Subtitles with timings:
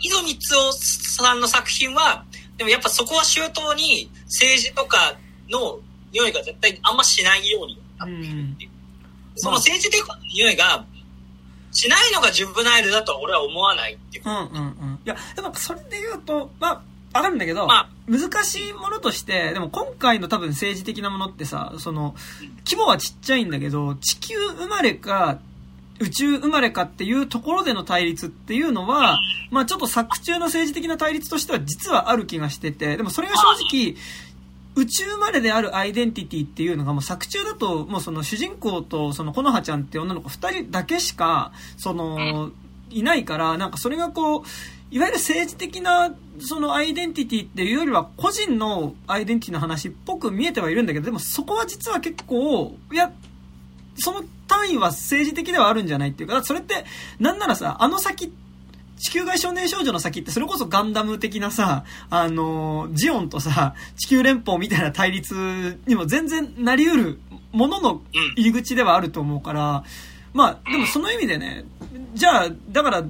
[0.00, 2.24] 井戸光雄さんの作品は、
[2.56, 5.16] でもやっぱそこは周到に政治とか
[5.50, 5.80] の
[6.12, 8.70] 匂いが絶対あんましないようになっているっていう。
[9.36, 10.84] その政治的な匂いが
[11.70, 14.24] しないのがジュブナイルだとは俺は思わないっていう。
[14.26, 14.98] うんうんうん。
[15.04, 22.14] いや、でもそれで言うと、まあ、わかるんだけど、まあ、難しいものとして、でも今回の多分政治的なものってさ、その、
[22.66, 25.38] 規模はちっちゃいんだけど、地球生まれか、
[26.00, 29.20] 宇宙生まれかっていうところでの対立っていうのは、
[29.50, 33.96] まあちょっと作中の政治的な対立としては実はある気がしてて、でもそれが正直、
[34.78, 42.52] 宇宙生まれであるアイデンティティっていうのがもう作中だともうその主人公とそのコノハちゃんって女の子二人だけしかその
[42.90, 44.42] いないからなんかそれがこう
[44.90, 53.12] いわゆる政治的なそのアイデンティティっていうよりは個人のアイデンティティの話っぽく見えてはいるんだけどでもそこは実は結構いや
[53.98, 56.84] その単位は政治的ではあるんじゃないっていうかそれって
[57.18, 58.32] なんならさあの先
[58.98, 67.20] 地球外少年少女の先ってそれこそガンダム的なさ、あの、ジオンとさ、地球連邦みたいな対立にも全然なり得る
[67.52, 68.02] ものの
[68.36, 69.84] 入り口ではあると思うから、
[70.34, 71.64] まあ、でもその意味でね、
[72.14, 73.08] じゃあ、だから、で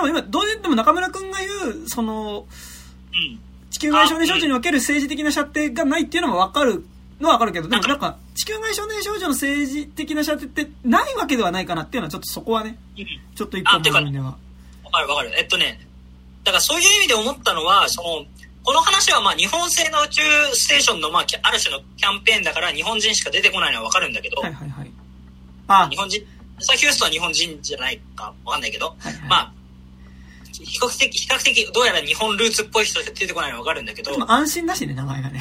[0.00, 1.48] も今、どうでも中村くんが言
[1.84, 2.46] う、その、
[3.70, 6.84] 地球外少年少女における政治的な射程がないっていうのもわかる
[7.20, 12.78] のはわかるけど、でもなんか、地球外少年少女の政治的な射程ってないわけではないかなっていうのはちょっとそこはね、
[13.34, 14.36] ちょっと一個思う意味では。
[14.84, 15.32] わかるわかる。
[15.38, 15.80] えっとね、
[16.44, 18.24] だからそういう意味で思ったのは、その、
[18.62, 20.22] この話はまあ日本製の宇宙
[20.54, 24.90] ステーションのまあある種のキャンペーンだから日本人しか出てこないのはわかるんだけど、はいはいはい。
[25.68, 26.22] あ日本人、
[26.60, 29.52] さヒューストンは日本人じゃないかわかんないけど、はいはいまあ、
[30.52, 35.40] 比較的、比較的どうやら日本ルーツっぽい人しか出てこないのはわかるんだけど、安心だしね、名前がね。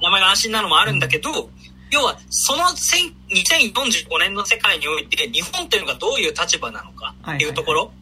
[0.00, 1.50] まあ、名前が安心なのもあるんだけど、
[1.90, 7.92] 要は、その1000 2045年の世界において、日本というのがどういう立場なのかっていうところ、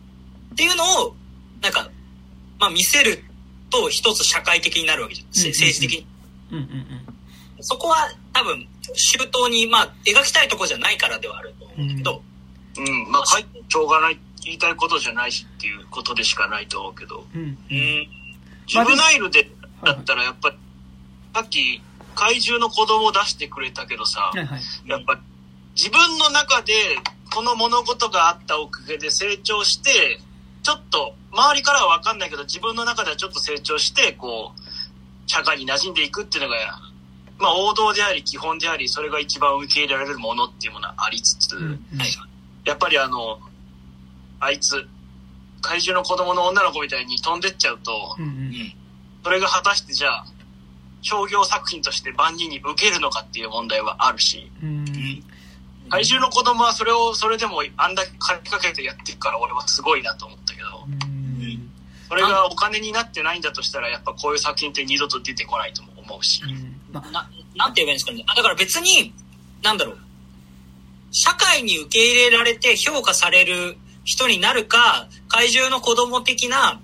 [0.53, 1.17] っていうのを、
[1.63, 1.91] なんか、
[2.59, 3.23] まあ見せる
[3.71, 5.27] と一つ社会的になるわけじゃん。
[5.33, 5.53] せうんうんうん。
[5.53, 6.07] 政治的に。
[6.51, 6.63] うんうん
[7.59, 7.65] うん。
[7.65, 12.23] そこは多分、周到に、まあ、描きたいところじゃないからではあると思うんだけど、
[12.79, 17.41] うん、まあ、かいしょうがない、言いたいことじゃないしっていうことでしかないと思うけど、うん。
[17.43, 17.57] うん、
[18.67, 19.51] ジブナイルで
[19.83, 20.57] だったらやっぱり、
[21.37, 21.83] さっき
[22.15, 24.61] 怪獣の子供を出してくれたけどさ、はいはい。
[24.87, 25.21] やっぱ
[25.77, 26.73] 自分の中で
[27.35, 30.19] この物事があったおかげで成長して、
[30.63, 34.61] ちょっと周りからは分かんないけど自分の中ではちょっと成長して、こう、
[35.27, 36.57] 社会に馴染んでいくっていうのが、
[37.39, 41.85] まあ王道であり基本であり、それが一番受け入れられるものっていうものはありつつ、うん。
[42.65, 43.41] やっぱりあの、
[44.41, 44.89] あいつ、
[45.61, 48.29] 怪獣の子供の女の子みたいに飛んでっちゃうとう、んう。
[48.29, 48.73] うんん。
[49.23, 50.27] それが果たしてじゃあ、
[51.07, 54.85] 商業作品として万人に受けるのかっていう問題はあるし、うん。
[55.89, 61.71] 怪獣の子供はそれを、それでもあんだけ金かけてやってるから俺はすごいなと思ったけど、うん。
[62.09, 66.43] それがお金になってないんだとしたらやっぱこういう作品って二度と出てこないとも思うし。
[66.45, 68.25] うんまあな、なんて言えばいいんですかね。
[68.27, 69.15] あだから別に、
[69.63, 69.99] なんだろう。
[71.13, 76.81] 社会に受け入れられて評価される人になるか、怪獣の子供的な、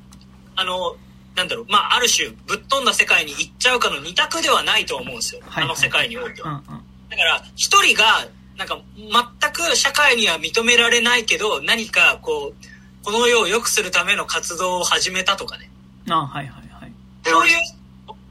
[0.55, 0.97] あの、
[1.35, 5.41] なんだろう、まあ、ある種、ぶっ飛んだ世界に行っちゃうかの二択ではないと思うんですよ。
[5.47, 6.51] はいあの世界においては。
[6.51, 6.65] うんうん。
[7.09, 8.27] だから、一人が、
[8.57, 15.71] なんか、全く社会には認められないけど、何か、こう、この世を良くするための活動を始めたとかね。
[16.09, 16.93] あはいはいはい。
[17.25, 17.57] そういう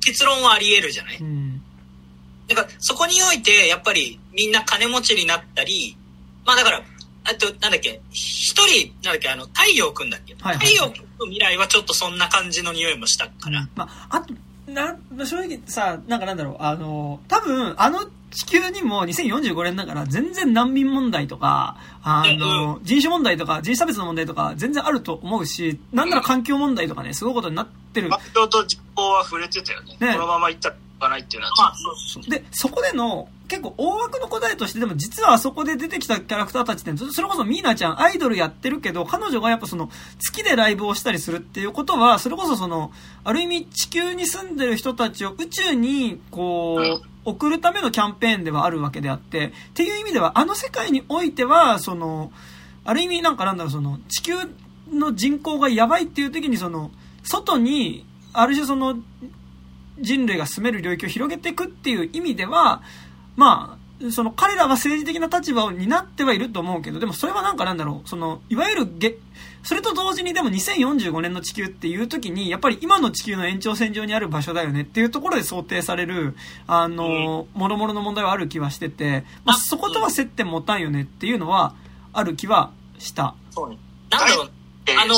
[0.06, 1.62] 結論はあり得るじゃないうん。
[2.48, 5.98] だから、そこにおいて、やっぱり、みんな金持ちになったり、
[6.46, 6.84] まあだから、
[7.24, 13.68] あと、なんだっけ、一人、なんだっけ、あの、太陽くんだっけ、はいはいはい太陽くんの未来はちょっとそんな感じの匂いもしたから。
[13.76, 14.34] まあ、あと、
[14.72, 18.00] な、正直さ、なんかなんだろう、あの、多分、あの
[18.32, 28.10] 地球にも2045年だから全然難民問題とか、あの、人種問題とか人種差別の問題とか全然あると思うし、なんなら環境問題とかね、すごいことになってる。
[28.10, 29.98] 環境と人口は触れてたよね。
[30.00, 31.74] ねこのままいったかないっていうのは、
[32.30, 39.90] で、そこでの、結構大枠の答えとして、でも実はあそこで出てきたキャラクターたちって、それこそミーナちゃんアイドルやってるけど、彼女がやっぱその、
[40.20, 42.92] 月でライブをしたりするっていうことは、それこそその、
[43.24, 52.32] ある意味地球に住んでる人たちを宇宙に、こう、送るためのキャンペーンではあるわけであって、っていう意味では、あの世界においては、その、
[52.86, 54.34] ある意味なんかなんだろう、その、地球
[54.92, 56.92] の人口がやばいっていう時に、その、
[57.24, 58.98] 外に、ある種その、
[60.00, 62.82] 人類が住める領域を広げていくっていう意味では、
[63.36, 69.18] まあ、その彼らは政治的な立場を担ってはいると思うけど、でもそれはなんかなんだろう、その、いわゆるげ、
[69.64, 76.36] それと同時にでも2045年の地球っていう時に、やっぱり今の地球の延長線上にある場所だよねっていうところで想定される、
[76.66, 81.76] あの、もろもろの問題はある気はしてて、まあそことは接点持たんよねっていうのは、
[82.14, 83.36] ある気はした。
[83.52, 83.78] そうね。
[84.10, 84.52] なんだろう、
[84.88, 85.16] えあの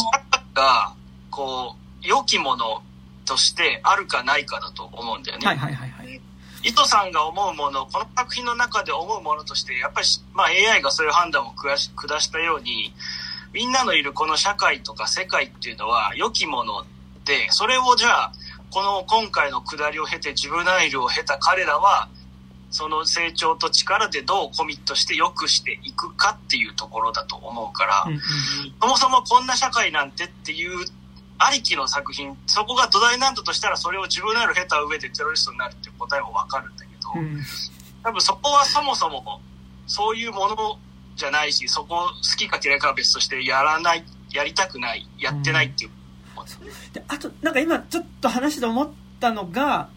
[0.54, 0.94] が
[1.30, 2.84] こう、良きもの
[3.26, 5.48] としてあるかないかだと思うんだよね。
[5.48, 6.22] はいはいはいはい。
[6.64, 12.94] 糸さんが思うもの、この作品の中で思うものとして、やっぱり、まあ AI がそういう判断を下したように、
[13.54, 16.86] みんなのいるこの社会とか世界っていうのは良きもの
[17.26, 18.32] で、それをじゃあ、
[18.72, 22.08] この今回の下りを経て、ジブナイルを経た彼らは、
[22.72, 28.06] その成長と力でどうコミットして良くしていくかっていうところだと思うから、
[28.82, 30.86] そもそもこんな社会なんてっていう
[31.46, 37.42] ありきの作品、そこが土台なんだとしたらそれを自分なる経た上でテロリストになるっていう答えもわかるんだけど、うん、
[38.04, 39.42] 多分そこはそもそも
[39.86, 40.56] そういうもの
[41.16, 45.92] じゃないし、そこ好きか嫌いかは別としてやらない、やりたくない、やってないっていう。
[46.40, 49.90] うん、であと、なんか今ちょっと話で思ったのが、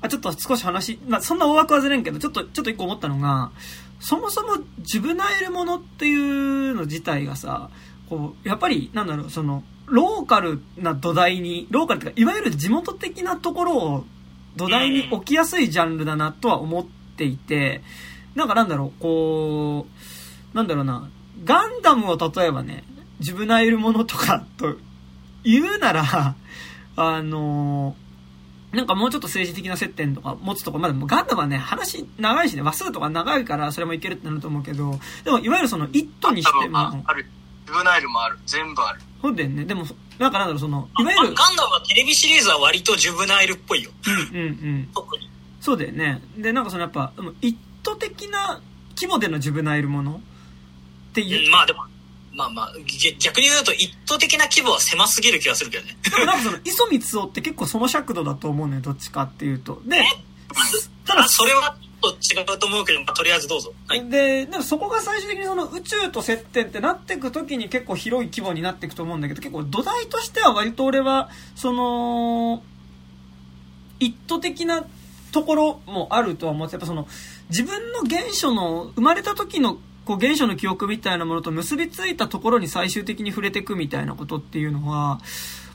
[0.00, 3.52] あちょっと少し話、まあ、そんな大枠はずれんけど、ちょっと、ちょっと一個思ったのが、
[4.00, 7.70] そもそもジブナイルものっていうの自体がさ、
[8.10, 14.04] こう、やっぱり、なんだろう、その、ローカルな土台に、ローカルっていうか、いわゆる地元的なところを
[14.56, 16.86] 土台に置きやすいジャンルだなとは思っ
[17.16, 17.82] ていて、
[18.34, 19.86] なんかなんだろう、こ
[20.52, 21.08] う、なんだろうな、
[21.44, 22.84] ガンダムを例えばね、
[23.20, 24.76] ジブナイルものとかと
[25.44, 26.34] 言うなら、
[26.94, 27.96] あの
[28.72, 36.78] なんかもうちょっと政治的な接点とか持つとか、まだもガンダムはね、話長いしね、話数とか長いからそれもいけるってなると思うけど、でもいわゆるその、一途にしても。
[36.78, 37.26] ある。
[37.66, 38.38] ジブナイルもある。
[38.46, 39.00] 全部ある。
[39.22, 39.64] そうだよね。
[39.64, 39.86] でも、
[40.18, 41.34] なんかなんだろう、その、いわゆる。
[41.34, 43.90] ガンダムはテレビシリーズは割とジュブナイルっぽいよ。
[44.32, 44.88] うんうんうん。
[44.92, 45.30] 特に。
[45.60, 46.20] そうだよね。
[46.36, 48.60] で、なんかそのやっぱ、一途的な
[48.96, 50.16] 規模でのジュブナイルもの？
[50.16, 51.46] っていう？
[51.46, 51.84] うん、まあでも、
[52.32, 52.72] まあまあ、
[53.18, 55.96] 逆に言うと一等的な規模は狭すぎる気がするけどね。
[56.26, 59.80] なんかその、磯光夫って結構その尺度だと思うね、どっちかっていうと。
[59.86, 60.02] で、
[61.04, 63.72] ただ、それはと違うと思うけど、まあ、とりあえずどうぞ。
[63.86, 72.62] はい、で、でもそこが最終的にその宇宙と接点ってなっていくときに結構広い規模になっていくと思うんだけど、結構土台としては割と俺は、その、
[74.00, 74.84] 一途的な
[75.30, 77.06] ところもあるとは思って、やっぱその、
[77.48, 85.20] 自分の原初の、生まれた時のこう原初の記憶みたいなものと結びついたところに最終的に触れていくみたいなことっていうのは、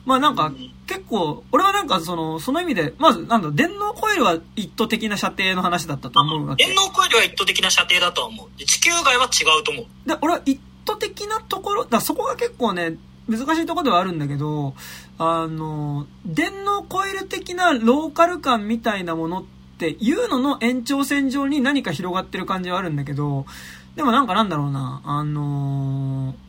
[0.04, 0.52] まあなんか
[0.86, 6.64] 結構、俺はなんかその、その意味で、まずなんだ、電脳コイルは一途的な射程の話だったと思うわけ。
[6.64, 8.64] 電脳コイルは一途的な射程だと思う。
[8.64, 10.08] 地球外は違うと思う。
[10.08, 12.96] で、俺は一途的なところ、だそこが結構ね、
[13.28, 14.74] 難しいところではあるんだけど、
[15.18, 19.44] あの、電脳コイル的なローカル感みたいなものっ
[19.78, 23.44] ていうのの延長線上に何か広がってる感じはあるんだけど、
[23.96, 26.47] でもなんかなんだろうな、あのー、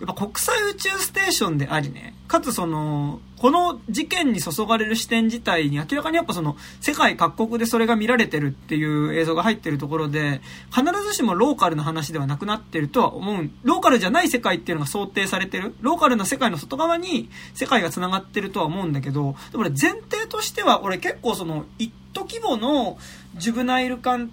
[0.00, 10.40] やっぱ国際宇宙ステーションでありね、かつその、この事件に注がれる視点自体に明らかにやっぱその、世界各国でそれが見られてるっていう映像が入ってるところで、
[10.74, 13.50] 必ずしもローカルな話ではなくなってるとは思う。
[13.62, 15.74] ローカルじゃない世界っていうのが想定されてる。
[15.80, 22.98] ローカルな世界の外側に世界が繋がってるとは思うんだけど、でも俺前提としては、俺結構その、一途規模の
[23.36, 24.32] ジュブナイル感ジ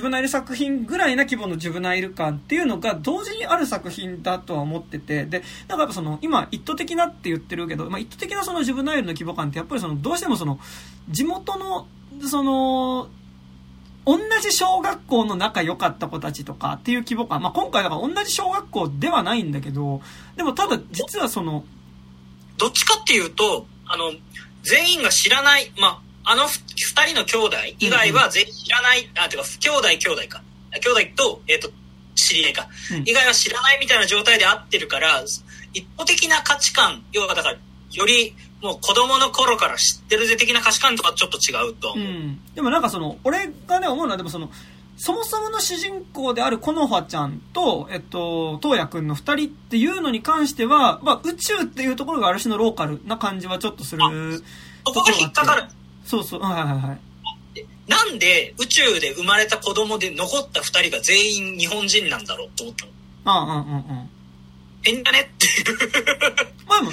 [0.00, 10.58] ュブナイル作品ぐらいな規模のジュブナイル感っていうのが同時にある作品だとは思ってて、で、なんかやっぱその、今、一途的なって言ってるけど、まあ、一途的なそのジュブナイルの規模感ってやっぱりその、どうしてもその、
[11.10, 11.86] 地元の、
[12.26, 13.08] その、
[14.04, 17.40] 同じ小学校の仲良かった子たちとかっていう規模感。
[17.40, 20.00] まあ、今回だから同じ小学校ではないんだけど、
[20.36, 21.64] でもただ実はその、
[22.58, 24.12] どっちかっていうと、あの、
[24.62, 30.42] 全員が知らない、まあ、あの二人の兄弟以外は全員知らない、うん、あ、てか、兄弟兄弟か。
[30.80, 31.70] 兄弟と、えっ、ー、と、
[32.14, 35.24] 知り合いか、うん、以外は知らないみたいな状態で会ってるから、
[35.72, 37.58] 一方的な価値観、要はだから、
[37.92, 42.06] より、もう子供の頃から知ってるぜ的な価値観とかちょっと違うと思う。
[42.06, 44.50] うん、でもなんかその、俺がね、思うのは、でもその、
[44.96, 54.02] そもそもの主人公であるこのはちゃんと、えっと、東也くんの二人っていうのに関しては、まあ、宇宙っていうところがある種のローカルな感じはちょっとする。
[54.86, 55.64] そこが引っかかる。
[56.12, 57.00] そうそう、はいはいはい。
[57.88, 62.92] なんで宇宙で生まれた子供で残った二人が全員日本人なんだろうと思ったの？
[63.24, 64.10] ああ、うんうんうん。
[64.82, 65.78] 変だねっていう
[66.68, 66.92] まあでも、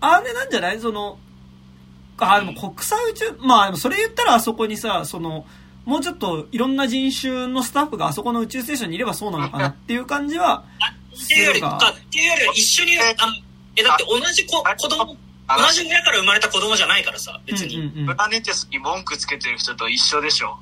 [0.00, 1.18] あれなんじゃないその、
[2.18, 5.46] あ、でも国際宇宙、まあでもそれ言ったらあそこにさ、その、
[5.86, 10.64] もうちょっといろんな人種のスタッフがあそこの宇宙ステーションにいればそうなのかなっていう感じは。
[11.14, 13.32] っていうよりか、っていうよりは一緒に、あの、
[13.76, 15.16] え、だって同じ子、子供、
[15.48, 18.06] 同じ親から生まれた子供じゃないからさ、別に。
[18.06, 20.58] プラネテスに文句つけてる人と一緒でしょ。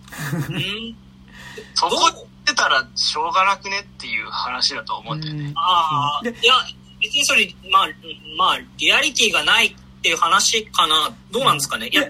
[0.51, 0.97] うん。
[1.75, 5.53] そこ言ってたらしょうがなくねっていう話だと思うんだよね。
[5.55, 6.29] ああ。
[6.29, 6.55] いや、
[7.01, 7.89] 別にそれ、まあ、
[8.37, 11.15] まあ、リアリティがないっていう話かな。
[11.31, 11.89] どうなんですかね。
[11.89, 12.05] いや、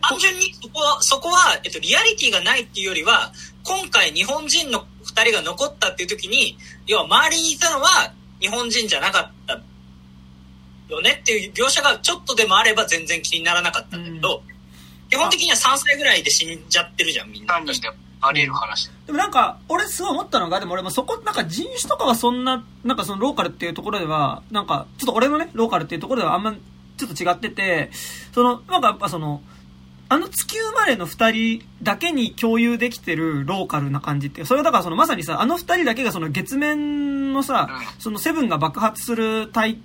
[0.00, 3.32] 単純にそこは、そこは、えっと、リアリティがないっていうよりは、
[3.64, 9.60] 今回日本人の二人が残ったっていう時に、要は周りにいたのは日本人じゃなかった
[10.92, 14.42] よねっていう描写がちょっとでもあれば全然気にならなかったんだけど、
[15.10, 17.56] 基本的には3歳ぐらいで死んじゃってるじゃん、みんな。
[18.24, 18.88] あり得る話。
[19.06, 26.54] でもなんか、俺すごい思ったのが、でも俺もそこ、なんか人種とかはそんな、なんかそのローカルっていうところでは、なんか、ちょっと俺のね、ローカルっていうところではあんま、
[26.96, 27.90] ちょっと違ってて、
[28.32, 29.42] その、なんかやっぱその、
[30.08, 37.68] あの地球生まれの二人だけに共有できてるローカルな感じって、それはだからそのまさにさ、あの二人だけがその月面のさ、
[37.98, 39.78] そのセブンが爆発する体、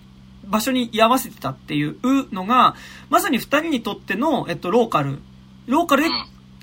[0.47, 1.97] 場所に居合わせてたっていう
[2.33, 2.75] のが、
[3.09, 5.19] まさに二人にとっての、えっと、ローカル、
[5.67, 6.09] ローカルで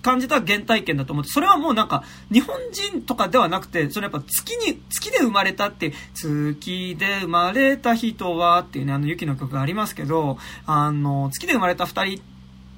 [0.03, 12.23] 感じた原体験だと思って、それはもうなんか、日本人とかではなくて、そのやっぱ月に、月で生まれたって、月で生まれた人はっていうね、あの、ユキの曲がありますけど、あの、月で生まれた二人っ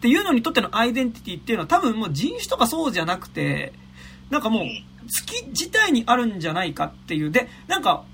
[0.01, 3.73] ていうのにとってのアイデンティティっていうのは多分もう人種とかそうじゃなくて、
[4.31, 4.65] なんかもう、
[5.09, 7.31] 月自体にあるんじゃないかっていう。
[7.31, 8.05] で、なんか、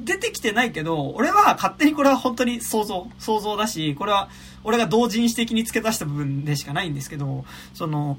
[0.00, 4.28] 出てきてないけど、俺は勝手にこれは本当に想像、想像だし、これは
[4.64, 8.18] 俺が同人誌的に付け出した部分でしかないんですけど、その、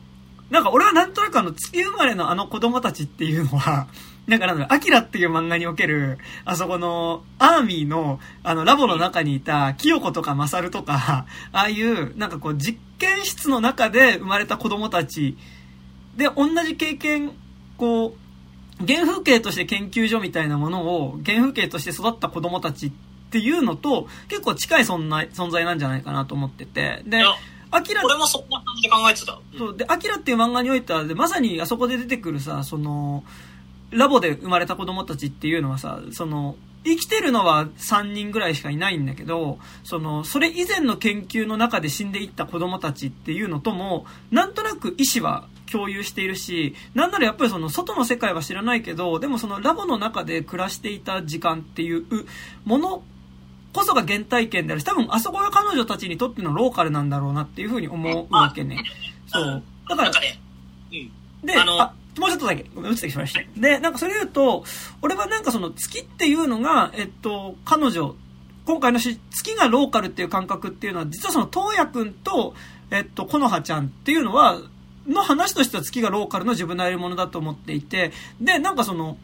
[0.50, 3.88] なんか俺はなんとなくあの月生まれのあの子供たちっていうのは、
[4.28, 15.36] なんかなんだろう、アキラっていう漫画における、あそこの、アーミーの、あの、ラボの中にいた、キヨコとかマサルとか、ああいう、なんかこう、実験室の中で生まれた子供たち、
[16.16, 17.32] で、同じ経験、
[17.78, 18.29] こう、
[18.88, 22.92] 原風景として研究所みたいなものを、原風景として育った子供たちっ
[23.32, 27.24] ていうのと、結構近い存在存在なんじゃないかなと思ってて、で、
[27.72, 28.02] アキラ。
[28.04, 29.40] 俺もそんな感じで考えてた。
[29.58, 29.78] そう。
[29.78, 33.24] で、アキラっていう漫画においては、で、まさにあそこで出てくるさ、その、
[33.92, 36.56] ラボで生まれた子供たちっていうのはさ、その、
[36.86, 52.06] 生きてるのは3人ぐらいしかいないんだけど、その、それ以前の研究の中で死んでいった子供たちっていうのとも、なんとなく意思は共有しているし、なんならやっぱりその外の世界は知らないけど、でもそのラボの中で暮らしていた時間っていう
[52.66, 53.04] もの
[53.74, 58.84] こそが原体験であるし、多分あそこが彼女たちにとってのローカルなんだろうなっていうふうに思うわけね。
[59.28, 59.64] そう。
[59.88, 60.12] だから、
[61.44, 61.78] で、あの、
[62.18, 63.42] もうちょっとだけ、ごめん、落ちてきました。
[63.60, 64.66] で、なんかそれ言うと、
[65.02, 68.16] 俺はなんかその月っていうのが、えっと、彼女、
[68.66, 72.56] 今回のし、月がローカルっていう感覚っていうのは、実はその、東野くんと、
[72.92, 74.60] えっと、このはちゃんっていうのは、
[75.10, 79.18] の話としては月がローカルの自分のやるものだと思っていて、で、なんかその、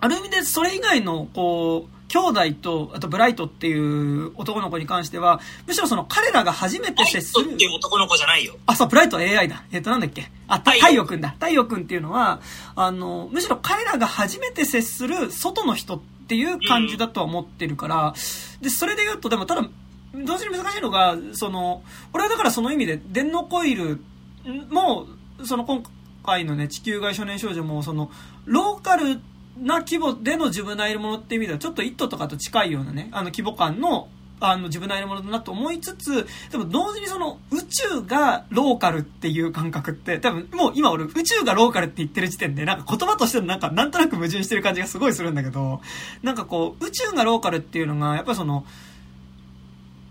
[0.00, 2.18] ある意味でそれ以外の、こう、兄
[2.52, 7.44] 弟と、あとブライトっていう男の子に関しては、むしろその彼らが初めて接する。
[7.44, 8.56] ブライトっていう男の子じゃないよ。
[8.66, 9.64] あ、そう、ブライトは AI だ。
[9.72, 10.30] えっ、ー、と、なんだっけ？
[10.48, 11.30] あ、太陽くんだ。
[11.30, 12.40] 太陽くんっていうのは、
[12.74, 18.14] あの、むしろ彼らが初めて接する外の人っていう感じだとは思ってるから、
[18.56, 19.68] うん、で、それで言うと、でもただ、
[20.14, 24.00] 同時に難しいのが、その、俺はだからその意味で、電脳コイル
[24.70, 25.06] も
[25.38, 25.82] う、その今
[26.24, 28.10] 回のね、地球外少年少女も、その、
[28.44, 29.20] ローカル
[29.60, 45.80] な規模での自分のいるものって意味では、ちょっと一途とかと近いようなね、あの規模感の、あの自分のいるものだなと思いつつ、でも同時にその宇宙がローカルっていう感覚って、多分もう今俺宇宙がローカルって言ってる時点で、なんか言葉としてのなんかなんとなく矛盾してる感じがすごいするんだけど、
[46.22, 48.66] なんかこう宇宙がローカルっていうのが、やっぱりその、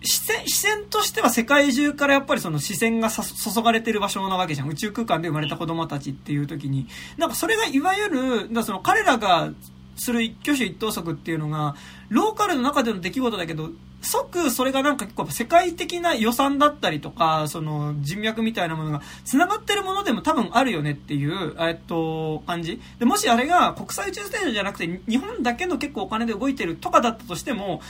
[0.06, 4.70] 視線、視線としては世界中からやっぱりその視線が注がれてる場所なわけじゃん。
[4.70, 6.88] 宇宙空間で生まれた子供たちっていう時に。
[7.18, 9.52] なんかそれがいわゆる、だその彼らが
[9.96, 11.76] する一挙手一投足っていうのが、
[12.10, 13.72] ローカルの中での出来事だけど、
[14.02, 22.80] 即それがなんか結構世界的な予算だったりとか、その人脈みたいなものが繋がってるものでも多分あるよねっていう、えっと、感じ。
[23.00, 27.82] で、もしあれが国際宇宙ステーションじゃなくて日本だけの結構お金で動いてるとかだったとしても、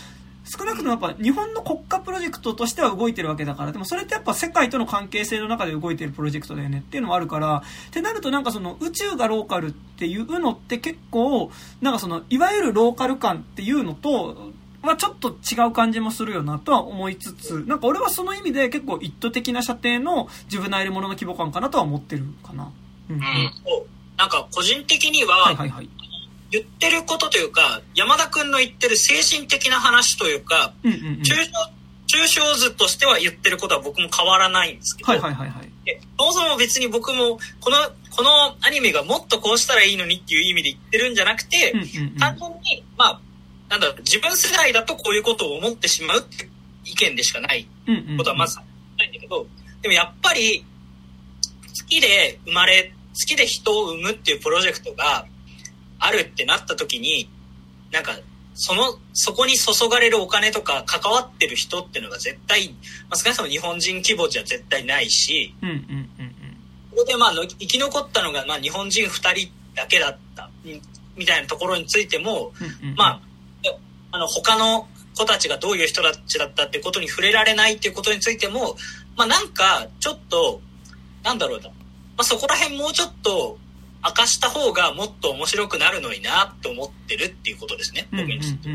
[0.46, 14.54] 少なくともやっぱ日本の国家プロジェクトとしては動いてるわけだから、でもそれってやっぱ世界との関係性の中で動いてるプロジェクトだよねっていうのもあるから、ってなるとなんかその宇宙がローカルっていうのって結構、なんかその、いわゆるローカル感っていうのと、
[14.86, 22.72] はちょっと違う感じもするよなとは思いつつ、なんか俺はその意味で結構一途的な射程の自分のいるものの規模感かなとは思ってるかな。
[23.10, 23.16] うん。
[23.16, 23.22] うん、
[24.18, 25.90] なんか個人的には、はいはいはい。
[26.56, 35.72] 言ってることというか、山田君の言ってる精神的な話というか、うんうんうん、抽象図としては言ってることは僕も変わらないんですけど、はいはいはいはい、
[36.18, 37.78] そもそも別に僕もこの
[38.16, 43.22] このアニメがもっとこうしたらいいのにっていう意味で言ってるんじゃなくて、うんうんうん、単純にまあ
[43.70, 46.48] なんだろう自分世代だとこういうことを思ってしまうって
[46.86, 47.68] 意見でしかない
[48.18, 48.58] ことはまず
[48.98, 49.48] ないんだけど、
[49.82, 50.64] でもやっぱり
[51.78, 55.26] 好きで生まれ好きで人を生むっていうプロジェクトが
[56.00, 57.30] あるってなった時に、
[57.92, 58.18] なんか、
[58.54, 62.70] その、そこに注がれるお金とか関わってる人っていうのが絶対、
[63.10, 66.30] まあ、少なくとも日本人規模じゃ絶対ないし、うんうんうんうん、
[66.92, 70.50] ここでまあ生き残ったのがまあ日本人2人だけだった
[71.18, 73.22] みたいなところについても、うんうんうん、まあ、
[74.12, 74.88] あの他の
[75.18, 78.76] 子たちがどういう人たちだったってことに触れられないっていうことについても、
[79.18, 80.62] まあなんかちょっと、
[81.24, 81.74] なんだろうな、ま
[82.20, 83.58] あそこら辺もうちょっと
[84.06, 88.70] 明かした方がもっと面白くなるのになって思ってるっていうことですね、僕について。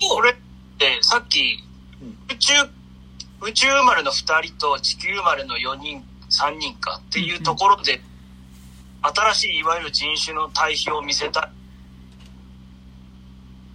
[0.00, 0.34] これっ
[0.78, 1.62] てさっき
[2.30, 2.52] 宇宙、
[3.42, 8.02] 宇宙生まれの2人と地球生まれの4人、3人かっていうところで、
[9.02, 11.50] 新しいいわゆる人種の対比を見せた。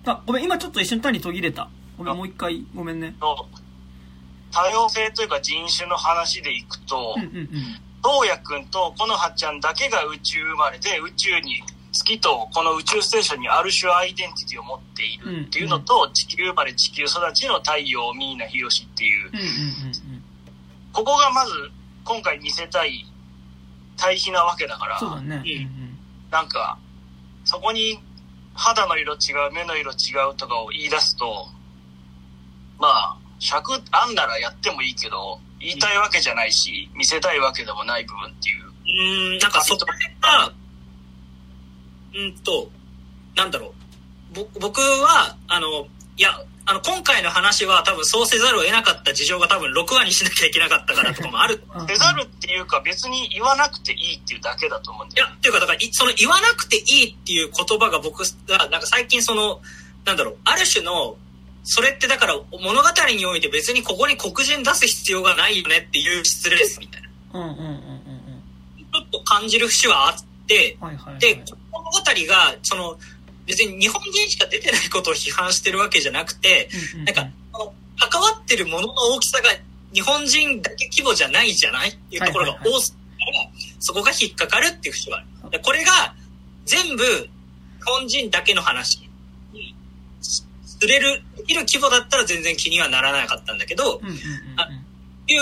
[0.05, 1.69] あ、ごめん、今ちょっと一瞬単に途切れた。
[1.97, 3.15] ごめん、もう一回、ごめんね。
[3.19, 7.15] 多様性というか人種の話でいくと、
[8.05, 19.31] 東也君とこのはちゃんだけが宇宙生まれで宇宙に月とこの宇宙ステーションにある種アイデンティティを持っているっていうのと、地球生まれ地球育ちの太陽ミーナヒロシっていう,、
[20.91, 21.51] ここがまず
[22.03, 23.05] 今回見せたい
[23.97, 25.41] 対比なわけだからそうだね、
[26.29, 26.77] なんか
[27.45, 27.97] そこに
[28.53, 31.47] 肌の色違う目の色違うとかを言い出すと
[32.77, 39.85] まあ尺あんならやってもいいけど言いたいわけじゃないし見せたいわけでもない部分っていううんなんかそこ
[40.21, 40.51] が
[42.15, 42.71] うんと、
[43.35, 43.73] なんだろ
[44.37, 44.59] う。
[44.59, 46.29] 僕は、あの、いや、
[46.65, 51.61] あの、今回の話は多分そうせざるを得なかった事情が多分6話にしなきゃいけなかったからとかもある。
[51.87, 55.27] せざるっていうか別に言わなくていいっていうだけだと思うんだよ。
[55.27, 59.61] いや、っていうかだから、その言わなくていいっていう言葉が僕が、なんか最近その、
[60.05, 61.17] なんだろう、ある種の、
[61.65, 67.09] それってだから物語において別にここに黒人出す必要がないよねっていう失礼ですみたいな。
[67.33, 67.79] うんうんうんうん。
[68.93, 72.97] ちょっと感じる節はあって、はいはいはい、で、物語が、その、
[73.47, 76.69] 別に日本人しか出てないことを批判してるわけじゃなくて、
[77.05, 77.27] なんか、
[77.97, 79.49] 関わってるものの大きさが
[79.93, 85.61] 日本人だけ規模じゃないじゃないっていうところが多すぎから、そこが引っかかるっていう節がある。
[85.61, 86.13] これが
[86.65, 87.29] 全部日
[87.85, 89.04] 本人だけの話に
[90.79, 94.01] すれる、できる規模だったら全然気にはならなかったんだけど、
[94.57, 94.69] あ
[95.27, 95.41] いう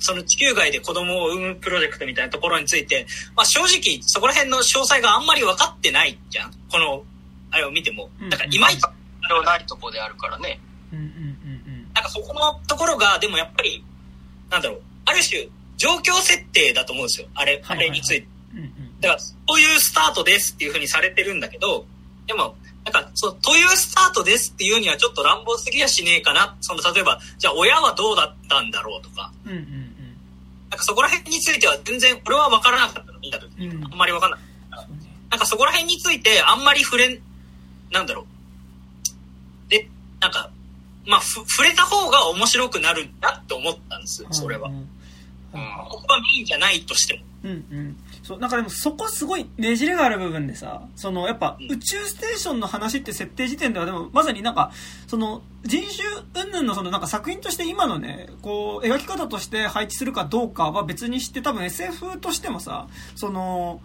[0.00, 3.06] その地球外で子供を産むプロジェクトみたいなところについて、
[3.36, 6.52] まあ、正直そこら辺の詳細があんまり分かってないじゃん。
[6.70, 7.04] この
[7.50, 8.10] あれを見ても。
[8.30, 10.60] だからいまいちないとこであるからね。
[11.94, 13.84] なんかそこのところがでもやっぱり
[14.50, 17.28] なんだろうある種状況設定だと思うんですよ。
[17.34, 18.28] あれ、あれについて、
[19.00, 21.86] だからそういうスタートですっていうふうにされてるんだけど
[22.26, 22.54] でも
[22.90, 26.56] なんか、そう、というスタートですっていうにはちょっと乱暴すぎやしねえかな。
[26.60, 29.32] その、例えば、じゃあ親はどうだったんだろうとか。
[29.46, 29.90] うんうんうん。
[30.70, 33.68] なんかそこら辺については全然、俺は分からなかったの、見た時に。
[33.68, 34.40] うん、あんまり分かんない。
[35.30, 37.20] なんかそこら辺についてあんまり触れ
[37.92, 38.22] なんだろ
[39.68, 39.70] う。
[39.70, 39.88] で、
[40.20, 40.50] なんか、
[41.06, 44.68] まあ、ふ、触れた方が面白くなるなって思ったんですそれは。
[44.68, 44.76] うん。
[44.76, 44.86] うん、
[45.88, 47.20] ここはメインじゃないとしても。
[47.44, 47.96] うんうん。
[48.30, 54.70] そう、なんかでもそこすごいねじれがある部分でさ、そのやっぱ宇宙ステーションの話って設定時点ではでもまさになんか、
[55.08, 63.80] その人種云々のそのなんか作品として今のね、こう描き方として配置するかどうかは別にして多分 SF としてもさ、その、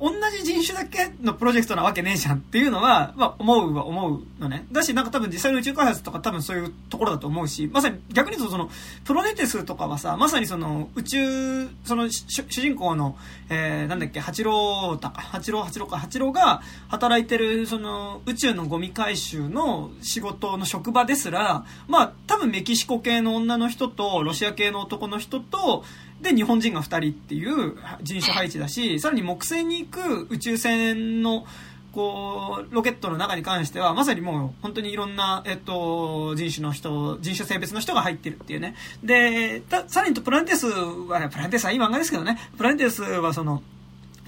[0.00, 4.64] 同じ人種だけのプロジェクトなわけねえじゃんっていうのは、まあ、思うは思うのね。
[4.70, 8.70] だし、なんか多分実際の宇宙開発とか多分そういうところだと思うし、まさに逆に言うとその、
[9.04, 13.16] プロネテスとかはさ、まさにその、宇宙、その、主人公の、
[13.48, 25.84] えー、なんだっけ、八郎だか、八郎、八郎か、八郎が働いてる、その、宇宙のゴミ回収の仕事の職場ですら、まあ、多分メキシコ系の女の人と、ロシア系の男の人と、
[26.20, 31.46] で、日本人が2人っていう人種配置だし、さらに木星に行く宇宙船の、
[31.92, 38.74] こう、ロケットの中に関しては、まさにもう本当にいろんな、えっと、人種の人、人種性別の人が入ってるっていうね。
[39.02, 43.62] で、さらにとプラネテスは、ね、プラネテスはいい漫画ですけどね、プラネテスはその、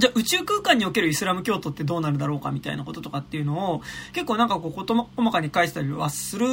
[0.00, 3.82] じゃあ宇宙空間におけるイスラム教徒ってどうなるだろうかみたいなこととかっていうのを
[4.14, 6.46] 結構なんかこう細かに返したりはする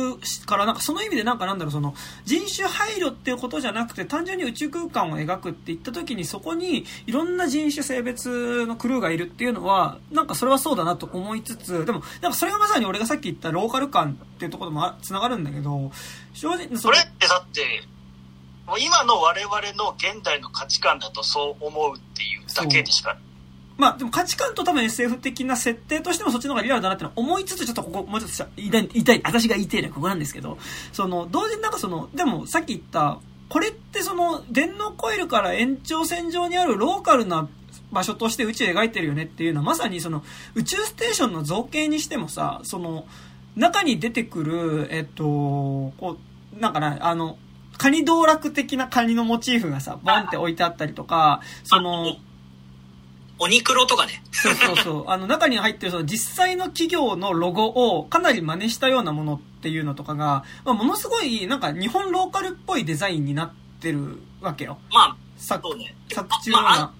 [0.45, 15.89] からなんかその意味でなんかなんだろうその人種配慮っていうことじゃなくて単純に宇宙空間を描くって言った時にそこにいろんな人種性別のクルーがいるっていうのはなんかそれはそうだなと思いつつでもなんかそれがまさに俺がさっき言ったローカル感っていうところもつながるんだけど
[16.33, 17.61] 正直それってだって
[18.67, 23.17] もう今の我々の現代の価値観だとそう思うっていうだけでしか
[23.77, 30.57] まあでも価値観と多分 SF 的な設定としてもそっちの方がリアルだなっての思いつつちょっとここもうちょっと言いたい、私が言いたいのはここなんですけど、
[30.91, 37.47] その、同時になんかその、でもさっき言った、これってその、電脳コイルから延長線上にあるローカルな
[37.91, 40.23] 場所として宇宙描いてるよねっていうのはまさにその、
[40.55, 43.05] 宇宙ステーションの造形にしてもさ、その、
[43.55, 46.17] 中に出てくる、えっと、こ
[46.55, 47.37] う、なんかな、あの、
[47.77, 52.17] カニ道楽的なカニのモチーフがさ、バンって置いてあったりとか、その、
[53.39, 54.21] オニクロとかね。
[54.31, 55.05] そうそうそう。
[55.09, 64.79] あの、中に入ってるその実際の企業のロゴをかなり真似したようなものっていうのとかが、まあ、ものすごいなんか日本ローカルっぽいデザインになってるわけよ。
[64.91, 66.91] まあ、作、ね、作中の、まあ、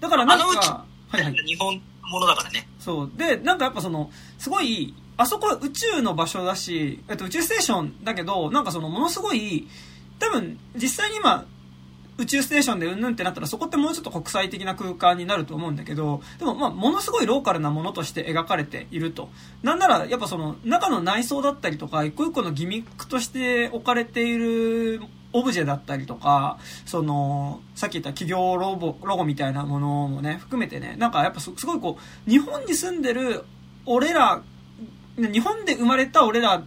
[0.00, 1.34] だからなんか、はいはい。
[1.46, 2.68] 日本ものだからね。
[2.78, 3.10] そう。
[3.16, 9.68] で、なんかやっぱその、すごい、あそこは宇宙の場所だし、えっと、宇宙ステーションだけど、なんかその、ものすごい、
[10.18, 11.44] 多分、実際に今、
[12.20, 19.30] 宇宙ステーションでうんぬんってなったらそこってもうちょっと国際的な空間になると思うんだけど、でもまあものすごいローカルなものとして描かれていると。
[19.62, 25.00] なんならやっぱその中の内装だったりとか、一個一個のギミックとして置かれている
[25.32, 33.44] オブジェだったりとか、その、さっき言った企業ロゴ、ロゴみたいなものもね、含めてね、なんかやっぱすごいこう、日本に住んでる
[33.86, 34.42] 俺ら、
[35.16, 36.62] 日本で生まれた俺ら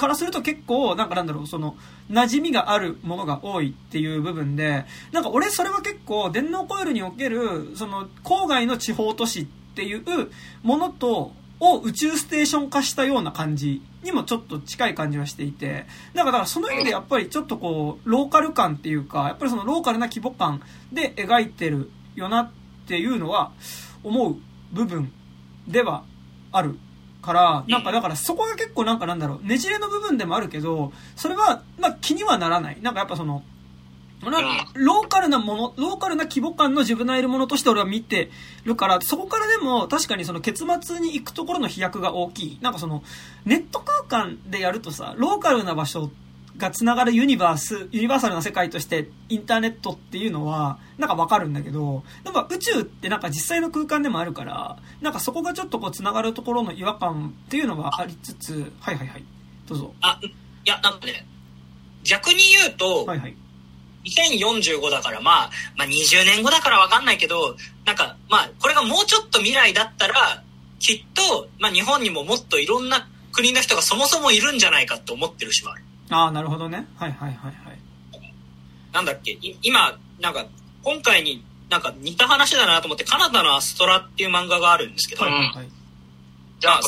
[0.00, 1.76] からすると結構、なんかなんだろう、その、
[2.10, 10.02] 馴染みがあるものが多いっていう部分で、なんか俺それは結構、電脳コイルにおける、その、郊外の地方都市っていう
[10.62, 22.50] ものと、を宇宙ステーション化したような感じにもちょっと近い感じはしていて、なんかだからその意味でやっぱりちょっとこう、ローカル感っていうか、やっぱりそのローカルな規模感で描いてるよなっ
[22.86, 23.52] ていうのは
[24.02, 24.36] 思う
[24.72, 25.12] 部分
[25.68, 26.04] では
[26.50, 26.78] ある。
[27.22, 32.78] から、なんかだからそこが結構なんかなんだろう、ねじれの部分でもあるけど、それは、まあ気にはならない。
[32.80, 33.42] なんかやっぱその、
[34.74, 38.30] ローカルなもの、ローカルな規模感の自分のいるものとして俺は見て
[38.64, 42.58] るから、そこからでも確かにその結末に行くところの飛躍が大きい。
[42.60, 43.02] なんかその、
[43.46, 46.10] ネット空間でやるとさ、ローカルな場所
[46.60, 59.24] が繋がるユニバース、ユニバーサルな世界としてインターネットっていうのは、なんかわかるんだけど、なんか宇宙ってなんか実際の空間でもあるから、なんかそこがちょっとこう繋がるところの違和感っていうのはありつつ、はいはいはい。
[59.66, 59.94] どうぞ。
[60.02, 60.28] あ、い
[60.64, 61.26] や、なんかね、
[62.04, 63.36] 逆に言うと、はいはい。
[64.04, 70.42] 2045だからまあ、まあ20年後だからわかんないけど、なんかまあこれがもうちょっと未来だったら、
[70.78, 75.84] きっと、まあ日本にももっといろんな国の人がそもそもいるんじゃないかと思ってるしもある。
[76.10, 76.86] ああ、なるほどね。
[76.96, 77.78] はいはいはいはい。
[78.92, 80.46] なんだっけ、今、なんか
[80.82, 85.56] 今回になんか似た話だなと思って、カナダのアストラっていう漫画があるんですけど、はいはい。
[85.56, 85.68] はい、
[86.58, 86.80] じゃあ、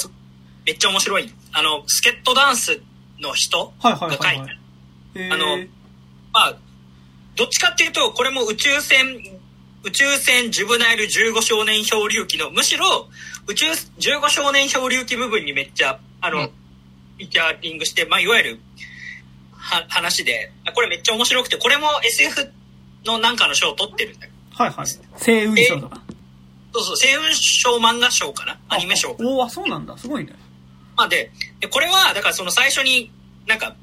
[0.67, 1.33] めっちゃ面白い。
[1.53, 2.81] あの、スケットダンス
[3.21, 4.53] の人が書いて、はいはいは
[5.15, 5.21] い。
[5.21, 5.57] はい、あの、
[6.33, 6.57] まあ、
[7.37, 9.39] どっちかっていうと、これも宇宙船、
[9.85, 13.09] 宇宙船ジュブナイル15少年漂流記の、むしろ
[13.47, 16.49] 宇宙15少年漂流記部分にめっちゃ、あの、
[17.19, 18.59] ピッチャーリングして、まあ、いわゆる、は、
[19.89, 22.53] 話で、これめっちゃ面白くて、これも SF
[23.05, 24.33] のなんかの賞を取ってるんだよ。
[24.55, 24.87] はいはい。
[25.13, 26.03] 星雲賞とか。
[26.75, 28.59] そうそう、星雲賞漫画賞かな？
[28.69, 29.17] アニメ賞。
[29.19, 29.97] おおそうなんだ。
[29.97, 30.33] すごいね。
[30.97, 33.11] まあで、でこれは、だからその最初に、
[33.47, 33.77] なんか、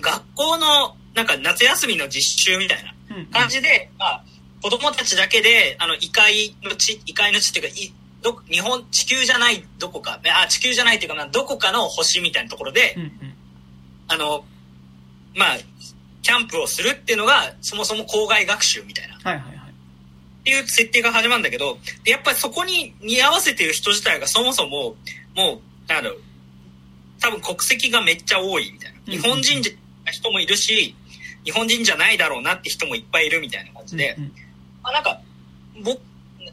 [0.00, 2.94] 学校のなんか夏休みの実習みたいな
[3.32, 4.24] 感じで、うん、まあ、
[4.62, 7.92] 子供たちだけで、あの、異界の地、異界の地っていうか、い
[8.22, 13.12] ど日本、地球じゃないどこか、あ、地球じゃないっていうか、まあ、どこかの星みたいなところで、うんうん、
[14.08, 14.44] あの、
[15.36, 15.58] まあ、
[16.22, 19.14] キャンプをするっていうのが、そもそも校外学習みたいな。
[19.14, 19.56] はいはいはい。
[20.40, 24.96] っていう設定が始まるんだけど、で、やっぱりそこに似合わせてる人自体がそもそも、
[25.34, 26.20] もう、なんだろう、
[27.20, 29.00] 多分国籍がめっちゃ多いみたいな。
[29.12, 30.94] 日本人人もいるし、
[31.44, 34.32] 日本人じゃないだろうなって人もいっぱいいるみたいな感じで、うんうん、
[34.82, 35.20] まあ、なんか、
[35.84, 36.00] 僕、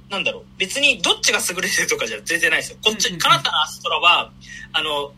[0.09, 2.77] なんだろう、別にどっちが優れてるとかじゃ全然ないですよ。
[2.83, 4.31] こっち、カナダのアストラは、
[4.73, 5.13] あの、あ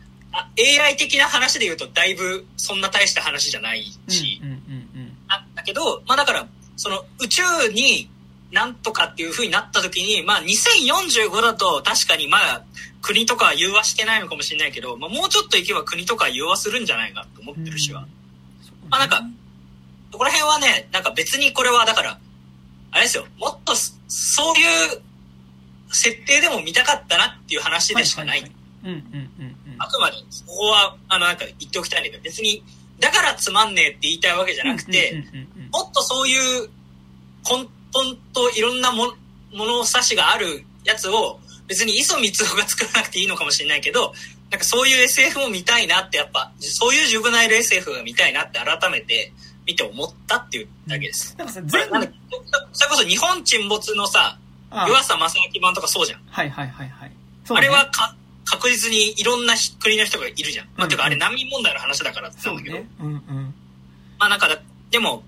[0.58, 4.42] AI 的な話で言うとだいぶそんな大した話じゃないし、
[5.28, 7.44] なんだけど、まあだから、その宇宙
[7.74, 8.10] に
[8.52, 12.64] なんとかっていう風になった時に、まあ2045だと確かにまあ
[13.02, 18.08] 国とか融和してないのかもしれないけど、まあもうちょっと行けば国とか融和するんじゃないかと思ってるしは。
[18.90, 19.22] まあなんか、
[20.12, 22.20] そこら辺はね、なんか別にこれはだから、
[22.92, 25.02] あれですよ、もっとそういう
[25.92, 28.52] 設定でも見たかったなっていう話でしかない。
[29.78, 32.64] あくまで、ここは、あの、なんか言っておきたいんだけど、別に、
[33.00, 35.24] だからつまんねえって言いたいわけじゃなくて、
[35.72, 36.70] もっとそういう
[37.44, 39.14] 根本といろんなも
[39.54, 44.14] 物差しがあるやつを、別に磯光夫が作らなくていいのかもしれないけど、
[44.52, 49.34] なんかそういう SF も見たいなってやっぱ、そういうジュブナイル SF が見たいなって改めて
[49.66, 51.36] 見て思ったっていうだけです。
[51.38, 52.14] なんかさ、全部。
[52.74, 54.38] それこそ日本沈没のさ、
[54.88, 56.22] 湯浅正明版とかそうじゃん。
[56.28, 57.10] はいはいはいはい。
[57.10, 57.16] ね、
[57.50, 60.68] あれはか確実にいろんな国の人がいるじゃん。
[60.78, 62.84] まあ、てかあれ難民問題の話だからって言ったんだけど。
[62.84, 63.54] ね、うんうん。
[64.20, 64.48] まあなんか
[64.92, 65.24] でも、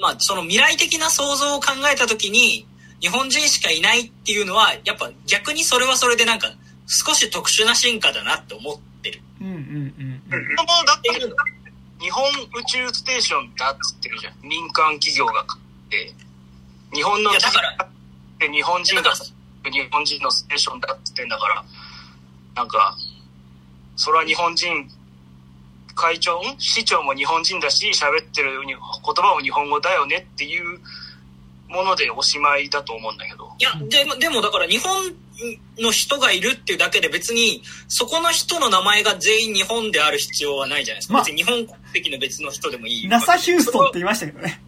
[0.00, 2.66] まあその未来的な想像を考えたときに、
[3.00, 6.48] 日本人しかいないっていうのは、やっぱ逆にそれはそれでなんか、
[6.86, 9.20] 少し特殊な進化だなって思ってる。
[9.40, 9.58] うんうんうん。
[9.58, 11.10] うん、だって
[12.00, 14.34] 日本宇宙ステーションだっつってるじゃん。
[14.42, 16.14] 民間企業が買って。
[16.94, 17.88] 日本のだから、
[18.38, 19.12] で日本人が
[19.64, 21.64] 日本人のステーションだって言ってんだから、
[22.54, 22.96] なんか、
[23.96, 24.88] それは日本人、
[25.94, 30.80] 会長、市長も日本人だし、喋ってる言葉も日本語だよねっていう
[31.68, 33.50] ものでおしまいだと思うんだけど。
[33.58, 35.14] いや、でも、でもだから日本
[35.78, 41.14] の人がいるっていうだけで別に、そこの人の名前が全員日本である必要はないじゃないですか。
[41.14, 43.08] まあ、別に日本国籍の別の人でもいい。
[43.08, 44.62] ナサ・ヒューストンって言いましたけどね。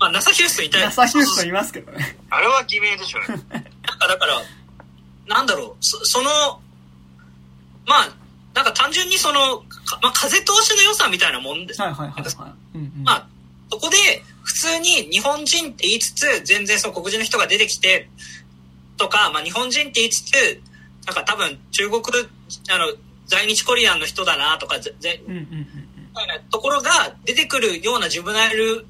[0.00, 2.18] まあ、ナサ・ヒューストンいたナサ・ヒューストンいますけどね。
[2.30, 3.18] あれは偽名でしょ。
[3.28, 4.42] なんかだから、
[5.26, 6.60] なんだろう、そその、
[7.88, 8.08] まあ、
[8.54, 9.62] なんか単純にその、
[10.02, 11.80] まあ、風通しの良さみたいなもんです。
[11.80, 12.78] はいはいはい、はい。
[13.02, 13.28] まあ、
[13.70, 13.96] そこで、
[14.42, 18.08] 普通に日本人って言いつつ、全然その黒人の人が出てきて、
[18.96, 20.60] とか、まあ、日本人って言いつつ、
[21.06, 22.02] なんか多分中国、
[22.70, 22.92] あの、
[23.26, 24.92] 在日コリアンの人だなとか、ぜ、
[25.26, 26.90] うんうんうん、ところが
[27.24, 28.86] 出てくるようなジュブナイル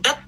[0.00, 0.20] だ、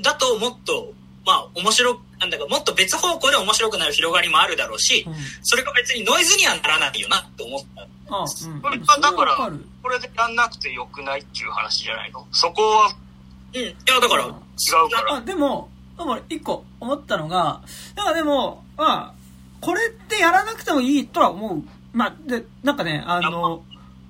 [0.00, 0.92] だともっと、
[1.24, 7.82] まあ、面白なんだかもっと別方向で面白くなる広がりもあるだろうし、うん、それが別にノイズにはならないよなって思った。
[8.14, 9.36] あうん、これはだから、
[9.82, 12.26] これでやんなくてよくないっていう話じゃないの？
[12.30, 12.94] そこは。
[13.54, 13.60] うん。
[13.60, 15.14] いや、だから、違うから。
[15.14, 17.62] あでも、でも一個思ったのが、
[17.96, 19.14] なんかでも、まあ、
[19.60, 21.62] これってやらなくてもいいとは思う。
[21.92, 23.62] まあ、で、なんかね、あの、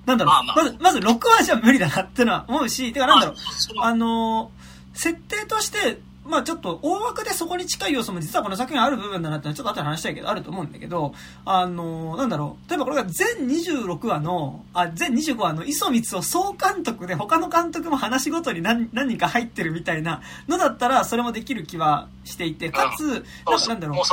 [0.05, 3.35] なんだろう、まあまあ、まず、まず6話じゃ無理だなってのは思うし、てかなんだろう、
[3.81, 4.51] あの、
[4.93, 11.13] 設定として、まあちょっと大枠でそこに近い要素も実はこの作品ある部分だなってのはちょっと後で話したいけど、あると思うんだけど、
[11.45, 23.25] あの、なんだろう、例えばこれが全26話の、あ、全25話の磯光を総監督で他の監督も話ごとに何何人か入ってるみたいなのだったらそれもできる気はしていて、かつ、
[23.67, 24.05] なんだろう、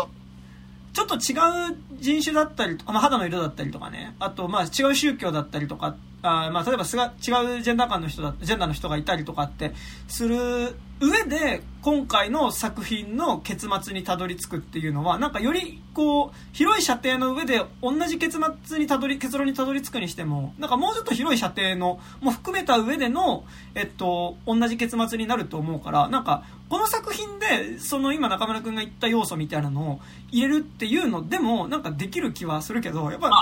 [0.92, 9.72] ちょっと違う人種だったりとか、まあ、肌の色だったりとかね、あと、まあ、違う宗教だったりとか、あまあ、例えばすが違うジェンダー間の人だ、ジェンダーの人がいたりとかって
[10.06, 33.34] する上で、今回の作品の結末にたどり着くっていうのは、なんかより、こう、広い射程の上で同じ結末にたどり、結論にたどり着くにしても、なんかもうちょっと広い射程の、も含めた上での、えっと、同じ結末になると思うから、なんか、この作品で、その今中村くんが言った要素みたいなのを入れるっていうのでも、なんかできる気はするけど、やっぱり、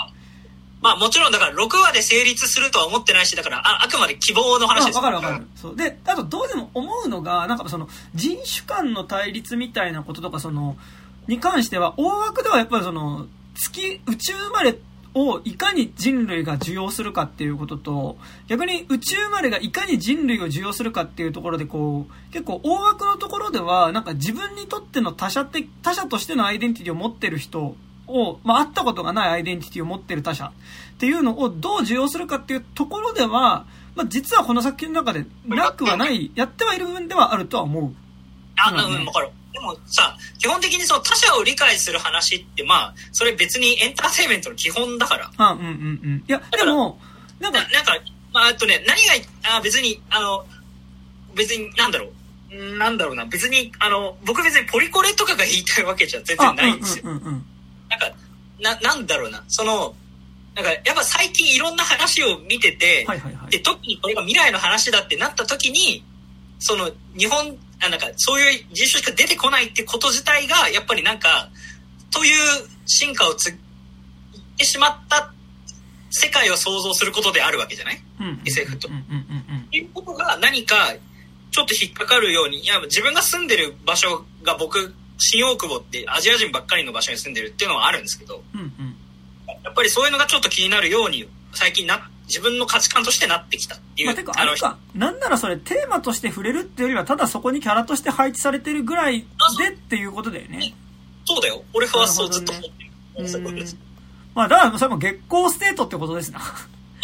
[0.81, 4.97] まあもちろんだから6話で成立するとは思ってないし、だからああくまで希望の話です。
[4.97, 5.47] わかるわかる。
[5.57, 5.77] そう。
[5.77, 10.77] で、あとどうしても思うのが、なんかその人種間の対立みたいなこととか、その、
[11.27, 14.79] に関しては、大枠ではやっぱりその、月、宇宙生まれ
[15.14, 27.77] をいかに人類が受容するかっていうことと、逆に宇宙生まれがいかに人類を受容するかっていうところでこう、結構大枠のところでは、なんか自分にとっての他者的、他者としてのアイデンティティを持ってる人
[28.09, 30.51] を、まあ、会ったことがないアイデンティティを持ってる他者っ
[30.99, 37.92] ていうのをどう受容するかっていうところでは、まあ、実はこの作品の中でなくはない、やってはいる部分ではあるとは思う。
[38.57, 39.31] あ、うん、わかる。
[39.53, 45.31] でもさ、基本的にその他者を理解する話って、まあ、それ別にエンターテインメントの基本だから。
[45.37, 46.25] あ、うんうんうん。
[46.27, 47.01] いや、でも、
[47.40, 47.92] なんか、なんか、
[48.33, 50.44] まあ、あとね、何が、あ別に、あの、
[51.35, 52.07] 別に、なんだろ
[52.53, 52.79] う。
[52.79, 57.05] なんだろうな、別に、あの、僕別にポリコレとかが言いたいわけじゃ全然ないんですよ。
[57.07, 57.47] うんうんうんうん
[57.99, 59.95] なんか、な、なんだろうな、その、
[60.55, 66.05] なんか、やっぱ最近いろんな話を見てて、はいはいはい、で、特にこれが未来の話だってなった時に、
[66.59, 71.49] その、日本、あなんか、そういう人種しか出てこないってこと自体が、やっぱりなんか、
[72.11, 73.55] という進化をつっ
[74.57, 75.33] てしまった
[76.11, 78.89] 世界を想像することであるわけじゃない、うん、?SF と。
[79.71, 80.95] いうことが何か、
[81.51, 88.96] ちょっと引っかかるように、いや、自分が住んでる場所が僕新大久保ってアジア人ばっかりの場所に住んでるっていうのはあるんですけど、うんうん、
[89.64, 94.09] やっぱりそういうのがちょっと気になるように最近な自分の価値観としてなってきたっていう。
[94.09, 99.26] まあ、てか、あれか、なんならそれテーマとして触れるっていうよりは、ただそこにキャラとして配置されてるぐらい
[99.59, 100.74] でっていうことだよね。
[101.24, 101.64] そうだよ。
[101.72, 103.66] 俺ファーストをずっと思ってる。
[104.35, 106.40] まあ、だからそれも月光ステイトってことですな。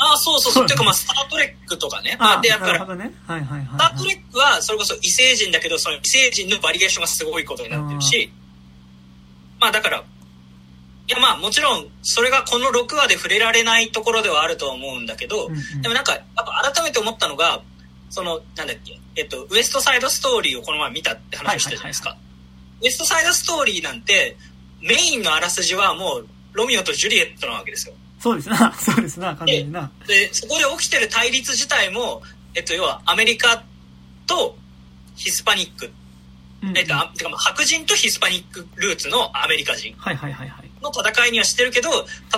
[0.04, 0.64] ああ、そうそうそう。
[0.64, 2.16] っていうか、まあ、スタートレックとかね。
[2.20, 2.78] まあ、で、やっぱり、ね
[3.26, 8.30] はいはいスタートレックは、それこそ異星人だけど、その異星人のバリエーションがすごいことになってるし、
[9.60, 10.04] まあだから、
[11.06, 17.62] いやまあもちろんそれがこの6話で触れられないところではあるとは思うんだけど、うんうん、でもなんかやっぱ改めて思ったのが、
[18.08, 22.10] そのなんだっけ、えっと、ウエストサイドストーリーをこの前見たって話をしたじゃないですか。
[22.10, 24.36] はいはいはい、ウエストサイドストーリーなんて
[24.80, 27.94] メインのあらすじはもうロミオとジュリエットなわけですよ。
[28.24, 29.90] そうですな、 そうですな、完全にな。
[30.06, 32.22] で、そこで起きてる対立自体も、
[32.54, 33.62] えっと、要はアメリカ
[34.26, 34.56] と
[35.14, 35.92] ヒスパニック。
[36.74, 39.94] えっと、てかまあ白人とヒスパニックルーツのアメリカ人。
[40.80, 41.90] の戦いにはしてるけど、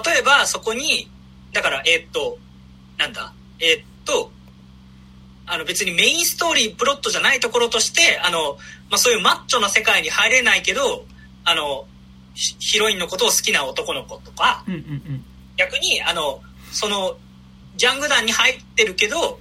[0.05, 1.09] 例えばそこに、
[1.53, 2.37] だから、えっと、
[2.99, 4.33] なんだ、えっと、
[5.46, 8.59] あの別にメインストーリー、プロットじゃないところとして、あの、
[8.90, 11.07] まあそういうマッチョな世界に入れないけど、
[11.44, 11.87] あの、
[12.35, 15.25] ヒロインのことを好きな男の子とか、うんうんうん、
[15.57, 16.42] 逆に、あの、
[16.73, 17.16] その、
[17.77, 19.38] ジャング団に入ってるけど、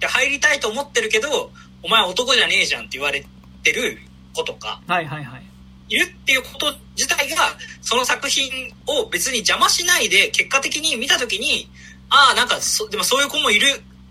[0.00, 1.50] 入りたいと思ってるけど、
[1.82, 3.24] お前男じゃねえじゃんって言われ
[3.62, 3.98] てる
[4.34, 5.42] 子とか、はいはいはい。
[5.88, 7.36] いるっていうこと自体が、
[7.80, 11.70] その作品を別に邪魔しないで、結果的に見た時に、
[12.10, 13.68] ああ、なんかそ、でもそういう子もいる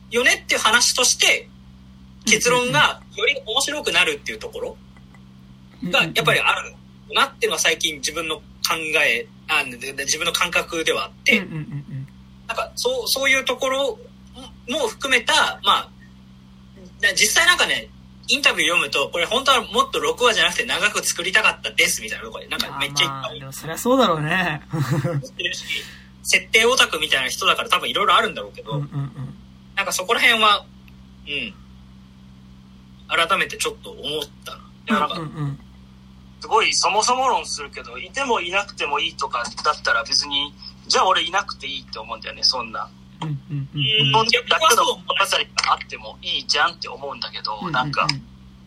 [0.09, 1.49] よねっていう話として、
[2.25, 4.77] 結論がより面白くなるっていうところ
[5.89, 6.73] が、やっぱりある
[7.13, 8.43] なっていうのは最近自分の考
[9.05, 11.45] え、あ自分の感覚ではあって、な
[12.53, 13.99] んかそう、そういうところ
[14.69, 15.89] も含めた、まあ、
[17.15, 17.89] 実際なんかね、
[18.29, 23.39] インタビュー読むと、これ本当はもっと6話じゃなくて長く作りたかったですみたいなとこで、なんかめっちゃいっぱい。
[23.39, 24.61] でもそりゃそうだろうね。
[26.23, 29.11] 設定オタクみたいな人だから多分いろいろあるんだろうけど、うんうんうん、
[29.75, 30.65] なんかそこら辺は、
[31.25, 31.53] うん、
[33.27, 34.01] 改めてちょっと思っ
[34.43, 34.57] た
[34.93, 34.99] な。
[34.99, 35.59] なんか、うんうんうん
[36.47, 40.53] すごいそもそも論するけど、いてもいなくてもいいとかだったら別に、
[40.87, 42.89] じゃあ俺いなくていいって思うんだよね、そんな。
[43.73, 48.07] 日本人だけの物語があってもいいじゃんって思うんだけど、なんか、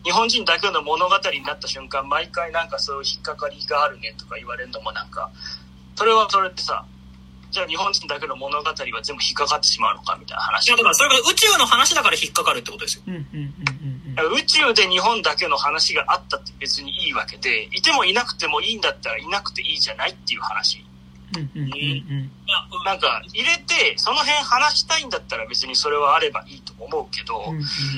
[0.03, 5.31] 日本人だけの物語になった瞬間、毎回なんかそういう引っかかりがあるねとか言われるのもなんか、
[5.95, 6.85] それはそれってさ、
[7.49, 8.85] じゃあ日本人だけの物語は全
[9.17, 10.67] 部引っかかってしまうのかみたいな話。
[10.67, 13.03] いやだからそれが宇宙の話だから引っかかるってことですよ。
[14.23, 20.83] 宇宙で日本だけの話があったって別にいいわけで、いてもいなくてもいいんだったらいなくていいじゃないっていう話。
[22.83, 27.53] なんか入れてその辺話したいんだったら別にそれはあればいいと思うけど、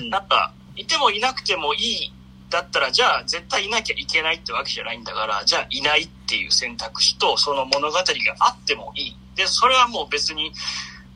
[0.09, 2.13] なんかいてもいなくてもいい
[2.51, 8.03] だったらじゃあ絶対いなきゃいけないってわけじゃないんだからじゃあいないっていう選択肢とその物語が
[8.39, 9.17] あってもいい。
[9.35, 10.51] でそれはもう別に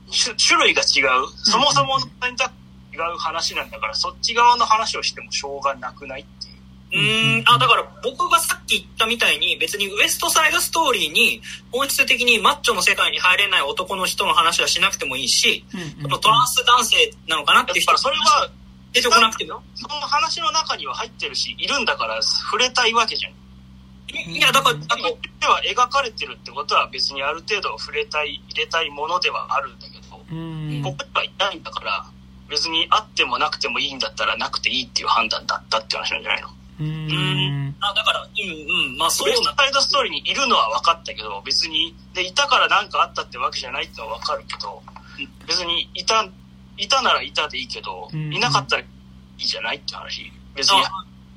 [0.10, 1.28] 種類が違う。
[1.36, 2.52] そもそもの選択
[2.98, 6.58] 違う話なんだからそっち側の話をしてもしょうがなくないっていう。
[6.90, 18.50] うん、あ、だから僕がさっき言ったみたいに別にウエストサイドストーリーに本質的にマッチョの世界に入れない男の人の話はしなくてもいいし、うんうん、トランス男性なのかなっていう人それは
[18.94, 23.34] 出てこなくてもその話の中には入ってるし、いるんだから触れたいわけじゃん。
[24.10, 30.84] いや、だから、だからでは描かれてるってことは別にある程度触れたい、入れたいものではあるんだけど、ここに
[31.14, 32.06] はいないんだから、
[32.50, 36.50] 別にあってもなくてもいいんだったらなくていいっていう判断だったって話なんじゃないの？
[36.80, 37.76] うん。
[37.80, 44.82] あ、だから、うんうん、まあそうベストサイドストーリーにいるのは分かったけど、別に、で、いたから何かあったってわけじゃないってのは分かるけど、
[45.48, 46.28] 別にいた、
[46.78, 48.86] いたならいたでいいけど、いなかったらい
[49.38, 50.32] いじゃないって話。
[50.56, 50.84] 別に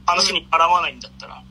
[0.07, 1.43] 話に絡まないんだったら。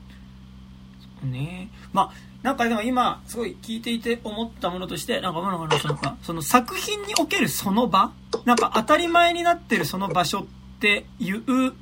[1.23, 1.69] ね。
[1.91, 2.11] まあ、
[2.41, 8.11] なんかでも今、すごい聞いていて思ったものとして、なんか、なんか、そのか、その作品におけるその場
[8.45, 10.45] なんか当たり前になってるその場所っ
[10.79, 11.73] ていう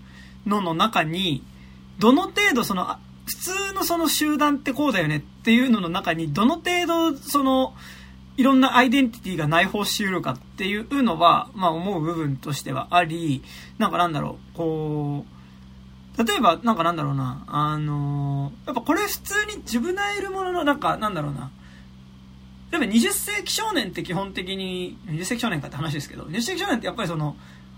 [0.48, 1.44] のの中に、
[2.00, 7.76] どの程度その、普通のその集団ってこうだよねっていうのの中に、どの程度その、
[8.38, 13.44] いろんなアイデンティティが内包しうるかっていうのは、まあ思う部分としてはあり、
[13.78, 15.37] なんかなんだろう、こう、
[16.18, 21.52] 例えば、なんかなんだろうな、あのやっぱこれ普通にジュブナイルものの、なんかなんだろうな、
[22.72, 27.36] 例えば20世紀少年って基本的に、20世紀少年かって話ですけど、20世紀少年ってやっぱりその、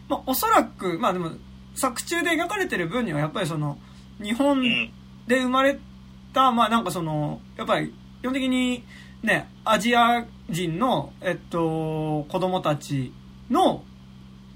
[0.07, 1.31] まあおそらく、まあでも、
[1.75, 3.77] 作中で描かれてる分にはやっぱりその、
[4.21, 4.61] 日本
[5.27, 5.77] で生まれ
[6.33, 8.83] た、まあなんかその、やっぱり基本的に
[9.21, 13.11] ね、アジア人の、えっと、子供たち
[13.49, 13.83] の、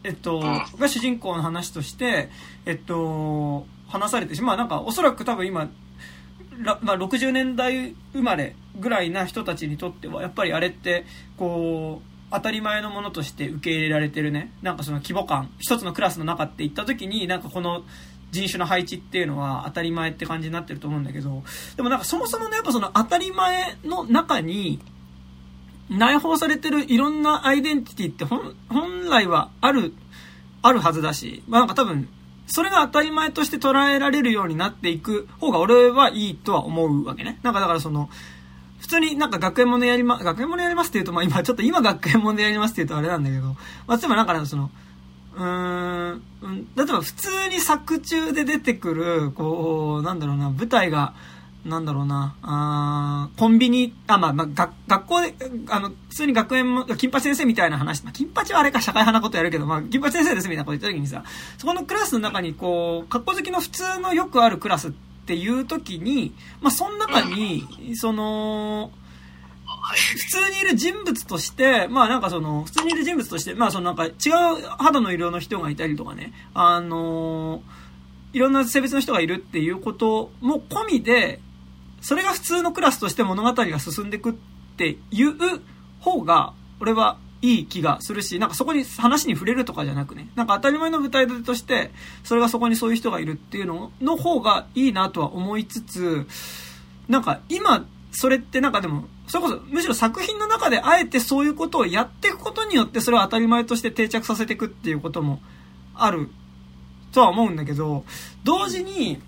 [0.04, 2.30] えっと、が主人公の話として、
[2.66, 5.70] えっと、話されてしまあなんかおそらく多分今、
[6.60, 11.06] まあ、60年代生まれぐらいな人たちにとっては、やっぱりあれって、
[11.38, 17.84] こう、当たり前のものとして受け入れられてるね、なんかその規模感、一つのクラスの中って言った時に、なんかこの
[18.32, 21.44] 人種の配置っていうのは当たり前って感じになってると思うんだけど、
[21.76, 24.80] でもなんかそもそもね、やっぱその当たり前の中に、
[25.89, 29.93] 内包されてるいろんなアイデンティティって本来はある、
[30.62, 32.08] あるはずだし、まあなんか多分、
[32.48, 37.39] それが当たり前として捉えられるようになっていく方が俺はいいとは思うわけね。
[37.43, 38.10] なんかだからその、
[38.80, 43.56] 普通になんか学園ものやりま、学園ものやりますって言うと、まあ今、ちょっと今学園ものやりますって言うとあれなんだけど、
[43.88, 44.69] まあ例えばなんかその、
[45.36, 46.21] うーん、
[46.75, 51.13] 例えば普通に作中で出てくる、こう、なんだろうな、舞台が、
[51.66, 55.34] なんだろうな、あコンビニ、あ、まあ、まあ、学学校で、
[55.70, 61.24] あの、普通に学園も、金八先生みたいな話、まあ、金八はあれか社会派なことやるけど、まあ、金八先生ですみたいなこと言った時にさ、
[61.58, 64.92] そこのクラスの中に、こう、格好好きの普通のよくあるクラスっ
[65.26, 68.92] ていう時に、まあ、その中に、その、
[70.16, 74.14] 普通にいる人物として、まあなんかその、普通にいる人物として、まあそのなんか違う
[74.78, 77.62] 肌の色の人がいたりとかね、あの
[78.34, 81.40] いろんな性別の人がいるっていうことも込みで、
[82.04, 84.33] それが普通のクラスとして物語が進んでくっ
[84.77, 85.33] ていう
[86.01, 91.91] 方が、俺はいい気がするし、なんかそこに話に触れるとかじゃなくね、なんか当たり前の舞台立てとして、
[92.25, 96.27] それがそこにそういう人がいるっていうのの方がいいなとは思いつつ、
[97.08, 105.41] なんか今、それってなんかでも、それこそむしろ作品の中であえてそういうことをやっていくことによってそれを当たり前として定着させていくっていうことも
[105.95, 106.29] ある
[107.13, 108.04] とは思うんだけど、
[108.43, 109.21] 同時に、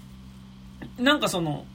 [0.97, 1.65] なんかその、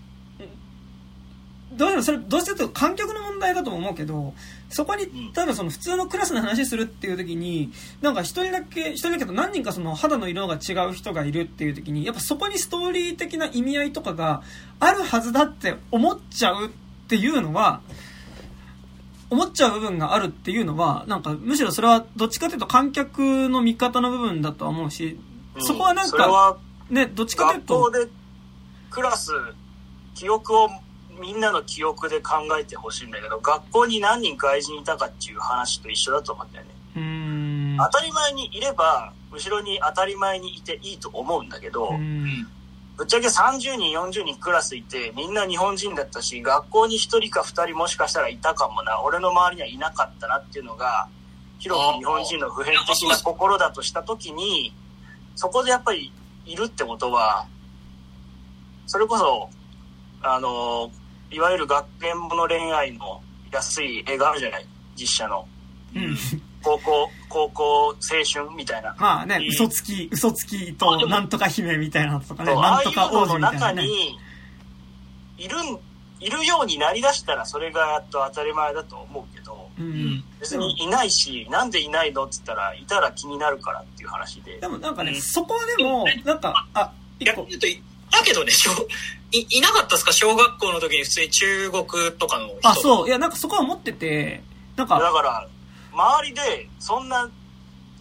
[1.72, 4.34] どうしてもそれ、どうしても観客の問題だと思うけど、
[4.70, 14.42] そこに、例えばその普通のクラスの話するっていう時に、なんか一人だけ、一人だけど何人かその肌の色が違う人がいるっていう時に、やっぱそこにストーリー的な意味合いとかが
[14.80, 16.70] あるはずだって思っちゃうっ
[17.08, 17.82] ていうのは、
[19.30, 25.18] 思っちゃう部分があるっていうのは、なんかむしろそれはどっちかというと観客の味方の部分だとは思うし、
[25.58, 26.58] そこはなんか、
[26.90, 27.80] ね、どっちかというと。
[27.80, 28.08] 学校で
[28.90, 29.32] クラス、
[30.16, 30.68] 記憶を
[31.20, 36.70] みんなの記憶で考えてほしいんだけど、学校に何人外人いたかっていう話と一緒だと思うんだよね。
[37.78, 41.90] 当たり前にいれば、後ろに当たり前にいていいと思うんだけど、
[42.96, 51.08] ぶっちゃけ30人、40人クラスいて、みんな日本人だったし、学校に1人か2人もしかしたらいたかもな、俺の周りにはいなかったなっていうのが、
[51.58, 54.74] 広く日本人の普遍的な心だとした時に、
[55.36, 56.12] そこでやっぱり
[56.44, 57.46] いるってことは、
[58.86, 59.48] それこそ、
[60.22, 60.90] あの、
[61.30, 63.22] いわゆる学園もの恋愛の
[63.52, 64.66] 安い映画あるじゃない？
[64.96, 65.46] 実写の。
[65.94, 66.16] うん。
[66.62, 67.94] 高校、高校青
[68.30, 68.94] 春みたいな。
[68.98, 73.58] まあね、嘘つき、嘘つきとなんとか姫みたいなとかね、なんとか王子みたいな、ね。
[73.58, 74.18] 中に、
[75.38, 75.56] いる、
[76.20, 84.58] いるようになりだしたらそれがやっと当たり前だと思うけど、うん、別にいないし、なんでいないのって言ったら、いたら気になるからっていう話で。
[84.58, 87.46] でもなんかね、うん、そこでも、なんか、あ、一個。
[88.10, 88.52] だけどね、
[89.32, 90.12] い、いなかったですか？
[90.12, 91.84] 小学校の時に普通に中国
[92.18, 92.68] とかの人。
[92.68, 93.08] あ、そう。
[93.08, 94.42] いや、なんかそこは思ってて、
[94.76, 94.98] なんか。
[94.98, 95.46] だから、
[95.92, 97.30] 周りで、そんな、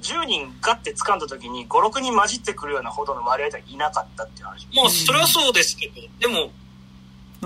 [0.01, 4.67] 10人ガッて掴んだ時に5、6人混じってくるようなほどの割合ではいなかったっていう話。
[4.73, 6.51] まあ、それはそうですけど、でも、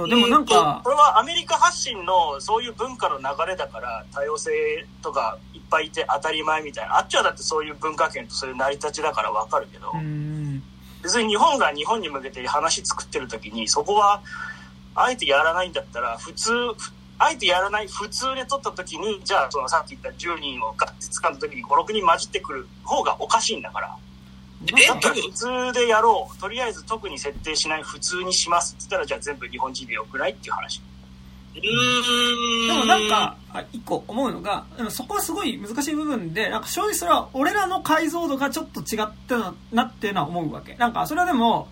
[0.07, 4.51] でもなんか、これはアメリカ発信のそういう文化の流れだから多様性
[5.03, 9.91] とかいっぱいいて当たり前みたいなあっちはだってそういう文化圏とそういう成り立ちだからわかるけど
[11.03, 14.21] 別に日本が日本に向けて話作ってる時にそこは
[14.95, 16.51] あえてやらないんだったら普通
[17.19, 23.97] あえてやらない普通で撮った時にじゃあそのさっき言った10人をガッて掴んだ時に56人混じってくる方がおかしいんだから。
[24.65, 30.81] えだったら普通でやろうとりあえず特に設定しない普通にしますっつったらじゃあ全部日本人でよくないっていう話。
[31.55, 33.37] うんでもなんか、
[33.71, 40.75] 一個思うのが、でもそこはすごい難しい部分で、なんか正直それは俺らの解像度がちょっと違ったなっていうのは思うわけ。
[40.75, 41.67] なんかそれはでも、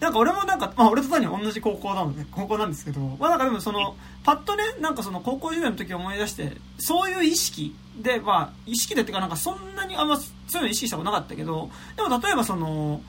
[0.00, 13.02] なんか俺もなんか、まあ俺と単に同じ高校なので、高校なんですけど、まあなんかでもその、パッとね、なんかその高校時代の時思い出して、そういう意識で、まあ、意識でっていうかなんかそんなにあんまそういうの意識したことなかったけど、でも例えばその、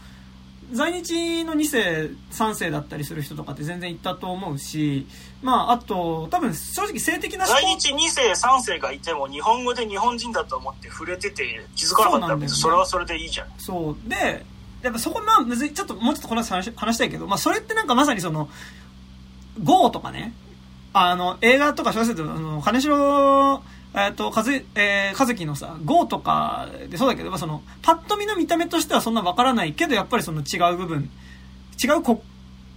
[0.74, 5.07] 在日の2世、3世だったりする人とかって全然いたと思うし、
[5.42, 13.48] まあ、あと、多分正直性的な在日2世、3世がいても日本語で日本人だと思って触れてて気づかなかったら、ね、それはそれでいいじゃん。
[13.58, 14.10] そう。
[14.10, 14.46] で、
[14.84, 18.50] やっぱそこまあむずいちょっともうちょっとこの話話したいけど、まあそれってなんかまさにその
[19.62, 20.34] GO とかね
[20.94, 23.62] あの映画とか小説であの金城
[23.94, 31.10] えっ、と、かず、えー、かずきのさ、GO とかでそうだけど、その、パッと見の見た目としてはそんなわからないけど、やっぱりその違う部分、
[31.84, 32.24] 違うこ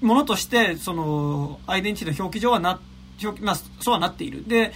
[0.04, 2.80] ものとして、その、アイデンティティの表記上はな、
[3.22, 4.46] 表記、まあ、そうはなっている。
[4.46, 4.72] で、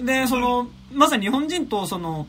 [0.00, 2.26] で、その、まさに日本人とその、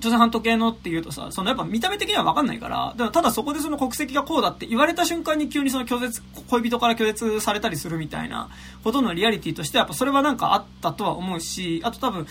[0.00, 8.48] 朝鮮半島系のっていうとさ、そのやっぱ見た目的には分かんないから、だからただそこでその国籍がこうだって言われた瞬間に急にその拒絶、恋人から拒絶されたりするみたいな
[8.82, 12.26] ことのリアリティとしてやっぱそれはなんかあったとは思うし、あと多分、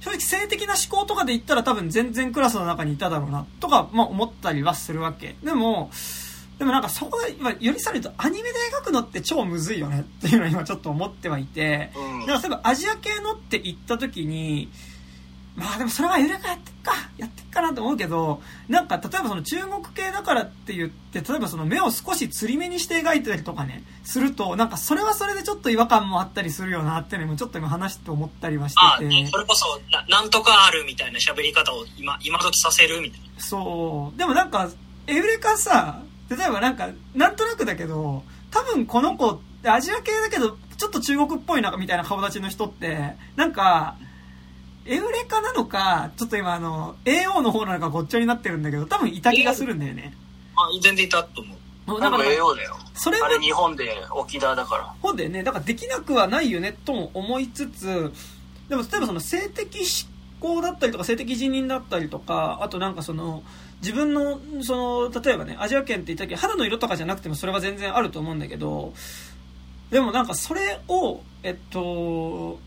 [0.00, 5.34] 正直性的な思考とかで言ったら多分全然クラスの中にいただろうな、とか、まあ思ったりはするわけ。
[5.42, 5.90] でも、
[6.58, 11.92] でもなんかそこで、今、よりされるとアニメで描くのって超むずいよねっていうのは今ちょっと思ってはいて、
[12.26, 14.68] だから例えばアジア系のって言った時に、
[15.54, 29.24] まあでもそれはゆるかやってっか、やってっかなと思うけど、なんか例えばその中国系だからって言って、例えばその目を少し釣り目にして描いてたりとかね、すると、なんかそれはそれでちょっと違和感もあったりするよなっていうのもちょっと今話して思ったりはしてて。
[29.24, 33.42] あ、それこそな、なんとかあるみたいな喋り方を今、今時させるみたいな。
[33.42, 34.18] そう。
[34.18, 34.68] でもなんか、
[35.06, 43.96] エウレカさ、例えばなんか、なんとなくだけど、多分この子、アジア系だけど、ちょっと中国っぽいな、みたいな顔立ちの人って、なんか、
[44.86, 50.14] エウレカなのか、ちょっと今あの、AO の方なのかごっちゃになってるんだけど、多分いた気がするんだよね。
[50.56, 51.90] あ、全然いたと思う。
[51.90, 52.76] もうだから、AO だよ。
[52.94, 54.94] それあれ日本で沖縄だから。
[55.02, 55.42] そうだよね。
[55.42, 58.12] だからできなくはないよね、とも思いつつ、
[58.68, 60.06] でも例えばその性的執
[60.40, 63.42] 行だったりとか性的辞任だったりとか、あとなんかその、
[63.80, 68.92] 自分の、その、例えばね、アジア圏って言ったけ、肌の色とかじゃなくてもそれは全然あると思うんだけど、
[69.90, 72.58] でもなんかそれを、えっと、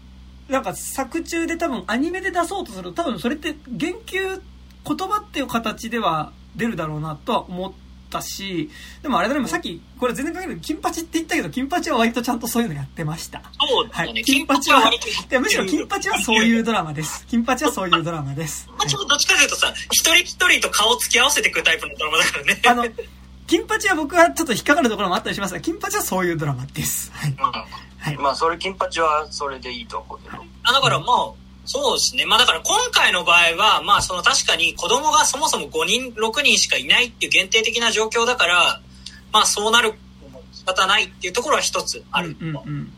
[0.49, 4.41] なんか作中で多分アニメで出そうとすると多分それって言及、
[4.85, 7.73] 言葉っていう形では出るだろうなとは思っ
[8.11, 8.69] たし、
[9.01, 13.41] でもあれだね、さっき、これ全然関係ない金八って言ったけど、金八は割とちゃんとそういうのやってました。
[13.59, 14.11] そうだね。
[14.11, 14.99] はい、金八は、い
[15.29, 17.25] やむしろ金八はそういうドラマです。
[17.27, 18.67] 金八はそういうドラマです。
[18.77, 22.61] 金八もどっちかというとさ、一人一人と顔つき合わせていくタイプのドラマだからね。
[22.67, 22.85] あの、
[23.47, 27.11] 金八は僕はちょっと引っかかるところもあったりしますが、金八はそういうドラマです。
[27.13, 27.35] はい。
[27.99, 30.43] はい、まあ、それ、金八はそれでいいと思うけど。
[30.63, 31.40] あ、だからまあ、
[31.73, 32.25] そうですね。
[32.25, 38.81] まあだから今回の場合は、まあその確かに子供がそもそも5人、6人しかいないっていう限定的な状況だから、
[39.31, 39.93] まあそうなる
[40.51, 42.35] 仕方ないっていうところは一つある。
[42.41, 42.91] うんうんうん、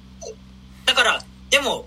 [0.86, 1.86] だから、でも、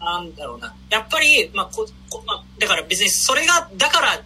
[0.00, 0.74] なんだろうな。
[0.88, 4.22] やっぱり、まあこ、こまあ、だから別にそれが、だから、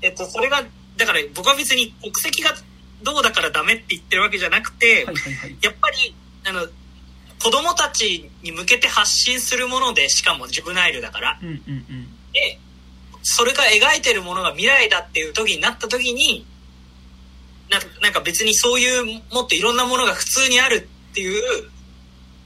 [0.00, 0.64] えっと、それが、
[0.96, 2.54] だから僕は別に国籍が
[3.02, 6.14] どうだからダメって言ってるわけじゃなくて、はいはいはい、やっぱり、
[6.46, 6.66] あの、
[7.42, 11.38] 子供たちに向けて発信するもので、しかもジブナイルだから。
[11.42, 11.86] うんうんうん、
[12.32, 12.60] で、
[13.24, 16.46] それが描いてるものが未来だっていう時になった時に、
[17.68, 21.42] ななんか別にそういうもっといろんなものが普通にあるっていう、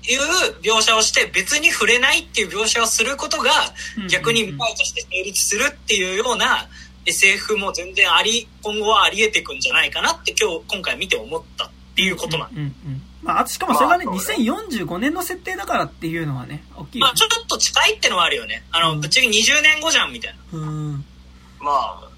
[0.08, 0.20] いう
[0.62, 3.50] 描写をして別に触れないっていう描写をすることが
[4.08, 6.68] 逆に未来として成立するっていうような
[7.04, 18.62] SF も全然あり、今後はあり得ていくんじゃないかなって今日、今回見て思ったっていうことなん、うんうんうんまあ、しかもそれがね、まあ、2045年の設定だからっていうのはね、大きい、ね、まあ、ちょっと近いってのはあるよね。
[18.70, 20.58] あの、ぶっちゃけ20年後じゃん、みたいな。
[20.58, 21.04] うん。
[21.60, 22.08] まあ、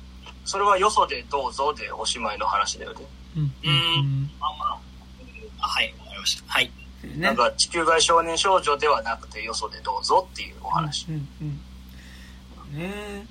[0.44, 3.06] それはよそでどうぞでおしまいの話だよね。
[3.36, 3.42] うん。
[3.42, 4.30] うん。
[4.38, 4.64] まあま
[5.61, 6.44] あ、はい、わかりました。
[6.46, 6.70] はい。
[7.04, 11.06] ね、なんか地球外少年少女ではなくてよそでどうぞっていうお話。
[11.09, 11.61] うん、うん、
[12.74, 12.78] うん。
[12.78, 13.26] ね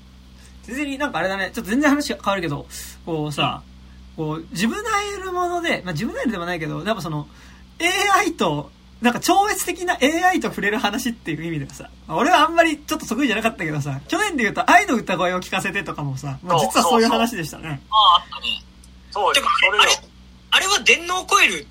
[0.64, 2.68] 全然なんかあれだね、ちょっと全然話が変わるけど、
[3.06, 3.64] こうさ、
[4.18, 7.28] うん、こう、自分がいるもので、まあ自分がいるでもないけど、やっぱその、
[7.80, 8.72] AI と、
[9.02, 17.82] なんか超越的な AI と触れる話っていう意味ではさ、俺はあんまりちょっと得意じゃなかったけどさ、去年で言うと愛の歌声を聞かせてとかもさ、まあ、実はそういう話でしたね。
[17.90, 18.64] ああ、あったね。
[19.12, 19.48] そうてか
[19.82, 19.92] あれ、
[20.52, 21.68] あれは電脳コイル、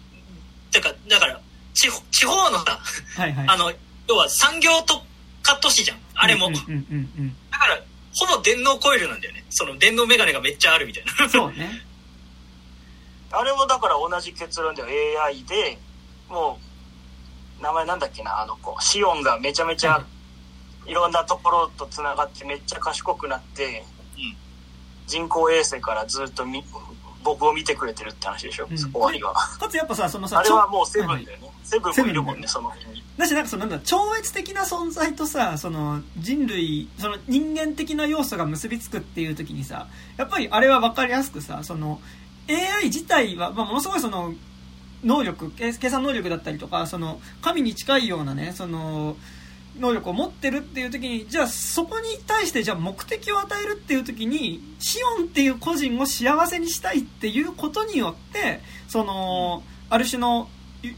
[0.70, 1.40] てか、だから、
[1.74, 2.78] 地地方のさ、
[3.16, 3.72] はいはい、あの、
[4.08, 5.00] 要は産業特
[5.42, 5.98] 化都市じゃん。
[6.14, 6.50] あれも。
[6.50, 7.80] だから、
[8.14, 9.44] ほぼ電脳コイルなんだよね。
[9.50, 11.28] その電脳メガネがめっちゃあるみたいな。
[11.28, 11.82] そうね。
[13.32, 15.78] あれもだから同じ結論で AI で、
[16.28, 16.58] も
[17.60, 18.78] う、名前なんだっけな、あの子。
[18.80, 20.04] シオンがめちゃめちゃ、
[20.86, 23.84] いろんなところとつながってめっちゃ賢くなって、
[24.16, 24.36] うん、
[25.06, 26.62] 人工衛星からずっとみ
[27.26, 29.34] 僕を見てくれてるって話でしょ、うわりは。
[29.34, 31.50] かつやっぱさ、そのさ、あれはもうセブンだよね。
[31.64, 33.02] セブンもいるもんね、その辺に。
[33.18, 42.00] だしなんかそのなんだ、超越的な存在とさ、その人類、その人間的な要素が結びつくっていう時にさ、やっぱりあれは分かりやすくさ、その
[42.48, 44.32] AI 自体は、まあ、ものすごいその
[45.04, 49.16] 能力計算能力だったりとかその神に近いようなねその
[49.78, 60.48] 能力を持ってるっていう時にじゃあそこに対してじゃあ目的を与えるっていう時にシオンっていう個人を幸せにしたいっていうことによってそのある種の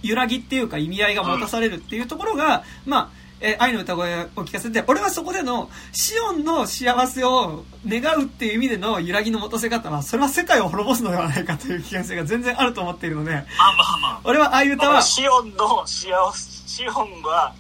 [0.03, 14.21] 揺らぎっていうか意味合いが持たされるっていうところが、まあえ愛の歌声を聞かせて、俺はそこでの、シオンの幸せを願うっていう意味での揺らぎの持たせ方は、それは世界を滅ぼすのではないかという危険性が全然あると思っているので、まあまあまあ。
[14.25, 15.03] 俺は愛歌は。
[15.03, 17.55] シオンの幸せ、シオンが、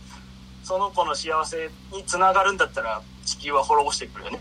[0.64, 4.40] その子の幸せにつながるんだったら、地球は滅ぼしてくるよね、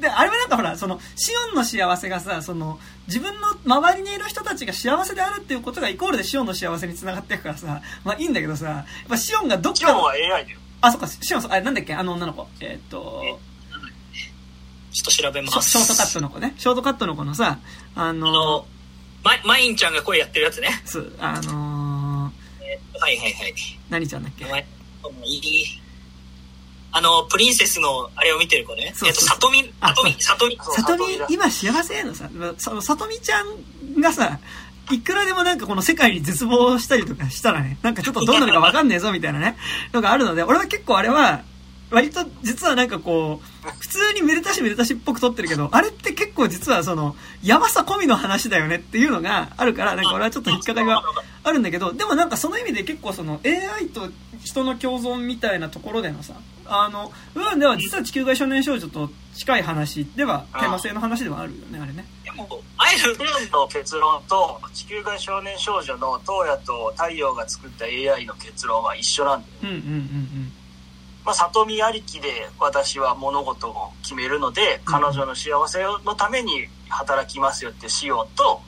[0.00, 9.78] で、あれはなんかほら、その、シオンの幸せがさ、その、自分の周りにいる人たちが幸せであるっていうことがイコールでシオンの幸せにつながっていくからさ、まあいいんだけどさ、やっぱシオンがどっか。
[9.78, 10.58] シオンは AI だよ。
[10.80, 12.48] あ、そっか、シオン、あれなんだっけあの女の子。
[12.60, 13.40] えー、っと、
[14.92, 15.70] ちょっと調べます。
[15.70, 16.54] ショートカットの子ね。
[16.58, 17.58] ショートカットの子のさ、
[17.94, 18.66] あのー、あの
[19.24, 20.68] ママインちゃんが声やってるやつね。
[20.84, 23.54] そう、あのー、えー、はいはいはい。
[23.90, 24.44] 何ちゃんだっけ？
[24.44, 24.46] い
[25.36, 25.80] い
[26.96, 28.92] あの、プリンセスのあれを見てる子ね。
[28.94, 30.56] そうそうえっと、さとみ、さとみ、さとみ。
[30.56, 34.38] さとみ、今幸せのさ、そのさとみちゃんがさ、
[34.90, 39.56] いくらでもなんかこの世界に絶望したりとかしたらね、なんかちょっとどんなのかわかんねえぞみたいなね、
[39.92, 41.42] のがあるので、俺は結構あれは、
[41.90, 51.02] 割と実はなんかこう、普通にめでたしめでたしっぽく撮ってるけど、あれって結構実はその、やばさ込みの話だよねっていうのがあるから、なんか俺はちょっと引っかかりが
[51.44, 54.08] あるんだけど、でもなんかその意味で結構その AI と
[54.42, 56.34] 人の共存みたいなところでのさ、
[56.66, 62.06] あの、部分では実は地球外少年少女と近い話では、テーマ性の話ではあるよね、あれね。
[62.24, 69.52] でも、あえる部分の結論と、地球外少年少女の東野と太陽が作った AI の結論は一緒なんだよ。
[69.62, 70.52] うんうんうんうん。
[71.24, 72.28] まあ、里見ありきで
[72.60, 78.60] 私は物事を決めるので、彼女の幸せのために働きますよってしようと、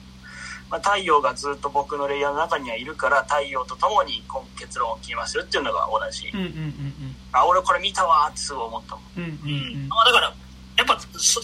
[0.69, 9.87] まあ、太陽がずっと僕のレイヤーの中にはいるから太陽と共に今結論を決めますよっていうのが同じ、うんうんうんうん、あ俺これ見たわってすごい思ったもん、うんうんうん。
[9.89, 10.33] まあ、だから
[10.77, 10.99] やっぱ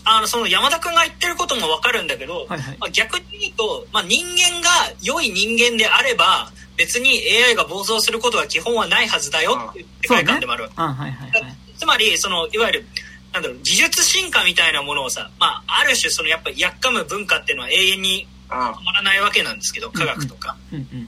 [0.05, 4.69] あのその山田君が言ってることも分かるんだけど、はいはい、まあ、逆に言うと、まあ、人間が
[5.01, 11.31] 良い人間であれば別に AI が暴走することは基本はないはずだよっていう世界観でもあるわけ、はいはいはい、
[11.77, 12.85] つまりそのいわゆる
[13.33, 20.55] なんだろう技術進化みたいなものをさ、まあ、ある種そのやっぱやっかむ文化っていうのは永遠に止まらないわけなんですけど科学とか、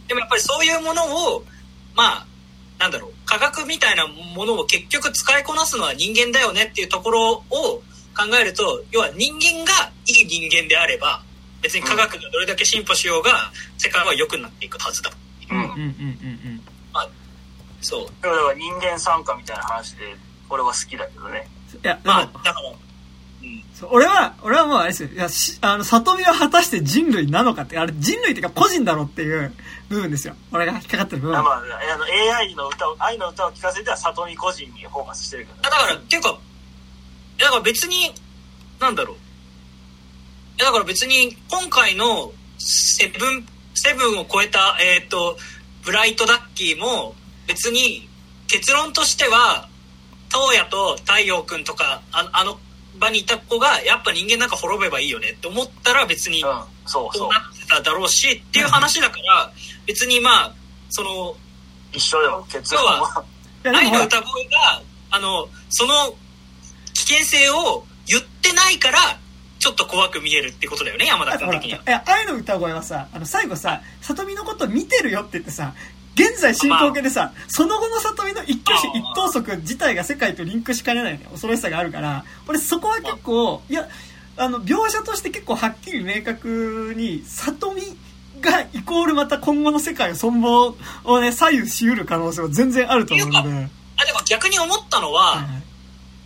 [0.08, 1.44] でもやっぱりそういうものを
[1.94, 2.28] まあ
[2.80, 7.84] なんだろう科学みたいなものを結局使いこなすのは人間だよねっていうところを考
[8.40, 11.24] えると要は人間がいい人間であれば
[11.62, 15.12] 別に科学がどれだけ進歩しようが世界は良くなっていくはずだ。
[15.50, 15.58] うん。
[15.58, 16.62] うんうんうん
[16.94, 17.10] まあ
[17.82, 18.06] そう。
[18.22, 20.16] だから人間参加みたいな話で
[20.50, 21.48] 俺は好きだけどね。
[21.84, 22.74] いやまあだから
[23.84, 25.10] 俺は、俺はもうあれですよ。
[25.10, 29.54] いや、しあの、里見は果たして人類なのかって、あれ人類っていうか個人だろっていう
[29.90, 30.36] 部分ですよ。
[30.52, 31.44] 俺が引っかかってる部分。
[31.44, 36.40] まあ、あの、AI の歌を、愛の歌を聴かせては里見個人にフォーカスしてるけど、ね、だから、っていうか、
[37.38, 38.14] だから別に、
[38.80, 39.18] なんだろう。
[40.58, 45.38] だから別に、今回のセブン、セブンを超えた、えっ、ー、と、
[45.84, 47.14] ブライトダッキーも、
[47.46, 48.08] 別に、
[48.48, 49.68] 結論としては、
[50.30, 52.58] 東野と太陽くんとか、ああの
[53.00, 56.42] 場にいた子がやっぱ人間なんか滅べばいいよねって思ったら別に
[56.86, 59.52] そうなってただろうしっていう話だから
[59.86, 60.54] 別にまあ
[60.90, 61.36] その
[61.92, 63.24] 一緒よ結論は。
[63.64, 66.16] 愛の歌声があのその
[66.94, 69.18] 危険性を言ってないから
[69.58, 71.80] ちょっと怖く見えるってことだよね山田君的には。
[71.88, 75.74] いや愛の歌声はさあの最後さ里見のこと見てるよって言ってさ
[76.16, 83.88] 現在進行形でさ、その後の里見の一挙手一投足自体が世界とリンクしかねない、ね、恐ろしさがあるから、俺そこは結構、いや、
[84.38, 87.82] あの、描写として結構はっきり明確に、里見
[88.42, 93.40] がイコールまた今後の世界の存亡をね、左右しうる可能性は全然あると思うので。
[93.98, 95.46] あ、でも逆に思ったのは、はい、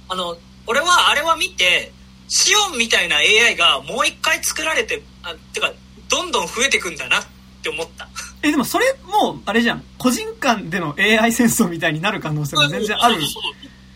[0.10, 0.38] あの、
[0.68, 1.92] 俺はあれは見て、
[2.28, 5.74] シオンみたいな AI がもう一回作られて、あ、てか、
[6.10, 7.26] どんどん増えてくんだなっ
[7.64, 8.08] て思った。
[8.42, 9.84] え、でもそれもう、あれじゃん。
[9.98, 13.22] 個人間での AI 戦争みたいになる可能性も全然ある。
[13.22, 13.26] い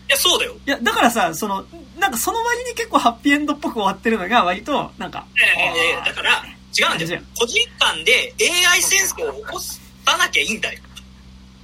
[0.08, 0.54] や、そうだよ。
[0.66, 1.64] いや、だからさ、その、
[1.98, 5.24] なんかその割に結構ハッピーエンドっぽく終わってるのが割と、なんか。
[5.36, 6.44] ええだから、
[6.78, 7.22] 違うんだよ。
[7.38, 8.34] 個人間で
[8.70, 9.80] AI 戦争を起こさ
[10.18, 10.80] なきゃいいんだよ。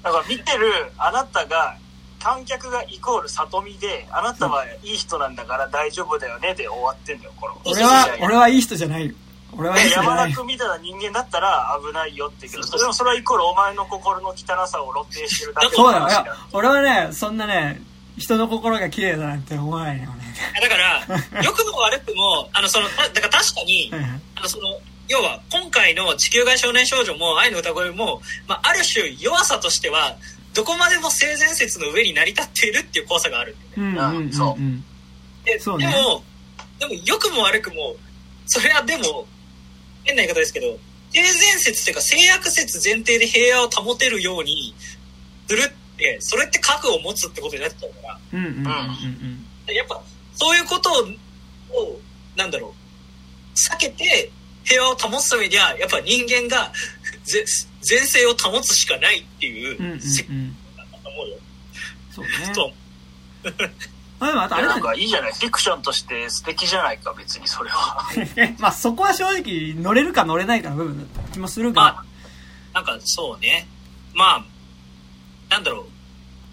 [0.02, 1.76] だから見てるあなたが、
[2.22, 7.60] 観客がイコール里見で、あなたはいい人なんだから大丈夫だよねで終わってんだよ、この。
[7.64, 9.14] 俺は、俺はいい人じゃないよ。
[9.56, 16.08] 俺は山田君みたいな人間だったら危ないよって言うけど、でもそれはイコールお前の心の汚さを露呈してるだけそうだよ。
[16.08, 17.82] いや、俺はね、そんなね、
[18.16, 20.34] 人の心が綺麗だなんて思わないよね。
[20.60, 21.06] だから、
[21.42, 23.90] 良くも悪くも、あの、その、だから確かに、
[24.36, 24.78] あの、その、
[25.08, 30.16] 要は、今回の地球外少年少女も愛の歌声も、まあ、ある種弱さとしては、
[30.54, 34.16] どこまでも性善説の上に成り立っているっていう怖さがあるんだよね。
[34.16, 35.44] うん、うん、そう。
[35.44, 36.24] でそうね、でも、
[36.78, 37.96] でも良くも悪くも、
[38.46, 39.26] それはでも、
[40.04, 40.78] 変な言い方ですけど、
[41.12, 44.74] 性善説というか性悪説前提で平和を保てるように
[45.48, 50.00] するって、それって核を持つってことになっちゃうから、うんうんうんうん、やっぱ
[50.34, 52.00] そういうことを、
[52.36, 54.30] なんだろう、避けて
[54.64, 56.72] 平和を保つためには、やっぱ人間が
[57.88, 59.98] 前世を保つしかないっていう、うんうんうん、
[60.76, 61.36] だと思うよ。
[62.12, 62.74] そうね。
[64.20, 68.04] まあでもあとあれなんかいいじゃないフィクションとして素敵じゃないか別にそれは。
[68.60, 72.04] まあそこは正直乗れるか乗れないかの部分だった気もするが、まあ、
[72.74, 73.66] なんかそうね。
[74.14, 74.44] まあ
[75.48, 75.86] なんだろう。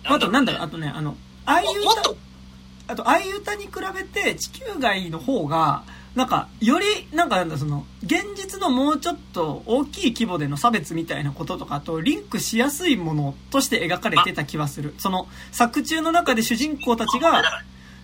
[0.05, 2.15] あとなんだろうあとねあのああいう歌
[2.87, 5.83] あとああいう歌に比べて地球外の方が
[6.17, 14.95] なんか、より、なんかなんだ、その、現実のもうちょっと大きい規模での差別みたいなこととかとリンクしやすいものとして描かれてた気はする。
[14.97, 17.43] その、作中の中で主人公たちが、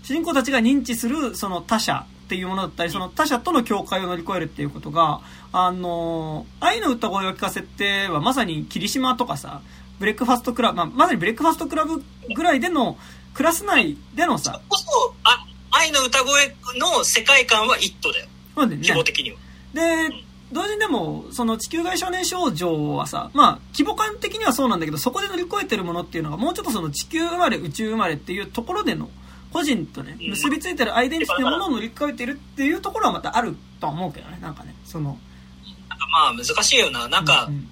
[0.04, 9.62] 主人公たちが認知する、その他者っていうものだったり、その他者との境界を乗り越えるっていうことが、あの、愛の歌声を聞かせてはまさに霧島とかさ、
[9.98, 12.04] ブレックファストクラブ、まあ、まさにブレックファストクラブ
[12.36, 12.96] ぐらいでの、
[13.34, 18.28] クラス内でのさ、そあアイの歌声の世界観は一途だよ。
[18.56, 18.88] そうだよね。
[18.88, 19.38] 規模的には。
[19.74, 19.82] で、
[20.52, 29.10] 同時にでも、その地球外少年少女はさ、まあ、規模感的にはそうなんだけど、そこで乗り越えてるものっていうのが、もうちょっとその地球生まれ、宇宙生まれっていうところでの、
[29.52, 35.18] 個人とね、結びついてるアイデンティティのものを乗り越えてるっていうところはまたあるとは思うけどね、なんかね、その。
[35.90, 37.70] なんかまあ難しいよな、なんか、うんうん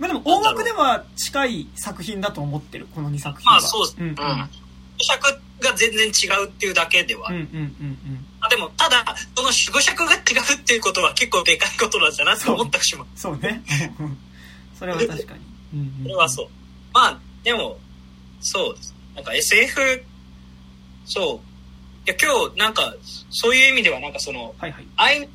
[0.00, 3.52] まあでも大枠では近い作品だと思ってる、この2作品は。
[3.52, 3.96] まあそうです。
[4.00, 4.14] うん、うん。
[5.02, 7.28] 尺が全然違うっていうだけでは。
[7.30, 8.26] うんうんうんうん。
[8.40, 9.04] あでも、ただ、
[9.36, 10.20] その縮尺が違う
[10.56, 13.62] っていうことは結構でかいことなんだなって思ったしまそうね。
[14.78, 15.40] それは確かに。
[15.74, 16.48] うんうん、それはそう。
[16.92, 17.78] まあ、でも、
[18.40, 18.94] そうです。
[19.14, 20.04] なんか SF、
[21.04, 22.08] そう。
[22.08, 22.94] いや、今日、なんか、
[23.30, 24.86] そういう意味では、なんかその、はいはい。
[24.96, 25.26] あい、い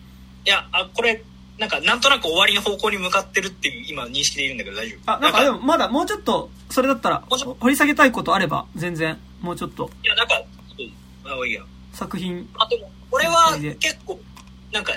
[0.46, 1.24] や、あ、これ、
[1.60, 5.12] なんか、なんとなく終わりの方向に向かってるっていう、今、認識でいるんだけど大丈夫？
[5.14, 9.90] あ、なんかでも、まだ、もうちょっと、それだったら、掘り下げたいことあれば、全然、もうちょっと。
[10.04, 10.42] いや、なんか、
[11.24, 11.62] あ、いいや。
[11.94, 12.50] 作品。
[12.58, 14.20] あ、でも、俺は結構、
[14.74, 14.94] なんか、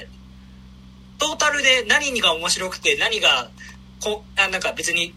[1.19, 3.51] トータルで何が面白くて、何が、
[4.01, 5.15] こあなんか別に、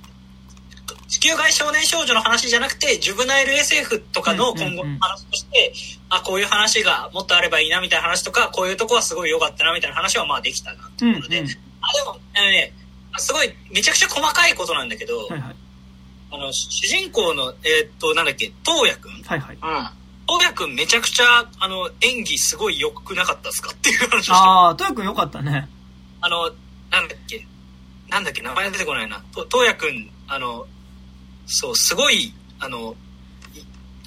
[1.08, 5.74] 地球外少年少女の話じゃなくて、ジュブナイル SF とかの今後の話として、
[6.10, 11.52] あ、こういう話がもっとあればいいなみたいな話とか、こういうとこはすごい良かったなみたいな話はまあできたなっていうことで、うんうん、
[11.82, 12.74] あ、でも、あのね、
[13.18, 15.56] すごい、めちゃくちゃ細かいことなんだけど、はいはい、
[16.32, 19.22] あの、主人公の、えー、っと、なんだっけ、東野くん。
[19.24, 19.56] はいはい。
[19.56, 19.90] うん。
[20.28, 25.68] 東野くんめちゃくちゃ、あの、演技すごい良くなかったですかっていう話をしてああ、東野くん良かったね。
[26.22, 26.52] あの、
[26.90, 27.46] なんだっけ、
[28.10, 29.22] なんだっけ、名前出てこないな。
[29.34, 30.68] 東野くん、あの、
[31.46, 32.96] そう、すごい、あの、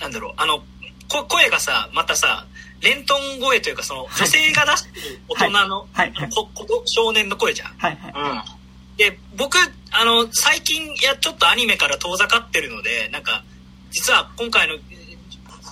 [0.00, 0.64] なんだろう、あの、
[1.08, 2.46] こ声がさ、またさ、
[2.80, 4.88] レントン声というか、その、女性が出す
[5.28, 6.48] 大人の、はいはい、こ
[6.86, 7.74] 少年の声じゃん。
[7.78, 8.12] はいはい。
[8.14, 8.96] うん。
[8.96, 9.56] で、僕、
[9.94, 13.44] あの、最近、いや、ちょっとアニメから遠ざかってるので、なんか、
[13.90, 14.74] 実は今回の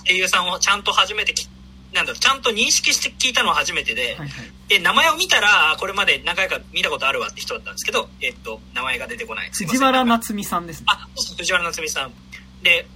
[0.07, 1.33] 声優さんをちゃんと初めて
[1.93, 4.29] なんだろう、ちゃんと認識して聞いたのは初めてで、はいはい、
[4.67, 9.49] で、名前を見たら、これまで何回か見たことあるわって人だったんですけど、えっと、名前が出てこない。
[9.51, 10.85] 藤原夏美さんですね。
[10.89, 11.07] あ、
[11.37, 12.13] 藤原夏美さん。
[12.63, 12.87] で、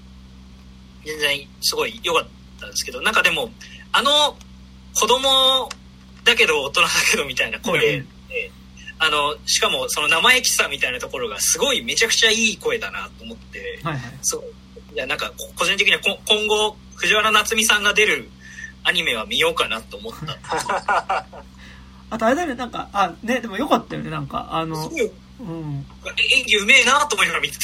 [1.06, 2.28] 全然すごい良かっ
[2.60, 3.52] たんですけど、なんかでも、
[3.92, 4.36] あの、
[4.96, 5.70] 子供
[6.24, 8.08] だけど大人だけどみたいな声で、うん、
[9.00, 14.44] あの、しかもその生意気さみたいなところがすごいめちゃくちゃいい声だなと思って、はいはい、そう。
[14.94, 18.30] いや、なんか個人的には今後、藤原夏美さんが出る
[18.84, 21.26] アニメは見ようかなと思った。
[22.10, 25.12] あとあれだよねなんかあねでもよかったよねなんかあの、うん、演
[26.46, 27.58] 技うめえなと思いながら見て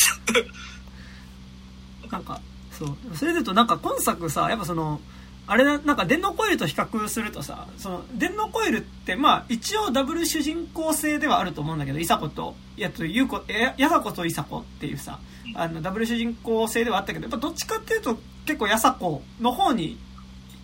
[2.10, 2.10] た。
[2.12, 2.98] なんかそう。
[3.16, 5.00] それで言うとなんか今作さやっぱその
[5.46, 15.20] あれなんか電脳コイルと比較するとさその電脳コイルってまあ一応ダブル主人公性ではあると思うんだけどいさことやとゆうこややさこといさこっていうさ
[15.56, 19.98] あのダブル主人公性ではあったけどやっぱどっちかっていうと結構やさこの方に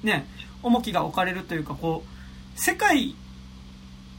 [0.01, 0.25] ね
[0.63, 3.15] 重きが置かれるというかこう世界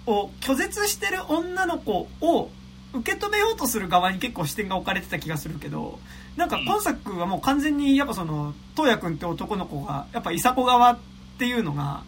[0.06, 2.50] を拒絶してる女の子を
[2.92, 5.98] 受け止めようとする側に結構視点が置かれてた気がするけど
[6.36, 10.98] なんか今作はもう完全にやっぱその東也君って男の子がやっぱ伊佐子側っ
[11.38, 12.02] ていうのが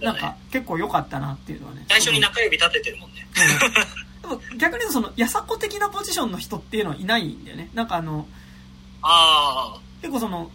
[0.00, 1.84] なんか結構良かったなっていうのはね。
[1.88, 3.26] 最初に中指立ててるもんね、
[4.22, 7.70] でも逆に言うとそのやさこ的なポジションの人っていうのはいないんだよね。
[7.74, 8.26] なんかあの
[9.02, 10.50] ああ結構その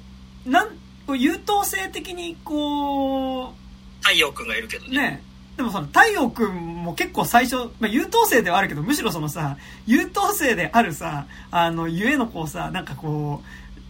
[0.45, 0.69] なん
[1.17, 3.53] 優等生的にこう
[4.01, 4.97] 太陽君がいるけどね。
[4.97, 5.23] ね
[5.59, 13.43] でもその太陽君も結構最初、まあ、優等生ではあるけどむしろそのさ優等生であるさあのゆえのこうさなんかこ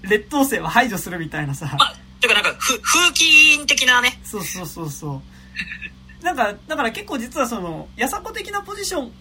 [0.04, 4.20] う劣等生は排除するみたいなさ、まあ、てかなんかふ風紀的なね。
[4.24, 5.22] そうそうそうそ
[6.22, 6.26] う。
[6.26, 9.12] なんかだから結構実はそのやさこ的なポジション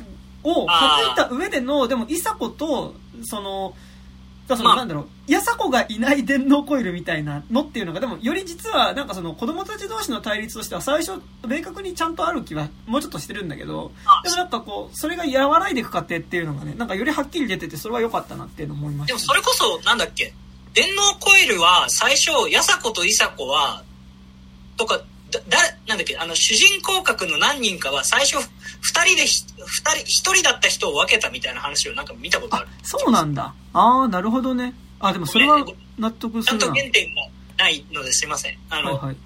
[0.43, 2.95] を省いた上でのでもいさこと
[3.25, 3.75] その
[4.49, 13.93] だその、なんだろう、やさこがいない電脳コイルみたいなのっていうのが、でも、より実は、なんかその、子供たち同士の対立としては、最初、明確にちゃんとある気は、もうちょっとしてるんだけど、
[14.25, 20.33] でもなんかこう、それが和らいでいく過程っていうのがね、なんかよりはっきり出てて、それは良かったなっていうの思いました、でもそれこそ、なんだっけ、
[20.73, 23.83] 電脳コイルは、最初、やさこといさこは、
[24.79, 25.41] とか、だ、
[25.87, 28.37] なんだっけ、あの、主人公格の何人かは最初、
[28.81, 32.69] 二人で、二人、一人だった人を分けたみたいな話をなんか見たことある。
[32.83, 33.55] そうなんだ。
[33.75, 34.75] ああ、なるほどね。
[35.01, 35.65] あ、でもそれは
[35.99, 36.61] 納得するな。
[36.61, 38.59] ちゃんと原点がないのですいません。
[38.71, 39.17] あの、はいはい、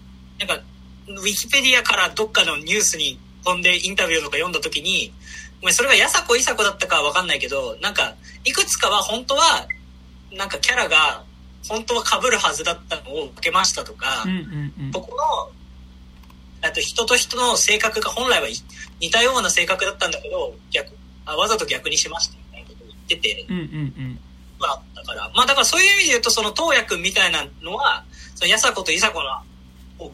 [0.41, 0.63] なんか、
[1.09, 5.13] ウィキペディアからどっかのニュースに飛んでインタビューとか読んだ時に、
[5.61, 9.69] ごめん、それがやさこいさこだったかはわかんないけど、なんか、いくつかは本当は、
[10.33, 11.23] なんかキャラが、
[11.69, 15.62] 本当は被るはずだったのを受けましたとか、うんうんうん、ここのあ
[16.71, 18.49] と人と人の性格が本来は
[19.01, 20.95] 似たような性格だったんだけど、逆、
[21.27, 24.19] あわざと逆にしましたみたいなことを言ってて、うんうんうん。
[24.61, 28.05] まあ、だから、まあだからそういう意味で言うと、その東也君みたいなのは、
[28.37, 30.11] そのやさこといさこの合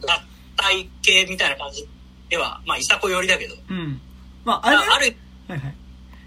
[0.57, 1.87] 体系みたいな感じ
[2.29, 3.55] では、まあいさこ寄りだけど。
[3.69, 4.01] うん。
[4.43, 5.15] まああれ、ある、
[5.47, 5.75] はいはい。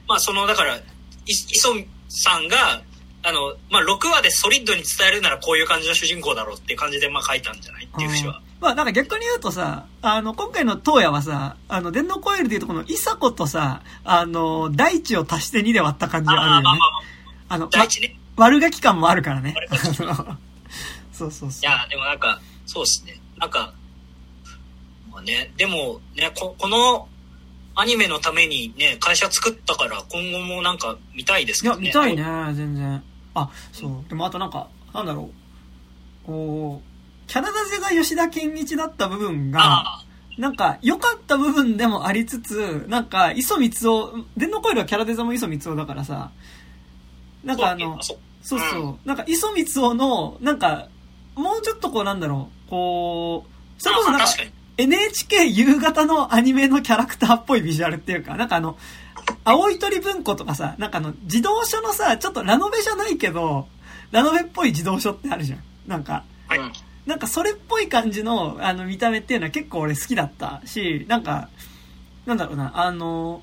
[0.09, 0.79] まあその、だから、
[1.27, 1.75] 磯
[2.09, 2.83] さんが、
[3.25, 8.41] あの、まあ6話でソリッドに伝えるならこういう感じの主人公だろうっていう感じでまあ書いたんじゃないっていう節は。
[8.63, 16.61] まあなんか逆に言うとさ、あの、今回の東野はさ、あの、電脳コイルでいうとこのイサコとさ、あの、大地を足して2で割った感じがあるよね。
[16.61, 16.91] あ、まあまあ、
[17.49, 18.17] あの、大地ね。
[18.37, 19.55] 悪ガキ感もあるからね。
[19.93, 20.11] そう
[21.13, 21.51] そうそう。
[21.51, 23.21] いや、でもなんか、そうですね。
[23.37, 23.75] なんか、
[25.11, 27.09] まあね、でもね、ここの
[27.75, 31.83] アニメのためにね、会社作ったから今後もなんか見たいですけどね。
[31.83, 33.03] いや、見たいね、全然。
[33.35, 34.09] あ、そう。
[34.09, 35.31] でもあとなんか、なんだろ
[36.25, 36.27] う。
[36.27, 36.92] こう、
[37.27, 40.03] キャラ立てが吉田健一だった部分が、
[40.39, 46.31] なんか、良かった部分でもありつつ、なんか、磯光夫、電脳コイルはキャラデザも磯光夫だからさ、
[47.45, 47.99] なんかあの、
[48.43, 50.89] そうそう、なんか、磯光夫の、なんか、
[51.35, 54.27] もうちょっとこうなんだろう、こう、それこそなんか、
[54.79, 58.79] NHK 夕方のアニメのキャラクターっぽいビジュアルっていうか、なんかあの、
[59.45, 63.69] 青い鳥文庫とかさ、なんかあの、自動書のさ、ちょっとラノベじゃないけど、
[64.11, 65.63] ラノベっぽい自動書ってあるじゃん。
[65.87, 66.61] なんか、はい、
[67.07, 71.49] なんかそれっぽい感じの、あの、見た目っていうのは結構俺好きだったし、なんか、
[72.27, 73.43] なんだろうな、あの、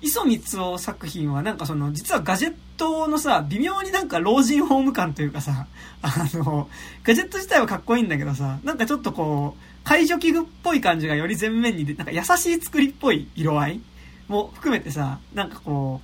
[0.00, 0.40] 磯光
[0.70, 5.66] 夫作品はなんかその、実はガジェットのさ、微妙になんか老人ホーム感というかさ、
[6.02, 6.68] あの、
[7.02, 13.80] ガジェット自体はかっこいいんだけどさ、なんかちょっとこう、解除器具っぽい感じがより前面に出なんか優しい作りっぽい色合い
[14.28, 16.02] も含めてさ、なんかこ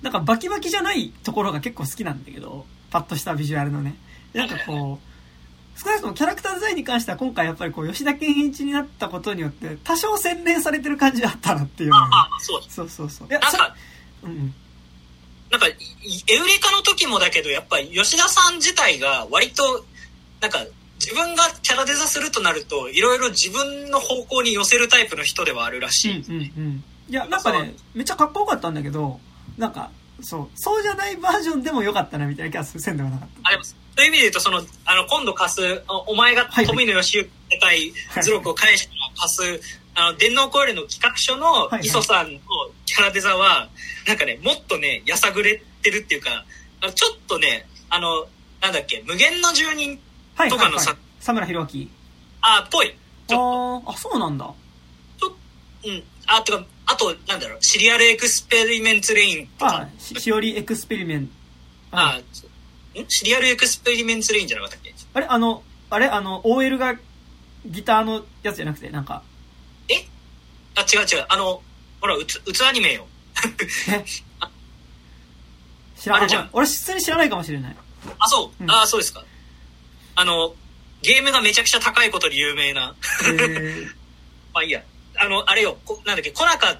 [0.00, 3.96] う、なんかバキバキじゃないところが結構好きなんだけど、パッとしたビジュアルのね。
[4.32, 5.09] なんかこう、
[5.82, 11.94] 少なくともキャラクターデザインに関しては今回やっぱりこう吉田健一になったことによって多少洗練されてる感じがあったなっていう。
[11.94, 13.28] あ、あ、そうそうそうそう。
[13.28, 13.74] いや、なんか、
[14.24, 14.54] うん。
[15.50, 15.74] なんか、エウ
[16.46, 19.84] レカの時もだけど、やっぱり吉田さん自体が割と、
[20.42, 20.58] なんか、
[21.00, 26.20] 自分がキャラデザするとなると、いろいろ自分の方向に寄せるタイプの人ではあるらしい。
[26.20, 26.84] うんうんうん。
[27.08, 29.18] いや、なんかね、めっちゃかっこよかったんだけど、
[29.56, 33.48] なんか、そう、そうじゃないバージョンでもよかったなみたいな気がせんでもなかった。
[33.48, 33.79] あります。
[34.00, 37.92] そういう意味で言うと、その、あの、今度貸す、お前が富野義行世界
[38.22, 39.60] 図録を返して貸す、
[39.94, 42.40] あの、電脳コイルの企画書の磯さんの
[42.86, 43.68] キャラデザは、
[44.08, 46.46] なんかね、もっとね、やさぐれてるっていうか、
[46.94, 48.26] ちょっとね、あの、
[48.62, 50.00] なんだっけ、無限の住人
[50.48, 51.88] とかのさ、佐村弘明
[52.40, 52.96] あ、ぽい。
[53.28, 54.50] ちょあ、そうなんだ。
[55.18, 55.36] ちょ
[55.84, 56.02] うん。
[56.26, 59.82] あ、てか、あと、なんだろう、シリアルエクスペリメンツレインとか。
[59.82, 61.30] あ、しおりエクスペリメン。
[61.90, 62.49] あ、ん
[63.08, 64.94] シリアルエクスペリメンツレインじゃなかったっけ？
[65.14, 66.96] あれあの、あれあの、OL が
[67.66, 69.22] ギターのやつじゃなくて、なんか。
[69.88, 70.06] え？
[70.74, 71.26] あ、違う違う。
[71.28, 71.62] あの、
[72.00, 73.06] ほら、うつ、うつアニメよ。
[73.88, 74.04] え？
[75.98, 76.48] 知らない。
[76.52, 77.76] 俺普通に知らないかもしれない。
[78.18, 78.64] あ、そう。
[78.64, 79.24] うん、あ、そうですか。
[80.16, 80.54] あの、
[81.02, 82.94] ゲームがめちゃくちゃ高いことに有名な。
[84.52, 84.82] まあいいや。
[85.16, 86.78] あの、あれよ、なんだっけ、小中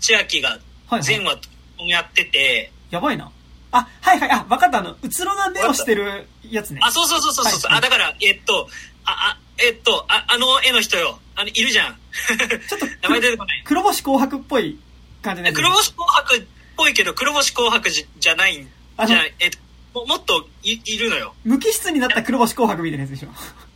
[0.00, 0.58] 千秋が
[1.00, 1.40] 全話
[1.78, 3.32] やってて、はいはい、やばいな。
[3.72, 6.80] あ、はいはい、あ、分かった、あの、うつろな目をしてるやつね。
[6.82, 8.68] あ、そうそうそうそうそう、はい、あ、だから、えっと、
[9.04, 11.18] あ、あ、えっと、ああの絵の人よ。
[11.34, 11.98] あの、いるじゃん。
[12.68, 13.62] ちょっと、名前出てこない。
[13.64, 14.78] 黒星紅白っぽい
[15.22, 15.52] 感じね。
[15.52, 16.42] 黒星紅白っ
[16.76, 18.68] ぽいけど、黒星紅白じじゃないん
[19.06, 19.58] じゃ、えっと、
[20.00, 21.34] ももっといいるのよ。
[21.44, 23.28] 無機質になった黒星紅白みたいなやつでしょ。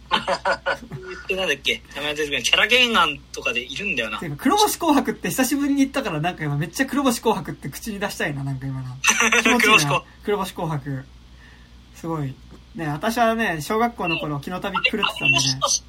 [0.06, 1.82] ってなんだっけ？
[1.94, 4.20] 名前出てくるキャラ原案とかでいるんだよな。
[4.38, 8.96] 黒星紅白って久しぶりに言ったからなんか今めっちゃ黒星紅白って口に出したいな、なんか今 な。
[9.60, 11.04] 黒星紅黒星紅白。
[11.94, 12.34] すごい。
[12.74, 14.82] ね私はね、小学校の頃、昨日旅狂っ
[15.14, 15.44] てたんでね。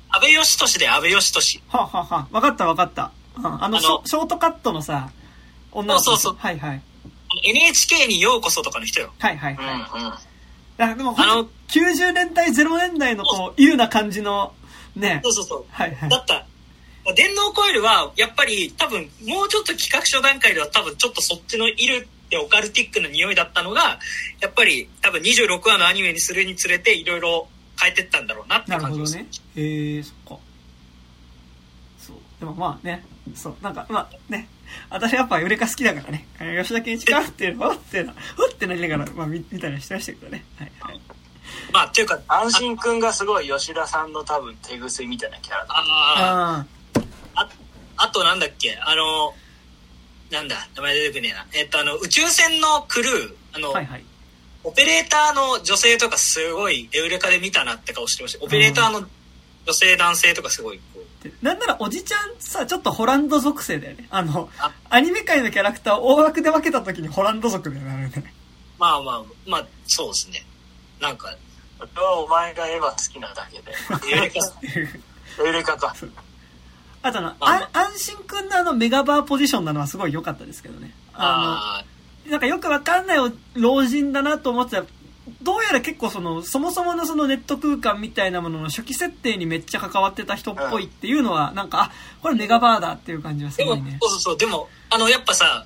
[0.10, 1.62] 安倍義俊で安倍義俊。
[1.68, 3.12] はははわかったわかった。
[3.36, 5.10] あのショ、ショートカットのさ、
[5.72, 6.06] 女の子。
[6.06, 6.38] そうそうそう。
[6.40, 6.82] はいはい。
[7.44, 9.12] NHK にようこそとかの人よ。
[9.20, 10.02] はいはいはい。
[10.02, 10.14] うんうん
[10.78, 14.54] や、でも、あの、90年代、0年代のこう、いうな感じの、
[14.96, 15.22] ね。
[15.24, 15.66] そうそうそう。
[15.70, 16.10] はいはい。
[16.10, 16.46] だった。
[17.14, 24.00] 電脳コイルは、やっぱり多分、もうちょっと企画書段階では多分ちょっとそっちのいるってオカルティックな匂いだったのが、
[24.42, 27.48] やっぱり多分26話のアニメにするにつれていろいろ
[27.80, 29.16] 変えてったんだろうなって感じです。
[29.16, 29.64] なるほどね。
[29.64, 30.44] へえー、そっか。
[32.00, 32.18] そう。
[32.40, 33.06] でもまあね、
[33.36, 34.50] そう、なんか、まあね、
[34.90, 36.28] 私やっぱ売れか好きだからね、
[36.62, 40.44] 吉田健一かっていうの、おってってなりながら、まあ見見たりしてましたけどね。
[40.58, 41.02] はい、はい。
[41.72, 45.74] まあ、っていうか、安心くんがすごい吉田さんの多分手癖みたいなキャラだ。
[45.76, 46.66] あ
[47.36, 47.48] あ。
[48.00, 49.34] あとなんだっけ、あの、
[50.30, 51.48] なんだ、名前出てくねえな。
[51.54, 54.06] えっと、あの、宇宙船のクルー、あの、はいはい、
[54.64, 58.46] オペレーターの女性とかすごいエウレカで見たなって顔してました。
[58.46, 59.08] オペレーターの
[59.66, 61.30] 女性男性とかすごいこう。
[61.42, 64.08] なんならおじちゃんさちょっとホランド属性だよね。
[64.10, 64.50] あの
[64.90, 68.12] アニメ界のキャラクターを大枠で分けた時にホランド族だよね。
[68.78, 70.46] まあまあまあそうですね。
[71.00, 71.36] なんか
[72.24, 73.74] お前がエヴァ好きなだけで。
[74.12, 74.40] エレカ
[75.44, 75.96] エレカか。
[77.02, 80.92] あとの、あ安心くんのあのメガバーポジションなのはすごい良かったですけどね。
[81.14, 81.84] あ
[82.26, 83.18] の、なんかよくわかんない
[83.56, 84.84] 老人だなと思ってた。
[85.42, 93.98] どうやら結構その、そもそものそのネット空間みたいなものの初期設定にめっちゃ関わってた人っぽいっていうのは、なんか、あ、これメガバーだっていう感じはすごいね。
[94.02, 95.66] そうそうそう、でも、あの、やっぱさ、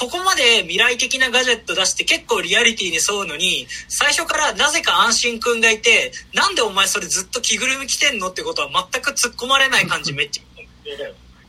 [0.00, 10.42] ここまで未来的なガジェット出して結構リアリティに沿うのに、最初からなぜか安心くんがいて、なんでお前それずっと着ぐるみ着てんのってことは全く突っ込まれない感じめっちゃ。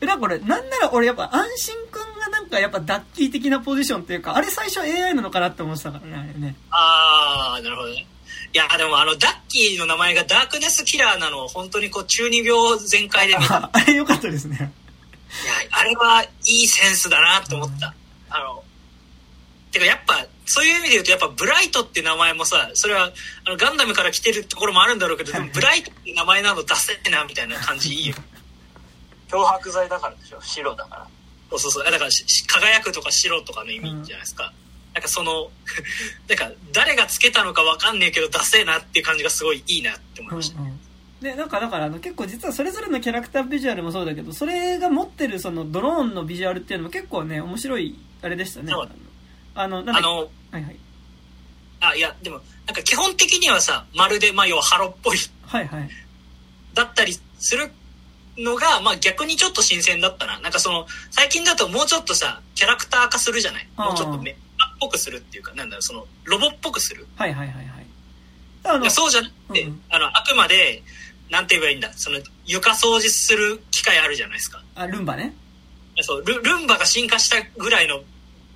[0.02, 6.54] え、だからなんなら俺やっぱ安心くんがなんかやっぱダッキー的なポジションっていうか、あれ最初 AI なのかなって思ってたからね、あれね。
[6.70, 8.06] あー、なるほどね。
[8.52, 13.70] いや、でもあの、ダッキーの名前がダークネスキラーなのを本当にこう中二病全開で見た。
[13.72, 14.72] あれ良かったですね。
[15.44, 17.94] いや、あれはいいセンスだなと思った。
[18.36, 18.64] あの、
[19.70, 23.12] てかやっぱ、そういう意味で言うとやっぱブライトって名前もさ、それは
[23.44, 28.16] あのガンダムから来てるところもあるんだろうけど、でもブライトって名前なの出せなみたいな感じいいよ。
[29.28, 31.06] 漂白剤だからでしょ白だから。
[31.50, 31.84] そうそうそう。
[31.84, 34.52] だから輝くとか白とかの意味じゃないですか。
[34.56, 34.62] うん
[34.94, 35.50] なんかその、
[36.28, 40.60] なんか誰がつけたのかわかんねえけど、ダセえなっていう感じがすごいいいなって思いました。
[40.60, 40.80] うんうん
[41.22, 48.72] で、なんかだからあの結構実はそれぞれのキャラクタービジュアルもそうだけど、それが持ってるそのドローンのビジュアルっていうのも結構ね、面白いあれでしたね。
[49.54, 50.76] あの、なんあの、はいはい。
[51.80, 55.18] あ、いや、でも、なんか基本的にはさ、まるで、まあ要はハロっぽい。
[55.46, 55.90] はいはい。
[56.74, 57.70] だったりする
[58.38, 60.40] のが、まあ逆にちょっと新鮮だったな。
[60.40, 63.68] なんかその、最近だともうちょっとさ、キャラクター化するじゃない？
[63.76, 64.36] もうちょっとめ、
[64.80, 67.06] ぽくするっていうか、なんだろう、その、ロボっぽくする？
[67.16, 67.86] はいはいはいはい。
[68.64, 70.82] あのそうじゃなくて、うん、あの、あくまで、
[71.30, 74.62] なんて言えばいいんだ、その、床掃除する機械あるじゃないですか。
[74.74, 75.34] あ、ルンバね。
[76.00, 78.02] そうル、ルンバが進化したぐらいの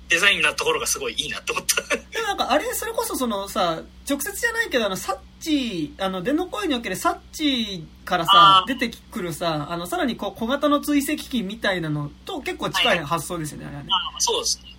[0.09, 1.95] デザインなところがすごいいいなと思った。
[1.95, 13.89] でもなんか、あれ、それこそそのさ、直接じゃないけど、あの、サッチ、あの、電脳声におけるサッチからさ、出てくるさ、あの、さらにこう小型の追跡機みたいなのと結構近い発想ですよね、はい、あれはね。
[14.17, 14.75] あそうですね。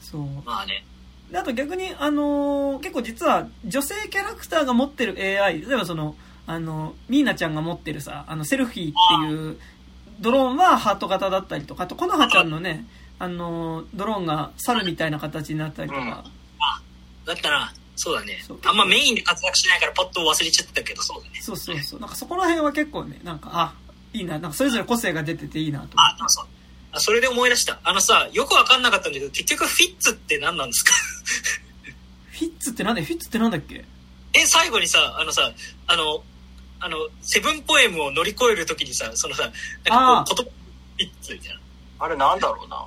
[0.00, 0.22] そう。
[0.44, 0.84] まあね。
[1.34, 6.16] あと逆に、あのー、結構実は女性キャラクターが持ってる AI、例えばその、
[6.46, 9.58] あの、ミーナちゃんが持ってるさ、あの、セルフィーっていう
[10.20, 12.86] ドローンはハート型だったりとか、あと、コノハちゃんのね、
[13.18, 16.00] あの、ドローンが猿みたいな形になったりとか。
[16.00, 16.24] うん、あ、
[17.24, 18.44] だったら、そうだね。
[18.64, 21.40] あんまメインで活躍しないからポッと忘れちゃったけど、そうだね。
[21.40, 22.00] そうそうそう。
[22.00, 23.74] なんかそこら辺は結構ね、なんか、あ、
[24.12, 25.88] いいな、なんかそれぞれ個性が出てていいなと。
[25.96, 26.46] あ、そう。
[26.92, 27.80] あ、それで思い出した。
[27.84, 30.94] あのさ、よくわかんなかったんだけど、結局フィッツって何なんですか？
[32.32, 33.02] フィッツってなんだ？
[33.02, 33.84] フィッツってなんだっけ？
[34.34, 35.50] え、最後にさ、あのさ、
[35.86, 36.22] あの、
[36.80, 39.48] あの、セブンポエムを乗り越えるときにさ、そのさ、な
[40.24, 41.60] んかこう、言葉、フィッツみたいな。
[41.98, 42.84] あれなんだろうな。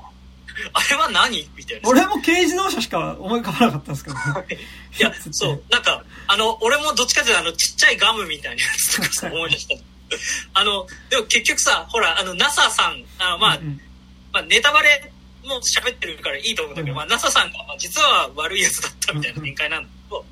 [0.73, 1.49] あれは何？
[1.55, 1.89] みたいな。
[1.89, 4.15] 俺も軽自動車しか思い浮かばなかったんですけど、
[4.99, 9.75] いや、 そう、なんか、あの、俺もどっちかっていうと、あの、ちっちゃいガムみたいなやつとかさ、思い出した。
[10.53, 13.81] あの、でも結局さ、ほら、あの、NASA さん、あまあ、うんうん。
[14.31, 15.11] まあ、ネタバレ
[15.43, 20.25] も喋ってるからいいと思うんだけど、うん、まあ、NASA さんが、まあ、実は悪いやつだったみたいな展開なんだけど、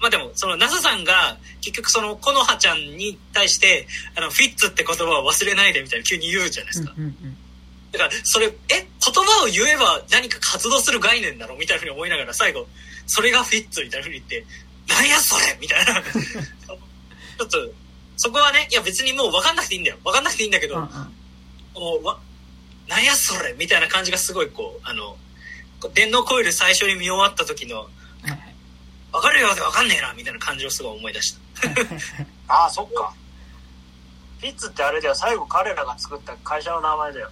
[0.00, 6.92] まあでも、その NASA さんが、結局その、コノハちゃんに対して、あの、フィッツって言葉を忘れないでみたいな急に言うじゃないですか。
[6.96, 7.38] うんうんうん
[7.94, 12.66] だから、それ、え、言葉を言えば何か活動する概念だろみたいなふうに思いながら、最後、
[13.06, 14.44] それがフィッツみたいなふうに言って、
[14.88, 16.02] なんやそれみたいな。
[16.02, 17.70] ちょっと、
[18.16, 19.98] そこはね、いや別にもう分かんなくていいんだよ。
[20.02, 20.90] 分かんなくていいんだけど、うんうん、
[22.02, 25.16] もう、なんやそれみたいな感じがすごいこう、あの、
[25.94, 27.88] 電脳コイル最初に見終わった時の、
[29.12, 31.38] わかるようでわかんねえなみたいな感じをすごい思い出した。
[32.52, 33.14] ああ、そっか。
[34.40, 37.30] フィッツってあれだよ、最後彼らが作った会社の名前だよ。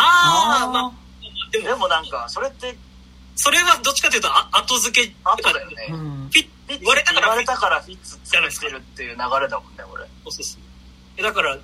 [0.00, 0.92] ああ、まあ、
[1.52, 2.76] でもでもなんか、それって、
[3.36, 5.86] それはどっちかというとあ後付け後だよね。
[5.90, 6.48] うん、フィッ
[6.78, 10.04] 言われたから言われたからフィッツつけてるっていう流れだもんね、俺。
[10.24, 10.58] そうそうそ
[11.18, 11.22] う。
[11.22, 11.56] だから、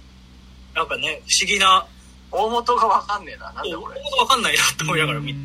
[0.74, 1.86] なんかね、不思議な
[2.30, 3.52] 大元が分かんねえな。
[3.52, 4.00] なんでこれ。
[4.00, 5.40] 大元分かんないなって思いながら見て。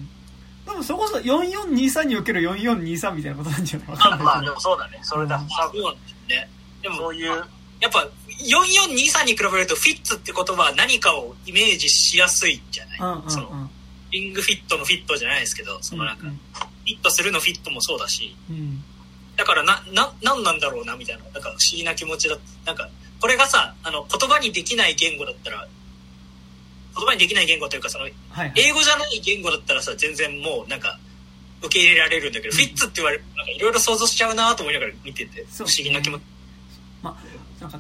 [0.65, 3.97] でもそこそ4423における4423みたいなことなんじゃない？
[3.97, 4.99] かなまあでもそうだね。
[5.03, 5.35] それだ。
[5.37, 6.49] うん、そうなんですね。
[6.81, 7.43] でも、そういう。
[7.79, 8.07] やっぱ、
[8.41, 13.69] 4423に比べるとフィッツって言葉は何かをイメージしやすいじゃない、うんうんうん、その、
[14.11, 18.83] リングフィットのフィットじゃないですけど、そのなんか、うんうん、フィットするのフィットもそうだし、うん、
[19.37, 22.89] だからな、な、なんなんだろうなみたいな、なんか不思議な気持ちだなんか、
[23.19, 25.67] これがさ、あの、言葉にできない言語だったら、
[26.95, 30.99] 言葉にできない言語というかその、はいはい、英語じゃない言語だったらさ全然もうなんか
[31.61, 36.40] 受け入れられるんだけど、うん、フィッツって言われるなんかいろいろ想像しちゃうなと思いながら見てて不思議な気持ち、まあ、
[37.62, 37.80] なんか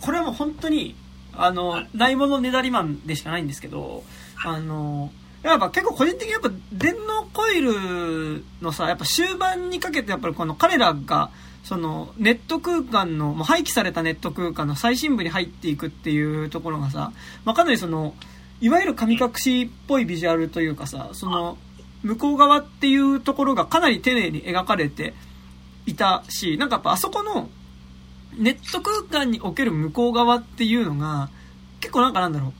[0.00, 0.94] これはもう本当に
[1.32, 4.04] あの、はい、ないものねだりマンでしかないんですけど、
[4.44, 5.10] あの
[5.42, 11.30] やっぱ結構個人的にやっぱ電脳コイルのさやっぱ終盤にかけてやっぱりこの彼らが
[11.62, 17.12] その、ネット空間の、もう廃棄されたネット空間の最深部に入っていくっていうところがさ、
[17.44, 18.14] まあ、かなりその、
[18.60, 21.58] いわゆる神隠しっぽいビジュアルというかさ、その、
[22.02, 25.14] 向こう側っていうところがかなり丁寧に描かれて
[25.86, 27.48] いたし、なんかやっぱあそこの、
[28.36, 31.30] ネット空間における向こう側っていうのが、
[31.80, 32.52] 結構なんかなんだろう。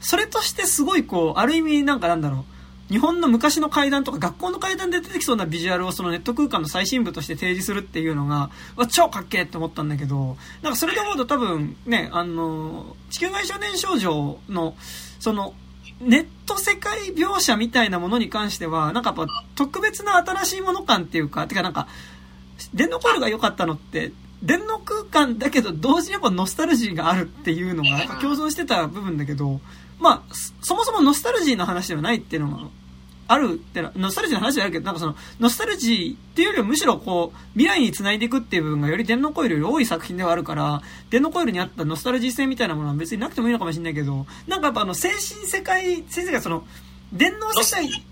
[0.00, 2.44] それとしてすごいこう、ある意味なんかなんだろ
[2.90, 2.92] う。
[2.92, 14.76] 日本の昔の階段とか学校の階段で出てきそうなビジュアルをそのネット空間の最深部として提示するっていうのが、わ、超かっけえって思ったんだけど、なんかそれで思うと多分ね、あの、地球外少年少女の、
[15.18, 15.54] その、
[16.00, 21.88] ネット世界描写みたいなものに関しては、なんかやっぱ特別な新しいもの感っていうか、てかなんか、
[22.72, 24.12] 電脳コイルが良かったのって、
[24.42, 29.60] 電脳空間だけど同時にやっぱノスタルジーがあるっていうのが共存してた部分だけど、
[29.98, 32.68] まあ、そもそもノスタルジーの話ではないっていうのが
[33.28, 46.64] あるってのノスタルジーの話ではあるけど、なんかその、ノスタルジーっていうよりはむしろこう、未来に繋いでいくっていう部分がより電脳コイルより多い作品ではあるから、電脳コイルにあったノスタルジー性みたいなものは別になくてもいいのかもしれないけど、なんかやっぱあの、精神世界、先生がその、
[47.12, 48.04] 電脳世界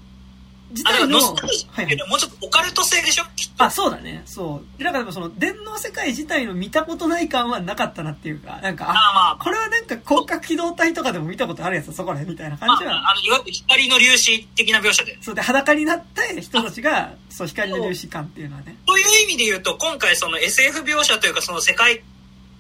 [0.75, 3.25] 自体の、はい、もうちょっとオカルト性でしょ
[3.59, 4.23] あ、そうだね。
[4.27, 4.79] そう。
[4.79, 13.09] で、だからその、電脳世界自体の見たことない感はなかったなっていうか、なんか、あ、まあ、これはなんか広角機動隊とかでも見たことあるやつそこらへんみたいな感じは。
[13.09, 15.17] あ、あの、いわゆる光の粒子的な描写で。
[15.21, 18.77] そうで、裸になった人たちが、そう、光の粒子感っていうのはね。
[18.89, 22.03] そういう意味で言うと、今回その SF 描写というか、その世界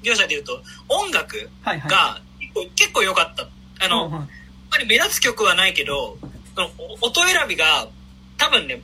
[0.05, 3.49] 描写で言うと、音楽が結構,、結構良かった。
[3.85, 4.29] あの、やっ
[4.71, 6.17] ぱり目立つ曲はないけど、
[7.01, 7.89] 音選びが、
[8.39, 8.81] 多分ね、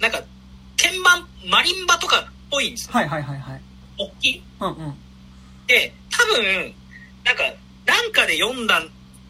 [0.00, 0.22] なんか、
[0.76, 2.92] 鍵盤、マリンバとかっぽいんですよ。
[2.92, 3.60] はいはいはいはい。
[3.98, 4.42] 大きい？
[4.60, 4.94] うんうん。
[5.66, 6.74] で、多分、
[7.24, 7.42] なんか、
[7.86, 8.82] なんかで読んだ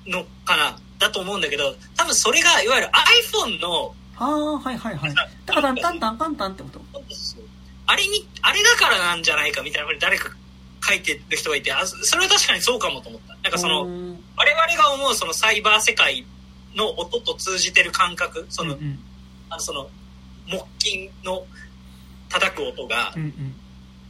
[0.07, 5.15] のかな、だと思うんだけど、多分それが、いわゆる iPhone の、ああ、はいはいはい。
[5.15, 6.81] だからタンタンタンタンってこと？
[7.87, 10.31] あれに、あれだからなんじゃないかみたいな、誰か
[10.87, 13.35] 書いてる人がいて、あそれは確かにそうかもと思った。
[13.43, 16.25] なんかその、我々が思うそのサイバー世界
[16.75, 18.99] の音と通じてる感覚、その、うんうん、
[19.55, 19.89] あのその、
[20.79, 21.47] 木琴の
[22.29, 23.15] 叩く音が、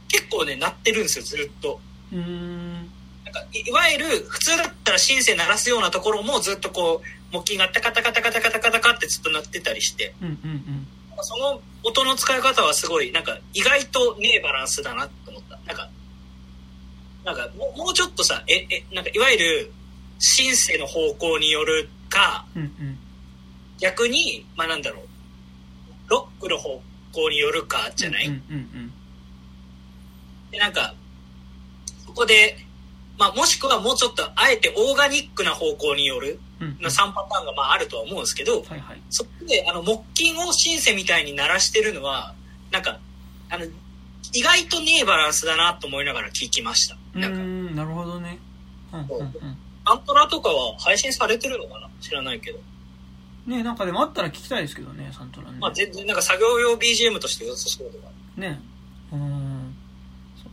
[0.07, 1.79] 結構ね、鳴ってるんですよ、ずっと。
[2.11, 10.13] なんかいわゆる普通だったらシンセ鳴らすようなところもずっとこう木琴がタカタカタカタカタカタカってずっと鳴ってたりして、
[11.21, 15.89] その音の使い方はすごいなんか意外とねえバランスだなと思ったなんか
[17.25, 19.71] なんかももうちょっとさええなんかいわゆる
[20.19, 22.97] シンセの方向によるか、うんうん、
[23.79, 25.07] 逆にまあなんだろう
[26.07, 26.81] ロックの方
[27.13, 28.91] 向によるかじゃない、うんうんうん、
[30.51, 30.93] でなんか
[32.05, 32.57] そこで、
[33.17, 42.33] まあ、もしくはもうちょっとあえてオーガニックな方向によるの3パターンがまああるとは思うんですけど、はいはい、そこであの木琴をシンセみたいに鳴らしてるのは
[42.71, 42.99] なんか
[43.49, 43.65] あの
[44.33, 46.97] 意外とねえバランスだなと思いながら聞きました。
[47.13, 47.37] なんか。
[47.75, 48.39] なるほどね、
[48.91, 51.89] うんうんうん、アントラとかは配信されてるのかな？
[52.01, 52.59] 知らないけど
[53.45, 55.57] ねなんかでもあったら聞きたいですけどねサントラね。
[55.59, 58.59] まあ全然なんか作業用 BGM として良さそうとかね。
[59.11, 59.75] うん。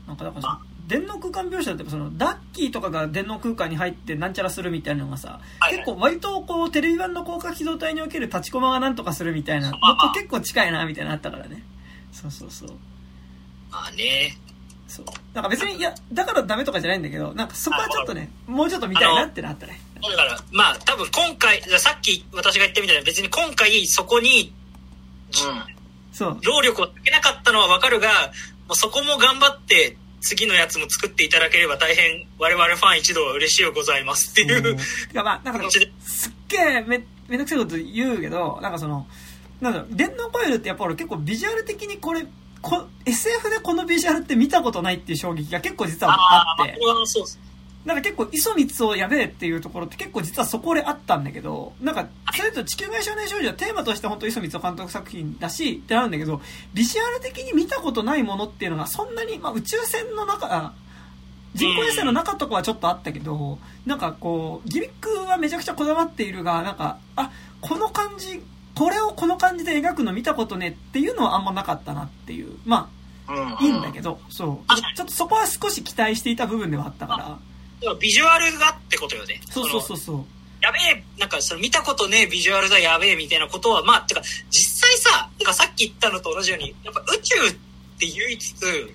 [0.06, 11.62] なんかだから電脳空間描写ってそのダッキーとかが電脳空間に入ってなんちゃらするみたいなのがさ、はいはい、結構割とこうテレビ版の広角機動隊における立ちコマがなんとかするみたいなのと結構近いなみたいなのあったからね。
[12.12, 12.70] そうそうそう。
[13.70, 14.36] まあね。
[14.86, 15.06] そう。
[15.32, 19.80] なんか別にいやだからダメとかじゃないんだけどなんかそこはちょっとねもうちょっと見たいなってなったね
[20.10, 24.52] だから、まあ、多分今回、さっき私が言ったみたいな、別に今回そこに、
[25.28, 25.74] うん、
[26.12, 26.38] そう。
[26.42, 28.08] 労力をかけなかったのはわかるが、
[28.68, 34.76] もうそこも頑張って、次のやつも作っていただければ大変我々ファン一同は嬉しいよございますっていう。
[34.76, 34.78] い
[35.12, 39.06] やまあ、なんかすっげえめめんどくさいこと言うけど、なんかその、
[39.60, 42.24] なんだろう、電脳コイルってやっぱ俺結構ビジュアル的にこれ、
[42.60, 46.72] こ SF でこのビジュアルって見たことないっていう衝撃が結構実はあって。
[46.72, 47.40] ああ、そうです。
[47.84, 56.40] なんか結構、磯光をやべえっていうところって結構実はそこであったんだけど、なんか、それと地球外少年少女はテーマとして本当磯光監督作品だし、ってなるんだけど、
[56.74, 60.74] ビジュアル的に見たことないものっていうのがそんなに、まあ宇宙船の中、
[61.54, 67.30] 人工衛星の中とかはちょっとあったけど、なんかこう、ギミックはめちゃくちゃこだわっているが、なんか、あ、
[67.60, 68.42] この感じ、
[68.74, 72.56] これをこの感じで描くの見たことねっていうのはあんまなかったなっていう。
[72.64, 72.88] ま
[73.26, 74.74] あ、いいんだけど、そう。
[74.94, 77.38] ちょっとそこは少し期待していた部分ではあったから。
[78.00, 79.40] ビジュアルがってことよね。
[79.50, 80.24] そうそうそうそう。
[80.62, 87.52] やべえ、なんかその見たことねえビジュアルだやべえみたいなことは、まあ、てか、実際さ、なんかさっき言ったのと同じように、やっぱ宇宙っ
[87.98, 88.94] て言いつつ、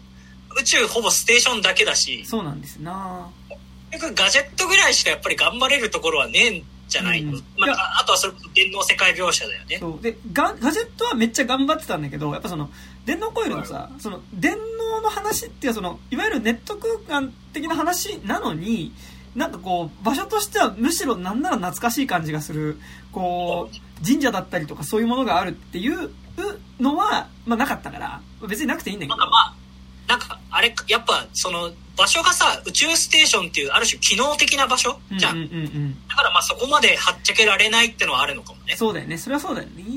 [0.59, 2.25] 宇宙ほぼステーションだけだし。
[2.25, 3.29] そうなんですな
[3.91, 7.27] 結局ガジェットぐらいしかやっぱり頑張れるところはねえんじゃないと。
[7.27, 9.77] うん、まあ、あとはそれこそ電脳世界描写だよね。
[9.79, 10.01] そう。
[10.01, 12.69] で、ガガジェットはめっちゃ頑張ってたんだけど、やっぱその、
[13.07, 18.93] 電脳コイルのさ、その、電脳の話っていうその、いわゆるネット空間的な話なのに、
[19.33, 22.77] なんかこう、場所としてはむしろなんなら懐かしい感じがする、
[23.13, 26.11] こう、神社だったりとかそういうものがあるっていう
[26.81, 29.15] のは、まあなかったから、別になくていいんだけど。
[29.15, 29.53] まあ、
[30.07, 34.99] なんか、あれ、やっぱ、その、場所がさ、宇宙ステーションっていう、ある種機能的な場所？
[35.17, 35.37] じゃん。
[35.37, 38.75] うんうんうん、だからまあそこまではっちゃけられないってのはあるのかもね。
[38.75, 39.17] そうだよね。
[39.17, 39.83] それはそうだよね。
[39.83, 39.93] うん、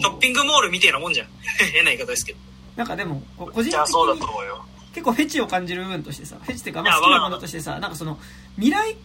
[0.00, 1.28] ショッピングモールみたいなもんじゃん。
[1.72, 2.38] 変な言い方ですけど。
[2.76, 3.86] なんかでも、個人的に。
[3.86, 4.64] そうだと思うよ。
[4.94, 8.18] 結構フェチを感じる部分としてさ、フェチっていうか、まあ好きなものとしてさ、なんかその、
[8.56, 8.96] 未来、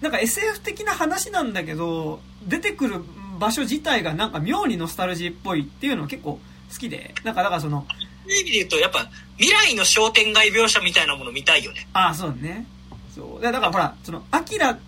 [0.00, 3.02] なんか SF 的な話なんだけど、出てくる
[3.38, 6.38] 場所自体がなんか妙にノスタルジーっぽいっていうのは結構
[6.70, 7.86] 好きで、なんかだからその、
[8.24, 9.08] そういう意味で言うと、やっぱ
[9.38, 11.86] 未来の商店街描写みたいなもの見たいよね。
[11.92, 12.66] ああ、そうね。
[13.14, 13.42] そう。
[13.42, 14.78] だからほら、その、アキラ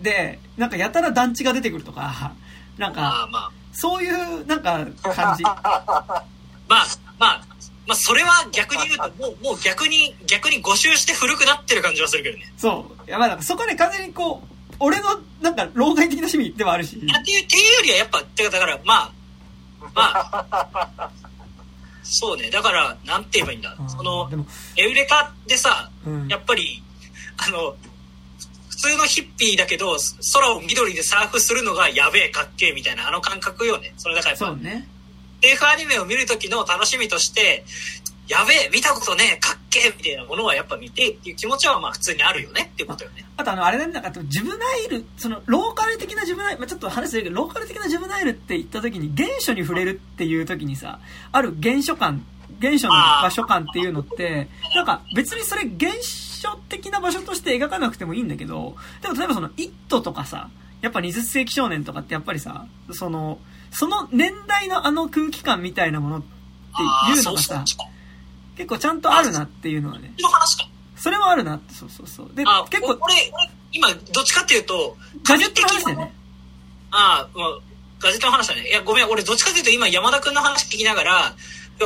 [0.00, 2.32] で、なんかやたら団地が出てくるとか、
[2.78, 5.44] なんか、まあ、そういうなんか感じ。
[5.44, 6.86] まあ、
[7.18, 7.44] まあ、
[7.86, 12.52] まあ、それは逆に言うと、もう、もう逆に、逆に5周して古くなってる感じはするけどね。
[12.56, 13.08] そう。
[13.08, 16.96] いや、まあ、そこで完全にこう、俺の、なんか、老害的な趣味ではあるし。
[16.96, 19.12] っていう、っていうよりはやっぱ、てか、だから、まあ、
[19.94, 20.46] ま
[20.98, 21.10] あ、
[22.02, 22.50] そうね。
[22.50, 23.76] だから、なんて言えばいいんだ？
[23.88, 24.30] その、
[24.76, 26.82] エウレカでさ、うん、やっぱり、
[27.36, 27.76] あの、
[28.68, 29.96] 普通のヒッピーだけど、
[30.32, 33.94] 空を緑でサーフするのがやべえかっけえみたいな、あの感覚よね。
[33.96, 34.88] それだからやっぱ、そうね。
[35.42, 37.64] SF アニメを見る時の楽しみとして、
[38.32, 43.26] やべえ、見たことねえ、かっけえみたいなものはやっぱ見てっていう気持ちはまあ普通にあるよねっていうことよね。
[43.36, 50.98] あとあの、あれなんだか、ジブナイル、その、ローカル的なジブナイル、まあ、ちょっと話するけど、ローカル的なジブナイルって言った時に、原初に触れるっていう時にさ、
[51.30, 52.24] ある原初感、
[52.58, 60.48] 原初の場所感っていうのって、なんか別にそれ原初的な場所として描かなくてもいいんだけど、でも例えばその、イットとかさ、
[60.80, 63.38] やっぱ20世紀少年とかってやっぱりさ、その、
[63.70, 66.26] その年代のあの空気感みたいなものって
[67.12, 67.64] いうのがさ、
[68.62, 70.14] 結構ちゃんとあるなっていうのはね。
[70.96, 72.30] それもあるなって、そうそうそう。
[72.34, 72.96] で、結構。
[73.00, 76.12] 俺、俺、今、どっちかっていうと、ガジェットの話だよね。
[76.92, 77.62] ああ、もう、
[77.98, 78.68] ガジェットの話だね。
[78.68, 81.34] いや、ごめん、俺、どっちかっていうと今、山田くんの話聞きながら、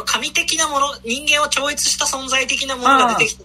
[0.04, 3.44] 神的なもの、人間を超越した存在的なものが出てきて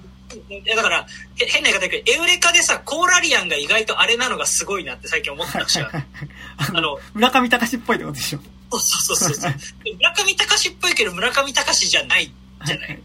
[0.76, 8.40] だから、変な言い方だけど、エウレカでさ、コーラリアンが意外とあれなのがすごいなって最近思ったし、あの、村上隆っぽいってことでしょ。
[8.72, 9.54] そうそうそうそう。
[9.96, 12.34] 村上隆っぽいけど、村上隆じゃない
[12.66, 13.02] じゃない。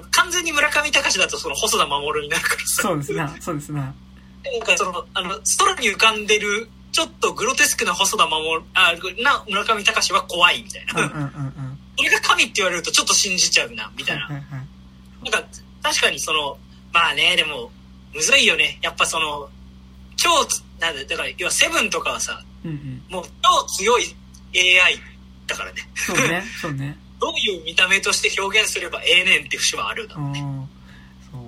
[0.00, 2.82] 完全に村上隆だとその細田守になるからさ。
[2.82, 3.80] そうですな、そうですな。
[3.80, 11.02] なんかその、あの、空に浮かんでる、ちょっとグロテスクな細田守、あ、な、村上隆は怖いみたいな。
[11.02, 11.78] うんうんうんうん。
[11.96, 14.28] それが神って言われるとちょっと信じちゃうな、みたいな。
[14.28, 14.42] なん
[15.30, 15.44] か、
[15.82, 16.58] 確かにその、
[16.92, 17.70] まあね、でも、
[18.14, 18.78] むずいよね。
[18.82, 19.48] やっぱその、
[20.16, 20.28] 超、
[20.80, 24.14] なんだ、だから、要はセブンとかはさ、うんうん、もう超強い
[24.54, 25.00] AI
[25.46, 25.88] だからね。
[25.94, 26.98] そうね、 そうね。
[27.22, 30.40] どういう見た目として表現すればええねんって節はあるだろうね。
[31.30, 31.40] そう。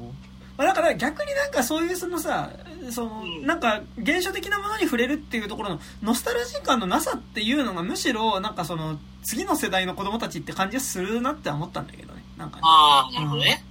[0.57, 2.51] まあ、だから逆になんかそういうそのさ、
[2.93, 12.23] その、うん、なんか現象的なものに触れるっていうところのノスタルジー感のなさっていうのがむしろなんかその次の世代の子供たちって感じがするなって思ったんだけどね。
[12.39, 13.65] なんか、ね、ああ、なるほどね。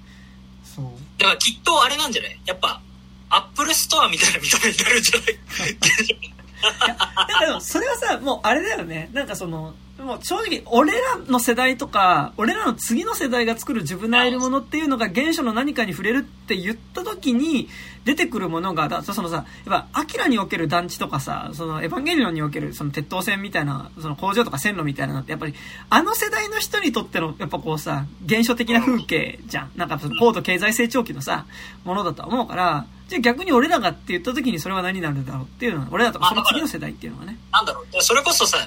[0.65, 0.85] そう。
[1.19, 2.37] だからきっとあれなんじゃない？
[2.45, 2.81] やっぱ、
[3.29, 5.29] アップルストアみたいな見た目になるんじゃない？
[5.73, 9.09] いや、でもそれはさ、もうあれだよね。
[9.13, 17.69] なんかその、もう正直、俺らの世代とか、俺らの次の世代が作るジュブナイルものっていうのが原初の何かに触れるって言った時に
[18.03, 25.53] 出てくるものが、だそのさ、やっぱ、アキラにおける団地とかさ、そのエヴァンゲリオンにおけるその鉄塔線みたいな、その工場とか線路みたいなのって、やっぱり、
[25.89, 29.71] あの世代の人にとっての、やっぱこうさ、原初的な風景じゃん。
[29.75, 31.45] なんかその、高度経済成長期のさ、
[31.85, 37.37] ものだと思うから、じゃあ逆に俺らがって言った時にそれは何になるんだろうっていうのは、俺らとかその次の世代っていうのはね。
[37.51, 38.57] なんだろう、それこそさ、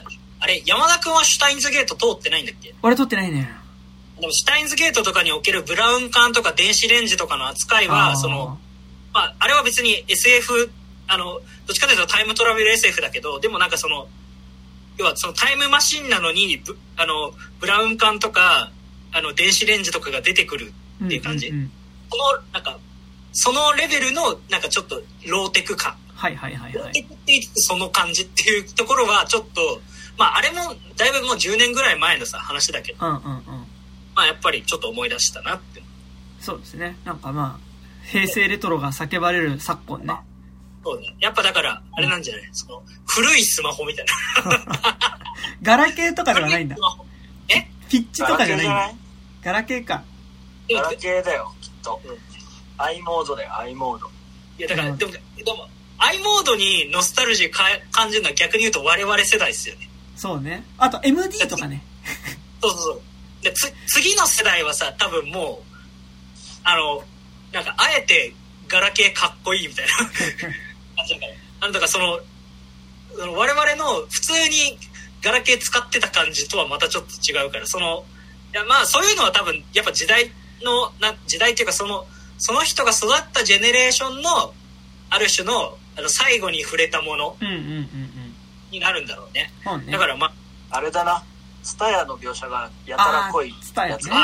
[0.41, 2.75] あれ、山田くんはシュタインズゲート通ってないんだっけ？
[2.83, 3.51] 俺通ってないね。
[4.21, 8.59] でも、シュタインズゲートとかにおけるブラウン管とか電子レンジとかの扱いは、その、
[9.13, 10.71] まあ、あれは別に SF、
[11.07, 11.41] あの、ど
[11.71, 14.09] っちかというとタイムトラベル SF だけど、でもなんかその、
[14.99, 16.63] 要はそのタイムマシンなのに、
[16.97, 18.71] あの、ブラウン管とか、
[19.13, 20.73] あの、電子レンジとかが出てくる
[21.05, 21.49] っていう感じ。
[21.49, 21.71] うんうんうん、
[22.09, 22.79] この、なんか、
[23.33, 25.95] そのレベルの、なんかちょっと、ローテク感。
[26.15, 26.73] はいはいはい、はい。
[26.73, 29.83] ローテクって言ってその感じっていうところは、ちょっと、
[30.19, 33.23] まあ、あれもだいぶもう10年ぐらい前のさ話だけど、うんうんうん、
[34.15, 35.83] まあやっぱりちょっと思い出したなって。
[36.41, 36.97] そうですね。
[37.05, 40.15] なんかまあ平成レトロが叫ばれる昨今ね。
[40.85, 41.15] そうね。
[41.21, 44.79] やっぱだからあれなんじゃない、うん、その古いスマホみたいな。
[45.63, 46.77] ガラケーとかではないんだ。
[47.49, 47.69] え？
[47.89, 48.93] ピッチとかじゃないんだ。
[49.43, 50.05] ガラケーか。
[50.73, 52.19] ガラケーだよきっと、うん、
[52.79, 54.11] i モードだよ i モード。
[54.59, 55.69] いやだから、でもでも
[55.99, 59.89] i モードにノスタルジーか感じるのは逆に言うと我々世代ですよね。
[60.17, 60.65] そうね。
[60.79, 61.83] あと MD とかね。
[62.61, 63.01] そうそうそう。
[63.45, 65.77] で、つ、次の世代はさ、多分もう、
[66.65, 67.03] あの、
[67.53, 68.33] なんか、あえて、
[68.69, 71.33] ガラケーかっこいいみたいな感じだから。
[71.61, 72.21] なんだかその、
[73.17, 74.79] その我々の普通に
[75.23, 78.05] ガラケー使ってた感じとはまたちょっと違うから、その、
[78.53, 80.31] いやまあそういうのは多分、やっぱ時代
[80.63, 82.07] の、な時代っていうかその、
[82.39, 84.53] その人が育ったジェネレーションの、
[85.09, 87.37] ある種の、あの、最後に触れたもの、
[88.77, 89.51] になるんだろうね。
[89.67, 90.33] うんうんうん、だからまあ、
[90.77, 91.23] あれだな。
[91.63, 94.15] スタヤの描写がやたら濃いやつね。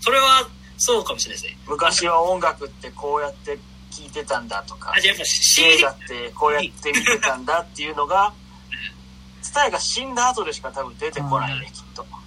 [0.00, 1.58] それはそうかもしれないですね。
[1.68, 3.58] 昔は音楽ってこうやって
[3.90, 8.32] 聴いてたんだとか、映画ってこうやって見てたんだっていうのが、
[9.42, 12.04] スタイが死んだ後でしか多分出てこないね、きっと。
[12.10, 12.18] ま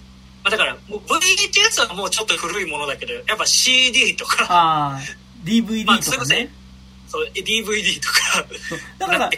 [0.44, 4.46] あ、だから、もう V ってやつはもうちょっと古いものだけど、やっぱ CD とか。
[4.48, 5.00] あ あ、
[5.44, 6.52] DVD とかね。
[7.08, 8.46] そう、DVD とか。
[8.98, 9.30] だから、